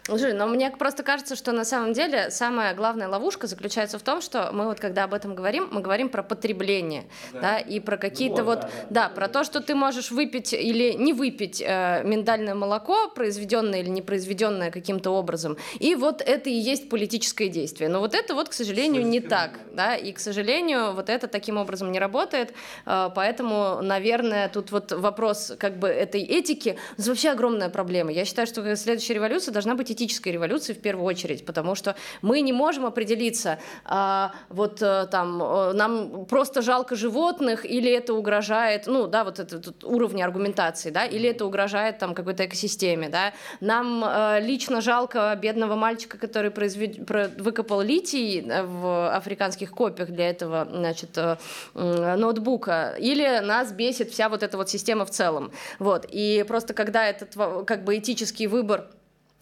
Слушай, 0.09 0.33
но 0.33 0.47
мне 0.47 0.71
просто 0.71 1.03
кажется, 1.03 1.37
что 1.37 1.53
на 1.53 1.67
самом 1.67 1.93
деле 1.93 2.31
самая 2.31 2.75
главная 2.75 3.09
ловушка 3.09 3.47
заключается 3.47 3.99
в 3.99 4.03
том, 4.03 4.23
что 4.23 4.49
мы 4.55 4.65
вот 4.65 4.81
когда 4.81 5.05
об 5.05 5.13
этом 5.13 5.35
говорим, 5.35 5.69
мы 5.71 5.83
говорим 5.83 6.09
про 6.09 6.23
потребление, 6.23 7.05
да, 7.35 7.59
и 7.59 7.79
про 7.79 7.99
какие-то 7.99 8.43
Вот, 8.43 8.61
вот, 8.61 8.61
да, 8.61 8.69
да, 8.89 9.09
да. 9.09 9.09
про 9.11 9.29
то, 9.29 9.45
что 9.45 9.61
ты 9.61 9.75
можешь 9.75 10.11
выпить 10.11 10.55
или 10.55 10.95
не 10.95 11.13
выпить 11.13 11.61
э, 11.61 12.01
миндальное 12.05 12.55
молоко, 12.55 13.11
произведенное 13.11 13.81
или 13.81 13.91
не 13.91 14.01
произведенное 14.01 14.71
каким-то 14.71 15.11
образом, 15.11 15.59
и 15.79 15.95
вот 15.95 16.23
это 16.23 16.49
и 16.49 16.55
есть 16.55 16.89
политическое 16.89 17.51
действие. 17.51 17.91
Но 17.91 18.01
вот 18.01 18.15
это 18.15 18.35
вот, 18.35 18.49
к 18.49 18.55
сожалению, 18.55 19.07
не 19.07 19.21
так, 19.21 19.59
да, 19.75 19.95
и, 19.95 20.13
к 20.13 20.21
сожалению, 20.21 20.95
вот 20.95 21.11
это 21.11 21.29
таким 21.29 21.59
образом 21.59 21.93
не 21.93 21.99
работает, 21.99 22.55
э, 22.87 23.11
поэтому, 23.15 23.83
наверное, 23.83 24.49
тут 24.49 24.71
вот 24.71 24.91
вопрос 24.91 25.53
как 25.59 25.79
бы 25.79 25.89
этой 25.89 26.23
этики, 26.23 26.79
это 26.97 27.09
вообще 27.09 27.29
огромная 27.29 27.69
проблема. 27.69 28.11
Я 28.11 28.25
считаю, 28.25 28.47
что 28.47 28.75
следующая 28.75 29.13
революция 29.13 29.53
должна 29.53 29.75
быть 29.75 29.98
этической 29.99 30.33
революцией 30.33 30.79
в 30.79 30.81
первую 30.81 31.05
очередь, 31.07 31.45
потому 31.45 31.75
что 31.75 31.97
мы 32.23 32.41
не 32.41 32.53
можем 32.53 32.87
определиться, 32.87 33.59
а, 33.85 34.33
вот 34.49 34.81
э, 34.83 35.07
там 35.11 35.43
э, 35.43 35.73
нам 35.73 36.27
просто 36.27 36.63
жалко 36.63 36.95
животных 36.95 37.65
или 37.65 37.91
это 37.91 38.15
угрожает, 38.15 38.87
ну 38.87 39.07
да, 39.07 39.25
вот 39.25 39.39
этот 39.39 39.85
уровень 39.85 40.23
аргументации, 40.23 40.91
да, 40.91 41.05
или 41.05 41.29
это 41.29 41.45
угрожает 41.45 41.99
там 41.99 42.15
какой-то 42.15 42.45
экосистеме, 42.47 43.09
да. 43.09 43.33
Нам 43.61 44.05
э, 44.05 44.41
лично 44.41 44.81
жалко 44.81 45.37
бедного 45.41 45.75
мальчика, 45.75 46.19
который 46.19 46.51
произвед... 46.51 47.07
про- 47.07 47.29
выкопал 47.39 47.81
литий 47.81 48.41
э, 48.41 48.63
в 48.63 49.15
африканских 49.17 49.71
копиях 49.73 50.11
для 50.11 50.31
этого, 50.31 50.69
значит, 50.71 51.11
э, 51.17 51.37
м, 51.75 52.21
ноутбука, 52.21 52.95
или 52.99 53.41
нас 53.41 53.73
бесит 53.73 54.11
вся 54.11 54.29
вот 54.29 54.43
эта 54.43 54.57
вот 54.57 54.71
система 54.71 55.05
в 55.05 55.11
целом, 55.11 55.51
вот. 55.79 56.07
И 56.11 56.45
просто 56.47 56.75
когда 56.75 57.05
этот 57.07 57.35
как 57.67 57.85
бы 57.85 57.99
этический 57.99 58.47
выбор 58.47 58.89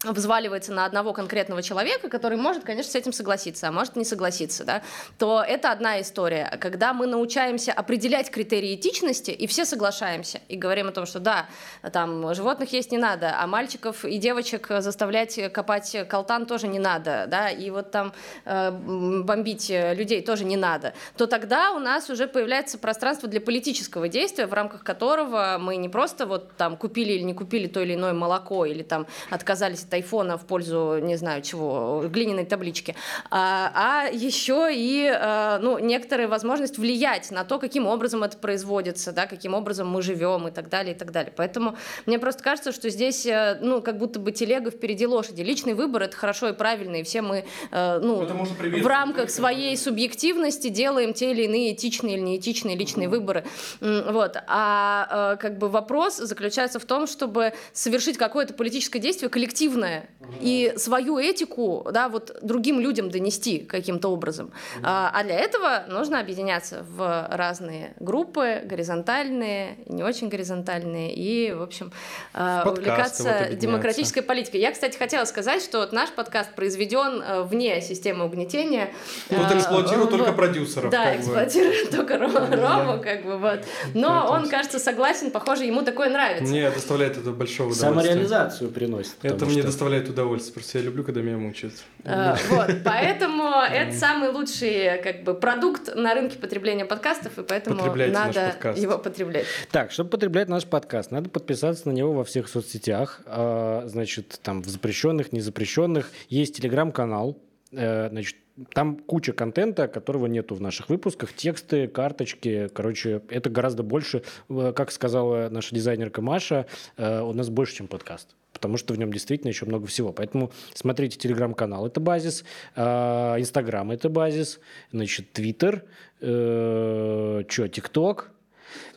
взваливается 0.03 0.71
на 0.73 0.85
одного 0.85 1.11
конкретного 1.11 1.63
человека, 1.63 2.07
который 2.07 2.37
может, 2.37 2.63
конечно, 2.63 2.91
с 2.91 2.95
этим 2.95 3.11
согласиться, 3.11 3.67
а 3.67 3.71
может 3.71 3.95
не 3.95 4.05
согласиться, 4.05 4.63
да, 4.63 4.83
то 5.17 5.43
это 5.45 5.71
одна 5.71 5.99
история. 6.01 6.55
Когда 6.61 6.93
мы 6.93 7.07
научаемся 7.07 7.73
определять 7.73 8.29
критерии 8.29 8.75
этичности, 8.75 9.31
и 9.31 9.47
все 9.47 9.65
соглашаемся, 9.65 10.39
и 10.49 10.55
говорим 10.55 10.89
о 10.89 10.91
том, 10.91 11.07
что 11.07 11.19
да, 11.19 11.47
там 11.91 12.33
животных 12.35 12.73
есть 12.73 12.91
не 12.91 12.99
надо, 12.99 13.37
а 13.39 13.47
мальчиков 13.47 14.05
и 14.05 14.19
девочек 14.19 14.67
заставлять 14.69 15.51
копать 15.51 15.97
колтан 16.07 16.45
тоже 16.45 16.67
не 16.67 16.79
надо, 16.79 17.25
да, 17.27 17.49
и 17.49 17.71
вот 17.71 17.89
там 17.89 18.13
э, 18.45 18.69
бомбить 18.71 19.69
людей 19.69 20.21
тоже 20.21 20.45
не 20.45 20.57
надо, 20.57 20.93
то 21.15 21.25
тогда 21.25 21.71
у 21.71 21.79
нас 21.79 22.11
уже 22.11 22.27
появляется 22.27 22.77
пространство 22.77 23.27
для 23.27 23.41
политического 23.41 24.07
действия, 24.07 24.45
в 24.45 24.53
рамках 24.53 24.83
которого 24.83 25.57
мы 25.59 25.77
не 25.77 25.89
просто 25.89 26.27
вот 26.27 26.55
там 26.55 26.77
купили 26.77 27.13
или 27.13 27.23
не 27.23 27.33
купили 27.33 27.65
то 27.65 27.81
или 27.81 27.95
иное 27.95 28.13
молоко, 28.13 28.65
или 28.65 28.83
там 28.83 29.07
отказались 29.31 29.86
от 29.87 29.93
айфона 29.93 30.37
в 30.37 30.45
пользу, 30.45 30.99
не 31.01 31.15
знаю 31.15 31.41
чего, 31.41 32.03
глиняной 32.07 32.45
таблички, 32.45 32.95
а, 33.31 33.71
а 33.73 34.09
еще 34.09 34.69
и 34.71 35.09
э, 35.09 35.59
ну, 35.61 35.79
некоторая 35.79 36.27
возможность 36.27 36.77
влиять 36.77 37.31
на 37.31 37.43
то, 37.43 37.57
каким 37.57 37.87
образом 37.87 38.23
это 38.23 38.37
производится, 38.37 39.11
да, 39.13 39.25
каким 39.25 39.53
образом 39.53 39.87
мы 39.87 40.01
живем 40.01 40.47
и 40.47 40.51
так 40.51 40.69
далее, 40.69 40.93
и 40.93 40.97
так 40.97 41.11
далее. 41.11 41.33
Поэтому 41.35 41.77
мне 42.05 42.19
просто 42.19 42.43
кажется, 42.43 42.71
что 42.71 42.89
здесь, 42.89 43.25
э, 43.25 43.57
ну, 43.61 43.81
как 43.81 43.97
будто 43.97 44.19
бы 44.19 44.31
телега 44.31 44.71
впереди 44.71 45.07
лошади. 45.07 45.41
Личный 45.41 45.73
выбор— 45.73 46.01
это 46.03 46.17
хорошо 46.17 46.49
и 46.49 46.53
правильно, 46.53 46.97
и 46.97 47.03
все 47.03 47.21
мы, 47.21 47.45
э, 47.71 47.99
ну, 47.99 48.25
в 48.25 48.87
рамках 48.87 49.29
своей 49.29 49.77
субъективности 49.77 50.67
делаем 50.67 51.13
те 51.13 51.31
или 51.31 51.43
иные 51.43 51.73
этичные 51.73 52.17
или 52.17 52.21
неэтичные 52.21 52.75
личные 52.75 53.07
выборы. 53.07 53.45
Вот. 53.79 54.37
А 54.47 55.33
э, 55.33 55.37
как 55.37 55.57
бы 55.57 55.69
вопрос 55.69 56.17
заключается 56.17 56.79
в 56.79 56.85
том, 56.85 57.07
чтобы 57.07 57.53
совершить 57.73 58.17
какое-то 58.17 58.53
политическое 58.53 58.99
действие 58.99 59.29
коллективное 59.77 60.09
и 60.41 60.73
свою 60.77 61.17
этику, 61.19 61.87
да, 61.91 62.09
вот 62.09 62.37
другим 62.41 62.79
людям 62.79 63.09
донести 63.09 63.59
каким-то 63.59 64.09
образом. 64.09 64.51
А 64.83 65.11
а 65.13 65.23
для 65.23 65.35
этого 65.35 65.85
нужно 65.87 66.19
объединяться 66.19 66.85
в 66.89 67.27
разные 67.31 67.93
группы, 67.99 68.61
горизонтальные, 68.65 69.77
не 69.87 70.03
очень 70.03 70.27
горизонтальные, 70.27 71.13
и, 71.15 71.53
в 71.53 71.61
общем, 71.61 71.91
подкасты 72.33 72.69
вот 72.69 72.77
увлекаться 72.77 73.29
объединяться. 73.29 73.55
демократической 73.57 74.21
политикой. 74.21 74.59
Я, 74.59 74.71
кстати, 74.71 74.97
хотела 74.97 75.25
сказать, 75.25 75.61
что 75.63 75.79
вот 75.79 75.93
наш 75.93 76.09
подкаст 76.11 76.53
произведен 76.55 77.21
э, 77.21 77.43
вне 77.43 77.81
системы 77.81 78.25
угнетения. 78.25 78.89
Тут 79.29 79.51
Э, 79.51 79.57
эксплуатируют 79.57 80.09
только 80.09 80.27
вот. 80.27 80.35
продюсеров. 80.35 80.91
Да, 80.91 81.15
эксплуатирует 81.15 81.89
только 81.89 82.15
Ро- 82.15 82.55
Рому, 82.55 83.01
как 83.01 83.23
бы 83.23 83.37
вот. 83.37 83.59
Но 83.93 84.27
он, 84.29 84.49
кажется, 84.49 84.77
согласен, 84.79 85.31
похоже, 85.31 85.63
ему 85.65 85.83
такое 85.83 86.09
нравится. 86.09 86.43
Мне 86.43 86.69
доставляет 86.69 87.17
это 87.17 87.31
большое 87.31 87.69
удовольствие. 87.69 87.89
Самореализацию 87.89 88.69
приносит. 88.71 89.13
Это 89.23 89.45
мне 89.45 89.63
доставляет 89.67 90.09
удовольствие, 90.09 90.53
просто 90.53 90.79
я 90.79 90.83
люблю, 90.85 91.03
когда 91.03 91.21
меня 91.21 91.37
мучают. 91.37 91.73
Э, 92.03 92.35
Вот, 92.49 92.69
поэтому 92.83 93.43
это 93.71 93.95
самый 93.95 94.29
лучший 94.29 95.01
как 95.03 95.23
бы 95.23 95.33
продукт 95.35 95.95
на 95.95 96.13
рынке 96.15 96.37
потребления 96.37 96.85
подкастов, 96.85 97.37
и 97.37 97.43
поэтому 97.43 97.75
надо 97.75 98.55
его 98.75 98.97
потреблять. 98.97 99.45
Так, 99.71 99.91
чтобы 99.91 100.09
потреблять 100.09 100.49
наш 100.49 100.65
подкаст, 100.65 101.11
надо 101.11 101.29
подписаться 101.29 101.87
на 101.87 101.93
него 101.93 102.13
во 102.13 102.23
всех 102.23 102.47
соцсетях. 102.47 103.21
А, 103.25 103.83
Значит, 103.85 104.39
там 104.41 104.61
в 104.61 104.67
запрещенных, 104.67 105.31
незапрещенных. 105.31 106.11
Есть 106.29 106.57
телеграм-канал. 106.57 107.37
Э, 107.71 108.09
Значит, 108.09 108.37
там 108.73 108.97
куча 108.97 109.33
контента, 109.33 109.87
которого 109.87 110.25
нету 110.25 110.55
в 110.55 110.61
наших 110.61 110.89
выпусках. 110.89 111.33
Тексты, 111.33 111.87
карточки. 111.87 112.69
Короче, 112.73 113.21
это 113.29 113.49
гораздо 113.49 113.83
больше. 113.83 114.23
Э, 114.49 114.73
Как 114.75 114.91
сказала 114.91 115.49
наша 115.49 115.75
дизайнерка 115.75 116.21
Маша, 116.21 116.65
э, 116.97 117.21
у 117.21 117.33
нас 117.33 117.49
больше, 117.49 117.75
чем 117.75 117.87
подкаст. 117.87 118.35
Потому 118.57 118.77
что 118.77 118.95
в 118.95 118.97
нем 118.97 119.13
действительно 119.13 119.49
еще 119.49 119.67
много 119.67 119.85
всего. 119.85 120.11
Поэтому 120.11 120.51
смотрите 120.73 121.19
телеграм-канал, 121.19 121.85
это 121.85 121.99
базис, 121.99 122.43
а, 122.75 123.39
Инстаграм 123.39 123.91
это 123.91 124.09
базис, 124.09 124.59
значит, 124.91 125.31
Твиттер, 125.31 125.85
э, 126.21 127.43
что, 127.47 127.67
ТикТок. 127.67 128.31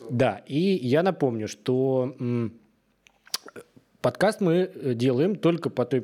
Да, 0.09 0.41
и 0.47 0.59
я 0.59 1.03
напомню, 1.03 1.47
что 1.47 2.15
Подкаст 4.01 4.41
мы 4.41 4.71
э, 4.73 4.93
делаем 4.95 5.35
только, 5.35 5.69
по 5.69 5.85
той, 5.85 6.01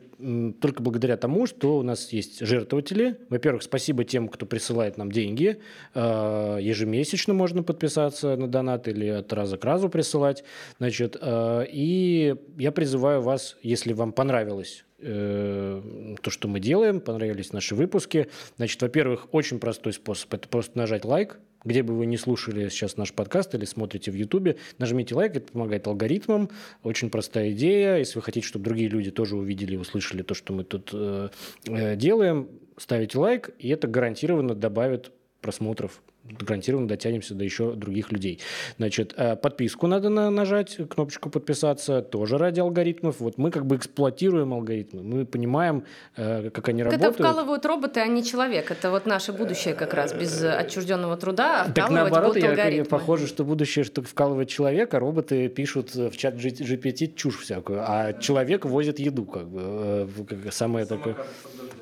только 0.61 0.83
благодаря 0.83 1.17
тому, 1.17 1.47
что 1.47 1.79
у 1.79 1.81
нас 1.81 2.13
есть 2.13 2.45
жертвователи. 2.45 3.17
Во-первых, 3.29 3.63
спасибо 3.63 4.03
тем, 4.03 4.27
кто 4.27 4.45
присылает 4.45 4.97
нам 4.97 5.11
деньги. 5.11 5.59
А, 5.95 6.57
ежемесячно 6.57 7.33
можно 7.33 7.63
подписаться 7.63 8.35
на 8.35 8.47
донат 8.47 8.87
или 8.87 9.07
от 9.07 9.33
раза 9.33 9.57
к 9.57 9.65
разу 9.65 9.89
присылать. 9.89 10.43
Значит, 10.77 11.17
а, 11.19 11.63
и 11.63 12.35
я 12.59 12.71
призываю 12.71 13.23
вас, 13.23 13.57
если 13.63 13.93
вам 13.93 14.11
понравилось 14.11 14.85
э, 14.99 15.81
то, 16.21 16.29
что 16.29 16.47
мы 16.47 16.59
делаем, 16.59 17.01
понравились 17.01 17.51
наши 17.51 17.73
выпуски. 17.73 18.27
Значит, 18.57 18.79
во-первых, 18.79 19.27
очень 19.31 19.59
простой 19.59 19.93
способ– 19.93 20.31
это 20.35 20.47
просто 20.47 20.77
нажать 20.77 21.03
лайк, 21.03 21.39
где 21.67 21.83
бы 21.83 21.93
вы 21.93 22.05
не 22.05 22.17
слушали 22.17 22.69
сейчас 22.69 22.97
наш 22.97 23.13
подкаст 23.13 23.53
или 23.53 23.65
смотрите 23.65 24.09
в 24.09 24.15
Ютубе, 24.15 24.55
нажмите 24.77 25.13
лайк, 25.13 25.35
это 25.35 25.51
помогает 25.51 25.85
алгоритмам. 25.85 26.49
Очень 26.83 27.09
простая 27.09 27.51
идея. 27.51 27.97
Если 27.97 28.17
вы 28.17 28.21
хотите, 28.21 28.47
чтобы 28.47 28.65
другие 28.65 28.89
люди 28.89 29.11
тоже 29.11 29.35
увидели 29.35 29.75
и 29.75 29.77
услышали 29.77 30.23
то, 30.23 30.33
что 30.33 30.53
мы 30.53 30.63
тут 30.63 30.91
э, 30.93 31.29
э 31.67 31.95
делаем, 31.97 32.47
ставите 32.77 33.17
лайк, 33.17 33.49
и 33.59 33.67
это 33.69 33.87
гарантированно 33.87 34.55
добавит 34.55 35.11
просмотров 35.41 36.01
гарантированно 36.39 36.87
дотянемся 36.87 37.33
до 37.33 37.43
еще 37.43 37.73
других 37.73 38.11
людей. 38.11 38.39
Значит, 38.77 39.13
э, 39.17 39.35
подписку 39.35 39.87
надо 39.87 40.09
на, 40.09 40.29
нажать, 40.29 40.77
кнопочку 40.89 41.29
подписаться, 41.29 42.01
тоже 42.01 42.37
ради 42.37 42.59
алгоритмов. 42.59 43.19
Вот 43.19 43.37
мы 43.37 43.51
как 43.51 43.65
бы 43.65 43.77
эксплуатируем 43.77 44.53
алгоритмы, 44.53 45.03
мы 45.03 45.25
понимаем, 45.25 45.85
э, 46.15 46.49
как 46.49 46.69
они 46.69 46.83
так 46.83 46.93
работают. 46.93 47.19
Это 47.19 47.23
вкалывают 47.23 47.65
роботы, 47.65 47.99
а 47.99 48.07
не 48.07 48.23
человек. 48.23 48.71
Это 48.71 48.91
вот 48.91 49.05
наше 49.05 49.33
будущее 49.33 49.73
как 49.73 49.93
раз, 49.93 50.13
без 50.13 50.43
отчужденного 50.43 51.17
труда, 51.17 51.63
а 51.63 51.71
так 51.71 51.89
наоборот, 51.89 52.35
я, 52.37 52.49
алгоритмы. 52.49 52.85
похоже, 52.85 53.27
что 53.27 53.43
будущее, 53.43 53.85
что 53.85 54.01
вкалывает 54.01 54.49
человек, 54.49 54.93
а 54.93 54.99
роботы 54.99 55.47
пишут 55.49 55.95
в 55.95 56.15
чат 56.17 56.35
GPT 56.35 57.13
чушь 57.15 57.39
всякую, 57.39 57.81
а 57.81 58.13
человек 58.13 58.65
возит 58.65 58.99
еду, 58.99 59.25
как 59.25 59.47
бы, 59.47 60.07
э, 60.29 60.51
самое 60.51 60.85
такое. 60.85 61.15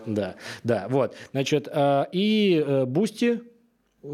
Да, 0.06 0.36
да, 0.64 0.86
вот. 0.90 1.16
Значит, 1.32 1.68
и 2.12 2.84
Boosty, 2.86 3.42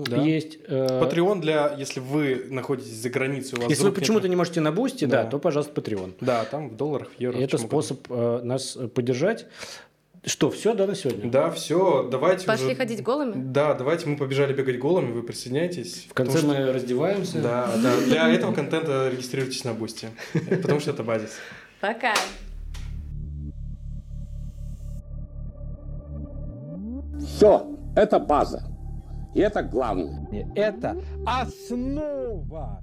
да. 0.05 0.17
Есть. 0.17 0.57
Patreon 0.67 1.39
э, 1.39 1.41
для, 1.41 1.75
если 1.77 1.99
вы 1.99 2.45
находитесь 2.49 2.93
за 2.93 3.09
границей, 3.09 3.57
у 3.57 3.61
вас 3.61 3.69
Если 3.69 3.83
вы 3.83 3.91
почему-то 3.91 4.27
не 4.27 4.35
можете 4.35 4.61
на 4.61 4.71
Boosty, 4.71 5.05
да. 5.05 5.23
да, 5.23 5.29
то, 5.29 5.39
пожалуйста, 5.39 5.79
Patreon. 5.79 6.15
Да, 6.21 6.45
там 6.45 6.69
в 6.69 6.77
долларах, 6.77 7.09
в 7.17 7.19
евро. 7.19 7.37
Это 7.37 7.57
способ 7.57 7.99
э, 8.09 8.41
нас 8.43 8.77
поддержать. 8.93 9.47
Что, 10.23 10.51
все, 10.51 10.75
да, 10.75 10.85
на 10.85 10.93
сегодня? 10.93 11.31
Да, 11.31 11.49
все, 11.49 12.07
давайте 12.09 12.45
Пошли 12.45 12.67
уже... 12.67 12.75
ходить 12.75 13.01
голыми? 13.01 13.33
Да, 13.35 13.73
давайте 13.73 14.07
мы 14.07 14.17
побежали 14.17 14.53
бегать 14.53 14.77
голыми, 14.77 15.11
вы 15.11 15.23
присоединяйтесь. 15.23 16.05
В 16.09 16.13
конце 16.13 16.45
мы 16.45 16.53
что... 16.53 16.73
раздеваемся. 16.73 17.41
Да, 17.41 17.71
да, 17.81 17.97
для 18.01 18.29
этого 18.29 18.53
контента 18.53 19.09
регистрируйтесь 19.09 19.63
на 19.63 19.73
Boosty, 19.73 20.09
потому 20.61 20.79
что 20.79 20.91
это 20.91 21.03
базис. 21.03 21.31
Пока. 21.79 22.13
Все, 27.25 27.67
это 27.95 28.19
база. 28.19 28.70
И 29.33 29.39
это 29.39 29.63
главное. 29.63 30.27
Это 30.55 30.95
основа 31.25 32.81